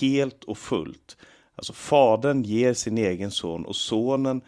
helt 0.00 0.44
och 0.44 0.58
fullt. 0.58 1.16
Alltså 1.54 1.72
fadern 1.72 2.42
ger 2.42 2.74
sin 2.74 2.98
egen 2.98 3.30
son 3.30 3.66
och 3.66 3.76
sonen 3.76 4.42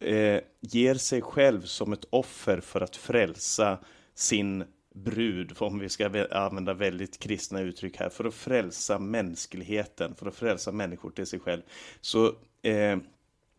eh, 0.00 0.40
ger 0.60 0.94
sig 0.94 1.22
själv 1.22 1.62
som 1.62 1.92
ett 1.92 2.04
offer 2.10 2.60
för 2.60 2.80
att 2.80 2.96
frälsa 2.96 3.78
sin 4.14 4.64
brud, 4.94 5.52
om 5.58 5.78
vi 5.78 5.88
ska 5.88 6.26
använda 6.30 6.74
väldigt 6.74 7.18
kristna 7.18 7.60
uttryck 7.60 7.96
här, 7.96 8.08
för 8.08 8.24
att 8.24 8.34
frälsa 8.34 8.98
mänskligheten, 8.98 10.14
för 10.14 10.26
att 10.26 10.34
frälsa 10.34 10.72
människor 10.72 11.10
till 11.10 11.26
sig 11.26 11.40
själv. 11.40 11.62
Så 12.00 12.26
eh, 12.62 12.98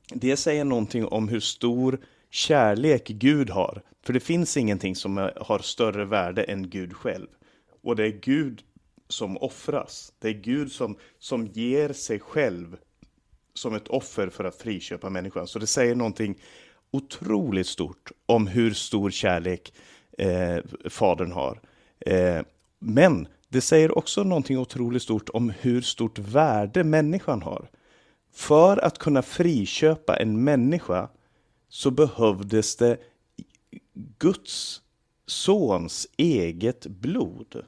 det 0.07 0.37
säger 0.37 0.65
någonting 0.65 1.05
om 1.05 1.27
hur 1.27 1.39
stor 1.39 1.99
kärlek 2.35 3.07
Gud 3.07 3.49
har. 3.49 3.81
För 4.05 4.13
det 4.13 4.19
finns 4.19 4.57
ingenting 4.57 4.95
som 4.95 5.17
har 5.35 5.59
större 5.59 6.05
värde 6.05 6.43
än 6.43 6.69
Gud 6.69 6.93
själv. 6.93 7.27
Och 7.83 7.95
det 7.95 8.03
är 8.03 8.19
Gud 8.21 8.61
som 9.07 9.37
offras. 9.37 10.13
Det 10.19 10.27
är 10.27 10.33
Gud 10.33 10.71
som, 10.71 10.97
som 11.19 11.47
ger 11.47 11.93
sig 11.93 12.19
själv 12.19 12.77
som 13.53 13.75
ett 13.75 13.87
offer 13.87 14.29
för 14.29 14.43
att 14.43 14.55
friköpa 14.55 15.09
människan. 15.09 15.47
Så 15.47 15.59
det 15.59 15.67
säger 15.67 15.95
någonting 15.95 16.35
otroligt 16.91 17.67
stort 17.67 18.11
om 18.25 18.47
hur 18.47 18.73
stor 18.73 19.11
kärlek 19.11 19.73
eh, 20.17 20.57
Fadern 20.89 21.31
har. 21.31 21.61
Eh, 21.99 22.41
men 22.79 23.27
det 23.49 23.61
säger 23.61 23.97
också 23.97 24.23
någonting 24.23 24.57
otroligt 24.57 25.03
stort 25.03 25.29
om 25.29 25.53
hur 25.59 25.81
stort 25.81 26.19
värde 26.19 26.83
människan 26.83 27.41
har. 27.41 27.69
För 28.33 28.77
att 28.77 28.97
kunna 28.97 29.21
friköpa 29.21 30.15
en 30.15 30.43
människa 30.43 31.09
så 31.69 31.91
behövdes 31.91 32.75
det 32.75 32.97
Guds 34.19 34.81
sons 35.25 36.07
eget 36.17 36.87
blod. 36.87 37.63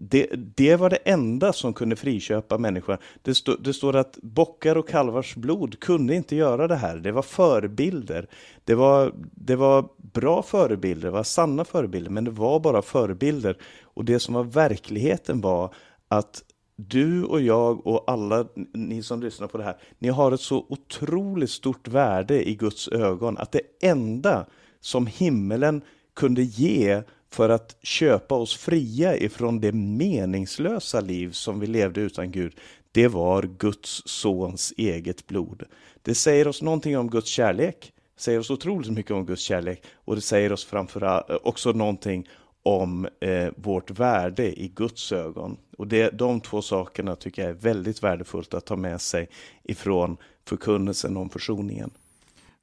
Det, 0.00 0.26
det, 0.56 0.76
var 0.76 0.90
det 0.90 0.96
enda 0.96 1.52
som 1.52 1.74
kunde 1.74 1.96
friköpa 1.96 2.58
människan. 2.58 2.98
Det, 3.22 3.34
stå, 3.34 3.56
det, 3.56 3.72
står 3.74 3.96
att 3.96 4.18
bockar 4.22 4.76
och 4.76 4.88
kalvars 4.88 5.34
blod 5.34 5.80
kunde 5.80 6.14
inte 6.14 6.36
göra 6.36 6.68
det 6.68 6.76
här. 6.76 6.96
Det 6.96 7.12
var 7.12 7.22
förebilder. 7.22 8.26
Det 8.64 8.74
var, 8.74 9.12
det 9.34 9.56
var 9.56 9.88
bra 9.96 10.42
förebilder, 10.42 11.08
det 11.08 11.12
var 11.12 11.22
sanna 11.22 11.64
förebilder, 11.64 12.10
men 12.10 12.24
det 12.24 12.30
var 12.30 12.60
bara 12.60 12.82
förebilder. 12.82 13.56
Och 13.82 14.04
det 14.04 14.20
som 14.20 14.34
var 14.34 14.44
verkligheten 14.44 15.40
var 15.40 15.74
att 16.08 16.42
du 16.80 17.24
och 17.24 17.40
jag 17.40 17.86
och 17.86 18.04
alla 18.06 18.46
ni 18.72 19.02
som 19.02 19.22
lyssnar 19.22 19.46
på 19.46 19.58
det 19.58 19.64
här, 19.64 19.76
ni 19.98 20.08
har 20.08 20.32
ett 20.32 20.40
så 20.40 20.66
otroligt 20.68 21.50
stort 21.50 21.88
värde 21.88 22.48
i 22.48 22.54
Guds 22.54 22.88
ögon 22.88 23.38
att 23.38 23.52
det 23.52 23.60
enda 23.82 24.46
som 24.80 25.06
himmelen 25.06 25.82
kunde 26.14 26.42
ge 26.42 27.02
för 27.30 27.48
att 27.48 27.76
köpa 27.82 28.34
oss 28.34 28.56
fria 28.56 29.16
ifrån 29.16 29.60
det 29.60 29.72
meningslösa 29.72 31.00
liv 31.00 31.30
som 31.30 31.60
vi 31.60 31.66
levde 31.66 32.00
utan 32.00 32.30
Gud, 32.30 32.54
det 32.92 33.08
var 33.08 33.42
Guds 33.42 34.02
sons 34.06 34.72
eget 34.76 35.26
blod. 35.26 35.62
Det 36.02 36.14
säger 36.14 36.48
oss 36.48 36.62
någonting 36.62 36.98
om 36.98 37.10
Guds 37.10 37.28
kärlek, 37.28 37.92
säger 38.16 38.38
oss 38.38 38.50
otroligt 38.50 38.90
mycket 38.90 39.12
om 39.12 39.26
Guds 39.26 39.42
kärlek 39.42 39.82
och 40.04 40.14
det 40.14 40.20
säger 40.20 40.52
oss 40.52 40.64
framförallt 40.64 41.30
eh, 41.30 41.36
också 41.42 41.72
någonting 41.72 42.28
om 42.68 43.08
eh, 43.20 43.48
vårt 43.56 43.90
värde 43.90 44.60
i 44.60 44.68
Guds 44.68 45.12
ögon. 45.12 45.56
Och 45.76 45.86
det, 45.86 46.10
de 46.10 46.40
två 46.40 46.62
sakerna 46.62 47.16
tycker 47.16 47.42
jag 47.42 47.50
är 47.50 47.54
väldigt 47.54 48.02
värdefullt 48.02 48.54
att 48.54 48.66
ta 48.66 48.76
med 48.76 49.00
sig 49.00 49.28
ifrån 49.62 50.16
förkunnelsen 50.44 51.16
om 51.16 51.30
försoningen. 51.30 51.90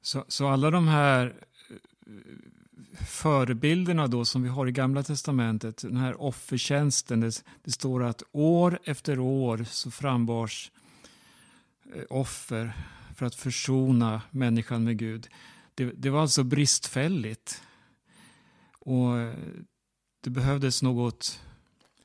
Så, 0.02 0.24
så 0.28 0.48
alla 0.48 0.70
de 0.70 0.88
här 0.88 1.26
eh, 1.26 3.04
förebilderna 3.06 4.06
då 4.06 4.24
som 4.24 4.42
vi 4.42 4.48
har 4.48 4.66
i 4.66 4.72
Gamla 4.72 5.02
Testamentet, 5.02 5.76
den 5.82 5.96
här 5.96 6.22
offertjänsten, 6.22 7.20
det, 7.20 7.44
det 7.64 7.70
står 7.70 8.02
att 8.02 8.22
år 8.32 8.78
efter 8.84 9.18
år 9.18 9.64
så 9.70 9.90
frambars 9.90 10.70
eh, 11.94 12.02
offer 12.10 12.72
för 13.16 13.26
att 13.26 13.34
försona 13.34 14.22
människan 14.30 14.84
med 14.84 14.98
Gud. 14.98 15.28
Det, 15.74 15.84
det 15.84 16.10
var 16.10 16.20
alltså 16.20 16.42
bristfälligt. 16.42 17.62
Och 18.78 19.18
eh, 19.18 19.34
det 20.26 20.30
behövdes 20.30 20.82
något 20.82 21.40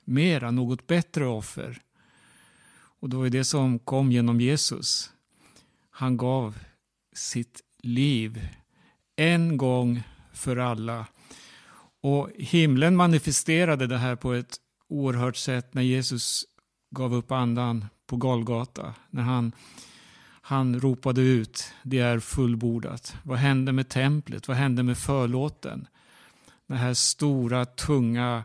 mera, 0.04 0.52
något 0.52 0.88
bättre 0.88 1.26
offer. 1.26 1.82
Och 3.00 3.10
det 3.10 3.18
var 3.18 3.30
det 3.30 3.44
som 3.44 3.80
kom 3.80 4.12
genom 4.12 4.42
Jesus. 4.42 5.12
Han 5.90 6.18
gav 6.18 6.58
sitt 7.14 7.62
liv 7.80 8.48
en 9.16 9.58
gång 9.58 10.04
för 10.34 10.58
alla. 10.58 11.06
Och 12.02 12.30
himlen 12.36 12.96
manifesterade 12.96 13.88
det 13.88 13.98
här 13.98 14.16
på 14.16 14.34
ett 14.34 14.56
oerhört 14.88 15.38
sätt 15.38 15.74
när 15.74 15.82
Jesus 15.82 16.46
gav 16.92 17.14
upp 17.14 17.32
andan 17.32 17.86
på 18.08 18.16
Golgata. 18.16 18.94
När 19.10 19.24
han, 19.24 19.52
han 20.42 20.80
ropade 20.80 21.22
ut, 21.22 21.74
det 21.84 22.00
är 22.00 22.20
fullbordat. 22.20 23.16
Vad 23.24 23.38
hände 23.38 23.72
med 23.72 23.90
templet? 23.90 24.48
Vad 24.48 24.58
hände 24.58 24.84
med 24.84 24.98
förlåten? 24.98 25.88
Det 26.72 26.78
här 26.78 26.94
stora, 26.94 27.66
tunga 27.66 28.44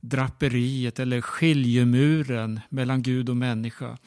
draperiet 0.00 0.98
eller 0.98 1.20
skiljemuren 1.20 2.60
mellan 2.68 3.02
Gud 3.02 3.28
och 3.28 3.36
människa. 3.36 3.98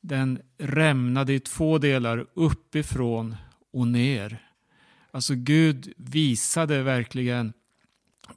Den 0.00 0.42
rämnade 0.58 1.32
i 1.32 1.40
två 1.40 1.78
delar, 1.78 2.26
uppifrån 2.34 3.36
och 3.72 3.86
ner. 3.86 4.50
Alltså 5.10 5.34
Gud 5.34 5.92
visade 5.96 6.82
verkligen 6.82 7.52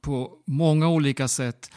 på 0.01 0.37
många 0.45 0.89
olika 0.89 1.27
sätt 1.27 1.71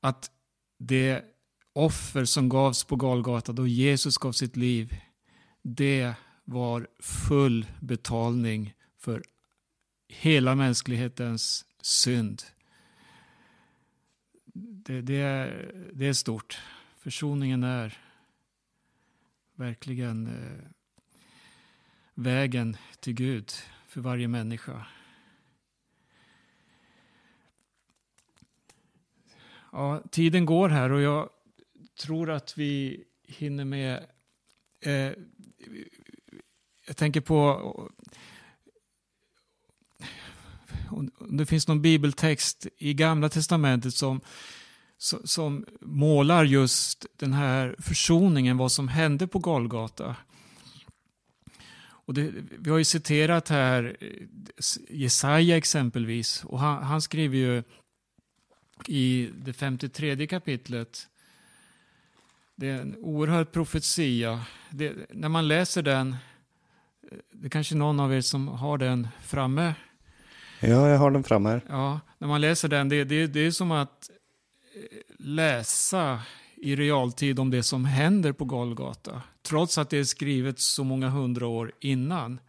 att 0.00 0.30
det 0.78 1.24
offer 1.72 2.24
som 2.24 2.48
gavs 2.48 2.84
på 2.84 2.96
Galgata 2.96 3.52
då 3.52 3.66
Jesus 3.66 4.18
gav 4.18 4.32
sitt 4.32 4.56
liv, 4.56 4.96
det 5.62 6.14
var 6.44 6.86
full 7.00 7.66
betalning 7.80 8.74
för 9.00 9.22
hela 10.08 10.54
mänsklighetens 10.54 11.64
synd. 11.82 12.42
Det, 14.54 15.00
det, 15.00 15.20
är, 15.20 15.72
det 15.92 16.06
är 16.06 16.12
stort. 16.12 16.60
Försoningen 16.98 17.64
är 17.64 17.98
verkligen 19.54 20.26
eh, 20.26 20.64
vägen 22.14 22.76
till 23.00 23.14
Gud 23.14 23.52
för 23.88 24.00
varje 24.00 24.28
människa. 24.28 24.86
Ja, 29.72 30.02
tiden 30.10 30.44
går 30.44 30.68
här 30.68 30.92
och 30.92 31.00
jag 31.00 31.30
tror 31.94 32.30
att 32.30 32.58
vi 32.58 33.04
hinner 33.22 33.64
med... 33.64 34.06
Eh, 34.80 35.12
jag 36.86 36.96
tänker 36.96 37.20
på 37.20 37.90
det 41.30 41.46
finns 41.46 41.68
någon 41.68 41.82
bibeltext 41.82 42.66
i 42.78 42.94
Gamla 42.94 43.28
Testamentet 43.28 43.94
som, 43.94 44.20
som 45.24 45.64
målar 45.80 46.44
just 46.44 47.06
den 47.16 47.32
här 47.32 47.76
försoningen, 47.78 48.56
vad 48.56 48.72
som 48.72 48.88
hände 48.88 49.26
på 49.26 49.38
Golgata. 49.38 50.16
Och 52.04 52.14
det, 52.14 52.32
vi 52.58 52.70
har 52.70 52.78
ju 52.78 52.84
citerat 52.84 53.48
här 53.48 53.96
eh, 54.00 54.08
Jesaja 54.88 55.56
exempelvis. 55.56 56.44
Och 56.44 56.60
han, 56.60 56.82
han 56.82 57.02
skriver 57.02 57.36
ju 57.36 57.62
i 58.86 59.30
det 59.34 59.52
53 59.52 60.26
kapitlet. 60.26 61.08
Det 62.56 62.68
är 62.68 62.80
en 62.80 62.96
oerhörd 62.96 63.52
profetia. 63.52 64.46
Det, 64.70 64.94
när 65.10 65.28
man 65.28 65.48
läser 65.48 65.82
den, 65.82 66.16
eh, 67.10 67.18
det 67.32 67.46
är 67.46 67.50
kanske 67.50 67.74
någon 67.74 68.00
av 68.00 68.14
er 68.14 68.20
som 68.20 68.48
har 68.48 68.78
den 68.78 69.08
framme. 69.22 69.74
Ja, 70.62 70.88
jag 70.88 70.98
har 70.98 71.10
den 71.10 71.24
framme 71.24 71.48
här. 71.48 71.62
Ja, 71.68 72.00
när 72.18 72.28
man 72.28 72.40
läser 72.40 72.68
den, 72.68 72.88
det, 72.88 73.04
det, 73.04 73.26
det 73.26 73.40
är 73.40 73.50
som 73.50 73.70
att 73.70 74.10
eh, 74.74 74.98
läsa 75.18 76.20
i 76.56 76.76
realtid 76.76 77.38
om 77.38 77.50
det 77.50 77.62
som 77.62 77.84
händer 77.84 78.32
på 78.32 78.44
Golgata. 78.44 79.22
Trots 79.42 79.78
att 79.78 79.90
det 79.90 79.98
är 79.98 80.04
skrivet 80.04 80.58
så 80.58 80.84
många 80.84 81.08
hundra 81.08 81.46
år 81.46 81.72
innan. 81.80 82.40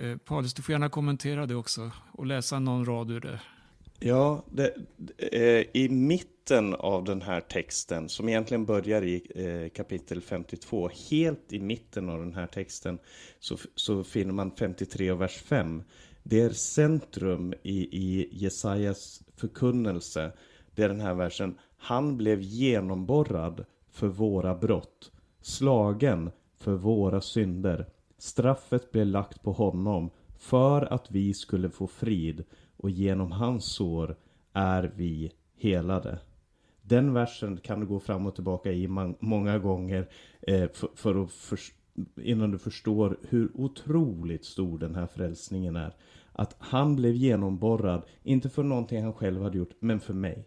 Eh, 0.00 0.16
Paulus, 0.16 0.54
du 0.54 0.62
får 0.62 0.72
gärna 0.72 0.88
kommentera 0.88 1.46
det 1.46 1.54
också 1.54 1.90
och 2.12 2.26
läsa 2.26 2.58
någon 2.58 2.84
rad 2.84 3.10
ur 3.10 3.20
det. 3.20 3.40
Ja, 3.98 4.44
det, 4.50 4.74
eh, 5.32 5.66
i 5.72 5.88
mitten 5.88 6.74
av 6.74 7.04
den 7.04 7.22
här 7.22 7.40
texten, 7.40 8.08
som 8.08 8.28
egentligen 8.28 8.64
börjar 8.64 9.02
i 9.02 9.22
eh, 9.34 9.76
kapitel 9.76 10.20
52, 10.20 10.90
helt 11.10 11.52
i 11.52 11.60
mitten 11.60 12.08
av 12.08 12.18
den 12.18 12.34
här 12.34 12.46
texten, 12.46 12.98
så, 13.38 13.56
så 13.74 14.04
finner 14.04 14.32
man 14.32 14.50
53 14.58 15.10
och 15.10 15.20
vers 15.20 15.36
5. 15.36 15.82
Det 16.22 16.40
är 16.40 16.50
centrum 16.50 17.54
i, 17.62 17.78
i 17.80 18.28
Jesajas 18.32 19.22
förkunnelse. 19.36 20.32
Det 20.74 20.82
är 20.82 20.88
den 20.88 21.00
här 21.00 21.14
versen. 21.14 21.58
Han 21.76 22.16
blev 22.16 22.40
genomborrad 22.40 23.64
för 23.90 24.08
våra 24.08 24.54
brott, 24.54 25.12
slagen 25.40 26.30
för 26.58 26.72
våra 26.72 27.20
synder. 27.20 27.86
Straffet 28.18 28.92
blev 28.92 29.06
lagt 29.06 29.42
på 29.42 29.52
honom 29.52 30.10
för 30.38 30.92
att 30.92 31.10
vi 31.10 31.34
skulle 31.34 31.70
få 31.70 31.86
frid 31.86 32.44
och 32.76 32.90
genom 32.90 33.32
hans 33.32 33.64
sår 33.64 34.16
är 34.52 34.92
vi 34.96 35.32
helade. 35.56 36.18
Den 36.82 37.12
versen 37.12 37.56
kan 37.56 37.80
du 37.80 37.86
gå 37.86 38.00
fram 38.00 38.26
och 38.26 38.34
tillbaka 38.34 38.72
i 38.72 38.88
många 39.20 39.58
gånger 39.58 40.08
eh, 40.40 40.68
för, 40.94 41.24
att 41.24 41.30
innan 42.22 42.50
du 42.50 42.58
förstår 42.58 43.16
hur 43.28 43.50
otroligt 43.54 44.44
stor 44.44 44.78
den 44.78 44.94
här 44.94 45.06
frälsningen 45.06 45.76
är. 45.76 45.94
Att 46.32 46.56
han 46.58 46.96
blev 46.96 47.14
genomborrad, 47.14 48.02
inte 48.22 48.48
för 48.48 48.62
någonting 48.62 49.02
han 49.02 49.12
själv 49.12 49.42
hade 49.42 49.58
gjort, 49.58 49.74
men 49.80 50.00
för 50.00 50.14
mig. 50.14 50.44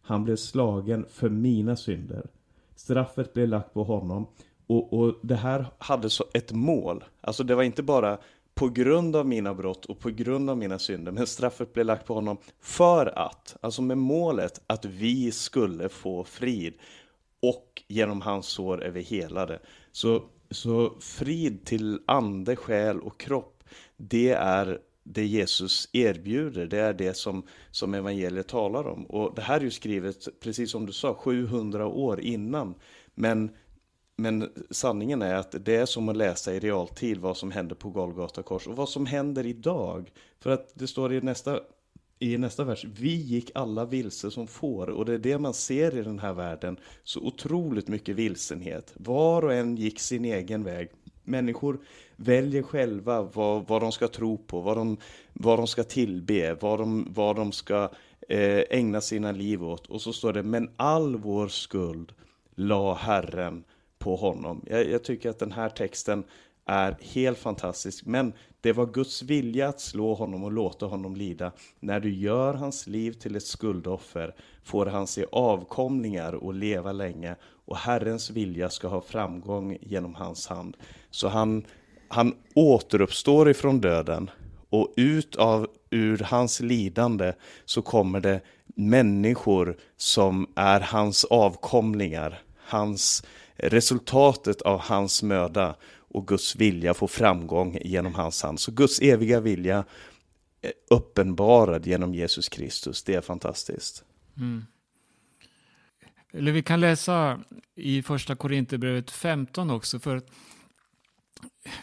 Han 0.00 0.24
blev 0.24 0.36
slagen 0.36 1.06
för 1.08 1.28
mina 1.28 1.76
synder. 1.76 2.26
Straffet 2.74 3.32
blev 3.32 3.48
lagt 3.48 3.74
på 3.74 3.84
honom. 3.84 4.26
Och, 4.66 4.92
och 4.92 5.14
det 5.22 5.36
här 5.36 5.66
hade 5.78 6.10
så 6.10 6.24
ett 6.34 6.52
mål. 6.52 7.04
Alltså 7.20 7.44
det 7.44 7.54
var 7.54 7.62
inte 7.62 7.82
bara 7.82 8.18
på 8.54 8.68
grund 8.68 9.16
av 9.16 9.26
mina 9.26 9.54
brott 9.54 9.84
och 9.84 9.98
på 9.98 10.10
grund 10.10 10.50
av 10.50 10.58
mina 10.58 10.78
synder. 10.78 11.12
Men 11.12 11.26
straffet 11.26 11.72
blev 11.72 11.86
lagt 11.86 12.06
på 12.06 12.14
honom 12.14 12.36
för 12.60 13.18
att, 13.18 13.56
alltså 13.60 13.82
med 13.82 13.98
målet 13.98 14.60
att 14.66 14.84
vi 14.84 15.32
skulle 15.32 15.88
få 15.88 16.24
frid. 16.24 16.74
Och 17.42 17.82
genom 17.88 18.20
hans 18.20 18.46
sår 18.46 18.82
är 18.84 18.90
vi 18.90 19.02
helade. 19.02 19.58
Så, 19.92 20.22
så 20.50 20.94
frid 21.00 21.64
till 21.64 22.00
ande, 22.06 22.56
själ 22.56 23.00
och 23.00 23.20
kropp, 23.20 23.64
det 23.96 24.30
är 24.30 24.80
det 25.02 25.26
Jesus 25.26 25.88
erbjuder, 25.92 26.66
det 26.66 26.78
är 26.78 26.94
det 26.94 27.16
som, 27.16 27.42
som 27.70 27.94
evangeliet 27.94 28.48
talar 28.48 28.86
om. 28.86 29.06
Och 29.06 29.34
det 29.34 29.42
här 29.42 29.60
är 29.60 29.64
ju 29.64 29.70
skrivet, 29.70 30.28
precis 30.40 30.70
som 30.70 30.86
du 30.86 30.92
sa, 30.92 31.14
700 31.14 31.86
år 31.86 32.20
innan. 32.20 32.74
Men, 33.14 33.50
men 34.16 34.52
sanningen 34.70 35.22
är 35.22 35.34
att 35.34 35.54
det 35.64 35.76
är 35.76 35.86
som 35.86 36.08
att 36.08 36.16
läsa 36.16 36.54
i 36.54 36.60
realtid 36.60 37.18
vad 37.18 37.36
som 37.36 37.50
händer 37.50 37.74
på 37.74 37.90
Golgata 37.90 38.42
kors 38.42 38.66
och 38.66 38.76
vad 38.76 38.88
som 38.88 39.06
händer 39.06 39.46
idag. 39.46 40.12
För 40.40 40.50
att 40.50 40.72
det 40.74 40.86
står 40.86 41.12
i 41.12 41.20
nästa, 41.20 41.60
i 42.18 42.38
nästa 42.38 42.64
vers, 42.64 42.84
vi 42.84 43.14
gick 43.14 43.50
alla 43.54 43.84
vilse 43.84 44.30
som 44.30 44.46
får. 44.46 44.90
Och 44.90 45.04
det 45.04 45.14
är 45.14 45.18
det 45.18 45.38
man 45.38 45.54
ser 45.54 45.98
i 45.98 46.02
den 46.02 46.18
här 46.18 46.32
världen, 46.32 46.76
så 47.04 47.20
otroligt 47.20 47.88
mycket 47.88 48.16
vilsenhet. 48.16 48.92
Var 48.96 49.44
och 49.44 49.52
en 49.52 49.76
gick 49.76 50.00
sin 50.00 50.24
egen 50.24 50.64
väg. 50.64 50.88
Människor 51.24 51.78
väljer 52.16 52.62
själva 52.62 53.22
vad, 53.22 53.66
vad 53.68 53.82
de 53.82 53.92
ska 53.92 54.08
tro 54.08 54.38
på, 54.38 54.60
vad 54.60 54.76
de, 54.76 54.96
vad 55.32 55.58
de 55.58 55.66
ska 55.66 55.84
tillbe, 55.84 56.54
vad 56.60 56.78
de, 56.78 57.06
vad 57.10 57.36
de 57.36 57.52
ska 57.52 57.90
eh, 58.28 58.62
ägna 58.70 59.00
sina 59.00 59.32
liv 59.32 59.64
åt. 59.64 59.86
Och 59.86 60.02
så 60.02 60.12
står 60.12 60.32
det, 60.32 60.42
men 60.42 60.70
all 60.76 61.16
vår 61.16 61.48
skuld 61.48 62.12
la 62.54 62.94
Herren 62.94 63.64
på 63.98 64.16
honom. 64.16 64.64
Jag, 64.66 64.90
jag 64.90 65.04
tycker 65.04 65.30
att 65.30 65.38
den 65.38 65.52
här 65.52 65.68
texten 65.68 66.24
är 66.66 66.96
helt 67.00 67.38
fantastisk. 67.38 68.06
Men 68.06 68.32
det 68.66 68.72
var 68.72 68.86
Guds 68.86 69.22
vilja 69.22 69.68
att 69.68 69.80
slå 69.80 70.14
honom 70.14 70.44
och 70.44 70.52
låta 70.52 70.86
honom 70.86 71.16
lida. 71.16 71.52
När 71.80 72.00
du 72.00 72.14
gör 72.14 72.54
hans 72.54 72.86
liv 72.86 73.12
till 73.12 73.36
ett 73.36 73.46
skuldoffer 73.46 74.34
får 74.64 74.86
han 74.86 75.06
se 75.06 75.26
avkomlingar 75.32 76.32
och 76.32 76.54
leva 76.54 76.92
länge 76.92 77.36
och 77.66 77.76
Herrens 77.76 78.30
vilja 78.30 78.70
ska 78.70 78.88
ha 78.88 79.00
framgång 79.00 79.78
genom 79.80 80.14
hans 80.14 80.46
hand. 80.46 80.76
Så 81.10 81.28
han, 81.28 81.64
han 82.08 82.34
återuppstår 82.54 83.50
ifrån 83.50 83.80
döden 83.80 84.30
och 84.70 84.94
ut 84.96 85.36
av, 85.36 85.66
ur 85.90 86.18
hans 86.18 86.60
lidande 86.60 87.32
så 87.64 87.82
kommer 87.82 88.20
det 88.20 88.40
människor 88.66 89.76
som 89.96 90.46
är 90.54 90.80
hans 90.80 91.24
avkomlingar, 91.24 92.42
hans, 92.56 93.24
resultatet 93.56 94.62
av 94.62 94.80
hans 94.80 95.22
möda 95.22 95.74
och 96.16 96.26
Guds 96.26 96.56
vilja 96.56 96.94
får 96.94 97.08
framgång 97.08 97.78
genom 97.84 98.14
hans 98.14 98.42
hand. 98.42 98.60
Så 98.60 98.72
Guds 98.72 99.00
eviga 99.00 99.40
vilja 99.40 99.84
uppenbarad 100.90 101.86
genom 101.86 102.14
Jesus 102.14 102.48
Kristus, 102.48 103.02
det 103.02 103.14
är 103.14 103.20
fantastiskt. 103.20 104.04
Mm. 104.36 104.66
Eller 106.32 106.52
vi 106.52 106.62
kan 106.62 106.80
läsa 106.80 107.40
i 107.74 108.02
första 108.02 108.36
Korinthierbrevet 108.36 109.10
15 109.10 109.70
också, 109.70 109.98
för 109.98 110.22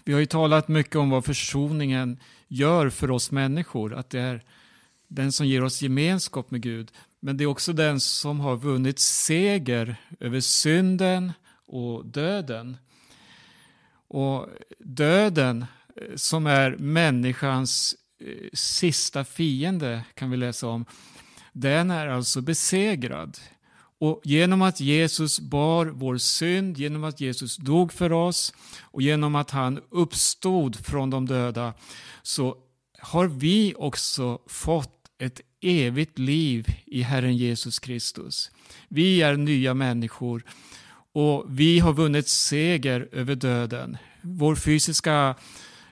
vi 0.04 0.14
har 0.14 0.20
ju 0.20 0.26
talat 0.26 0.68
mycket 0.68 0.96
om 0.96 1.10
vad 1.10 1.26
försoningen 1.26 2.20
gör 2.48 2.90
för 2.90 3.12
oss 3.12 3.32
människor, 3.32 3.94
att 3.94 4.10
det 4.10 4.20
är 4.20 4.44
den 5.08 5.32
som 5.32 5.48
ger 5.48 5.64
oss 5.64 5.82
gemenskap 5.82 6.52
med 6.52 6.62
Gud, 6.62 6.92
men 7.20 7.38
det 7.38 7.44
är 7.44 7.48
också 7.48 7.74
den 7.74 8.00
som 8.00 8.40
har 8.40 8.56
vunnit 8.56 9.00
seger 9.00 9.96
över 10.20 10.40
synden 10.40 11.32
och 11.66 12.06
döden. 12.06 12.78
Och 14.14 14.47
döden, 14.80 15.66
eh, 15.95 16.16
som 16.16 16.47
är 16.47 16.76
människans 16.78 17.95
eh, 18.20 18.49
sista 18.53 19.24
fiende, 19.24 20.03
kan 20.14 20.32
vi 20.32 20.38
läsa 20.38 20.68
om, 20.68 20.86
den 21.51 21.91
är 21.91 22.07
alltså 22.07 22.41
besegrad. 22.41 23.38
Och 23.99 24.22
genom 24.24 24.61
att 24.61 24.80
Jesus 24.80 25.39
bar 25.39 25.86
vår 25.86 26.18
synd, 26.18 26.78
genom 26.78 27.03
att 27.03 27.22
Jesus 27.22 27.57
dog 27.57 27.93
för 27.93 28.11
oss 28.11 28.53
och 28.82 29.01
genom 29.01 29.36
att 29.36 29.51
han 29.51 29.80
uppstod 29.89 30.86
från 30.86 31.09
de 31.09 31.26
döda 31.26 31.74
så 32.24 32.57
har 32.99 33.28
vi 33.28 33.74
också 33.78 34.39
fått 34.47 35.07
ett 35.20 35.41
evigt 35.61 36.20
liv 36.20 36.68
i 36.86 37.01
Herren 37.01 37.38
Jesus 37.38 37.80
Kristus. 37.80 38.51
Vi 38.88 39.22
är 39.22 39.38
nya 39.38 39.74
människor 39.74 40.43
och 41.14 41.45
vi 41.47 41.80
har 41.80 41.93
vunnit 41.93 42.28
seger 42.28 43.09
över 43.11 43.36
döden. 43.36 43.97
Vår 44.22 44.55
fysiska 44.55 45.36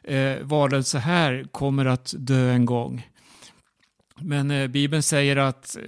eh, 0.04 0.38
varelse 0.42 1.00
här 1.00 1.46
kommer 1.52 1.86
att 1.86 2.14
dö 2.18 2.52
en 2.52 2.66
gång. 2.66 3.08
Men 4.16 4.52
eh, 4.52 4.68
Bibeln 4.68 5.04
säger 5.04 5.38
att, 5.38 5.78
eh, 5.78 5.84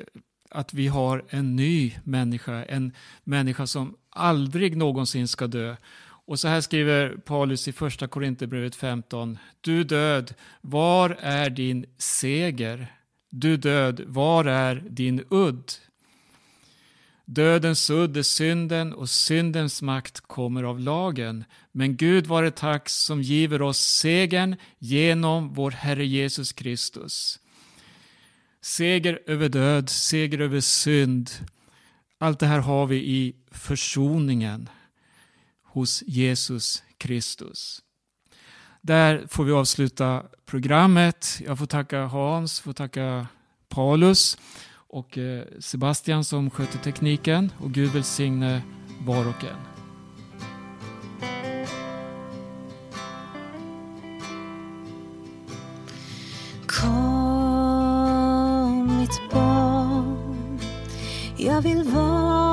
att 0.50 0.74
vi 0.74 0.88
har 0.88 1.24
en 1.30 1.56
ny 1.56 1.94
människa, 2.04 2.64
en 2.64 2.92
människa 3.24 3.68
som 3.68 3.96
aldrig 4.10 4.78
någonsin 4.78 5.28
ska 5.28 5.48
dö. 5.48 5.76
Och 6.26 6.40
så 6.40 6.48
här 6.48 6.62
skriver 6.62 7.10
Paulus 7.10 7.68
i 7.68 7.72
första 7.72 8.08
Korinthierbrevet 8.08 8.76
15. 8.76 9.38
Du 9.62 9.84
död, 9.84 10.34
var 10.62 11.18
är 11.22 11.50
din 11.50 11.86
seger? 11.98 12.88
Du 13.30 13.58
död, 13.58 14.02
var 14.08 14.46
är 14.46 14.84
din 14.90 15.24
udd? 15.30 15.72
Dödens 17.26 17.90
udd 17.90 18.18
är 18.18 18.24
synden 18.24 18.94
och 18.94 19.10
syndens 19.10 19.82
makt 19.82 20.20
kommer 20.20 20.64
av 20.64 20.80
lagen. 20.80 21.46
Men 21.72 21.98
Gud 21.98 22.28
vare 22.28 22.52
tack 22.52 22.90
som 22.90 23.22
giver 23.22 23.62
oss 23.62 23.80
segern 23.80 24.56
genom 24.80 25.54
vår 25.54 25.72
Herre 25.72 26.06
Jesus 26.06 26.54
Kristus. 26.54 27.40
Seger 28.62 29.20
över 29.28 29.50
död, 29.50 29.90
seger 29.90 30.40
över 30.40 30.60
synd. 30.60 31.32
Allt 32.18 32.40
det 32.40 32.46
här 32.48 32.60
har 32.60 32.88
vi 32.88 32.96
i 32.96 33.36
försoningen 33.52 34.70
hos 35.64 36.04
Jesus 36.08 36.84
Kristus. 36.98 37.82
Där 38.82 39.28
får 39.28 39.44
vi 39.44 39.52
avsluta 39.52 40.24
programmet. 40.46 41.42
Jag 41.46 41.60
får 41.60 41.66
tacka 41.66 42.06
Hans, 42.06 42.60
får 42.60 42.74
tacka 42.74 43.28
Paulus 43.70 44.38
och 44.94 45.18
eh, 45.18 45.44
Sebastian 45.60 46.24
som 46.24 46.50
sköter 46.50 46.80
tekniken 46.80 47.52
och 47.58 47.72
Gud 47.72 47.92
välsigne 47.92 48.62
var 49.06 49.28
och 49.28 49.44
en. 49.44 49.58
Kom 56.68 57.98
mitt 59.00 59.32
barn, 59.32 60.60
jag 61.38 61.62
vill 61.62 61.84
vara 61.84 62.53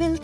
Jag 0.00 0.08
vill 0.08 0.18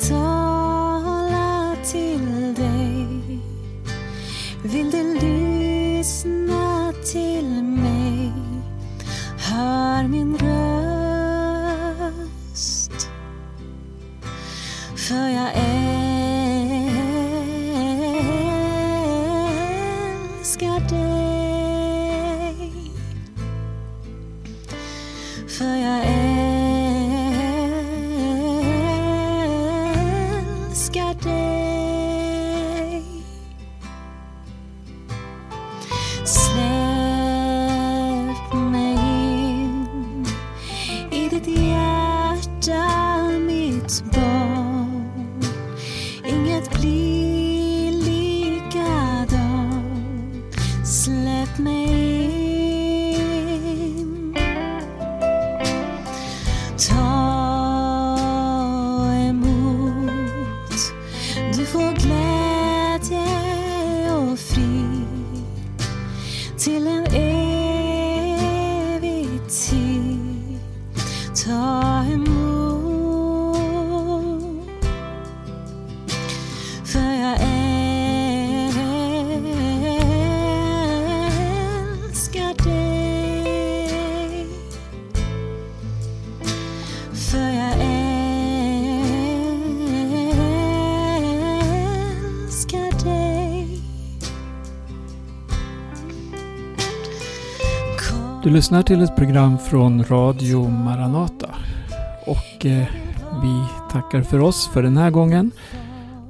lyssnar 98.54 98.82
till 98.82 99.02
ett 99.02 99.16
program 99.16 99.58
från 99.58 100.04
Radio 100.04 100.68
Maranata. 100.68 101.54
Och 102.26 102.66
eh, 102.66 102.86
vi 103.42 103.64
tackar 103.90 104.22
för 104.22 104.40
oss 104.40 104.68
för 104.68 104.82
den 104.82 104.96
här 104.96 105.10
gången. 105.10 105.50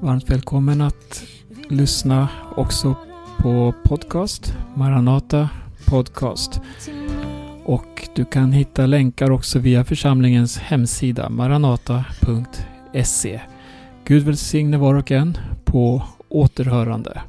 Varmt 0.01 0.31
välkommen 0.31 0.81
att 0.81 1.25
lyssna 1.69 2.29
också 2.57 2.95
på 3.39 3.75
podcast. 3.85 4.57
Maranata 4.75 5.49
podcast. 5.87 6.61
Och 7.65 8.09
du 8.15 8.25
kan 8.25 8.53
hitta 8.53 8.87
länkar 8.87 9.31
också 9.31 9.59
via 9.59 9.85
församlingens 9.85 10.59
hemsida 10.59 11.29
maranata.se. 11.29 12.41
Gud 14.05 14.23
välsigne 14.23 14.77
var 14.77 14.95
och 14.95 15.11
en 15.11 15.39
på 15.65 16.03
återhörande. 16.29 17.21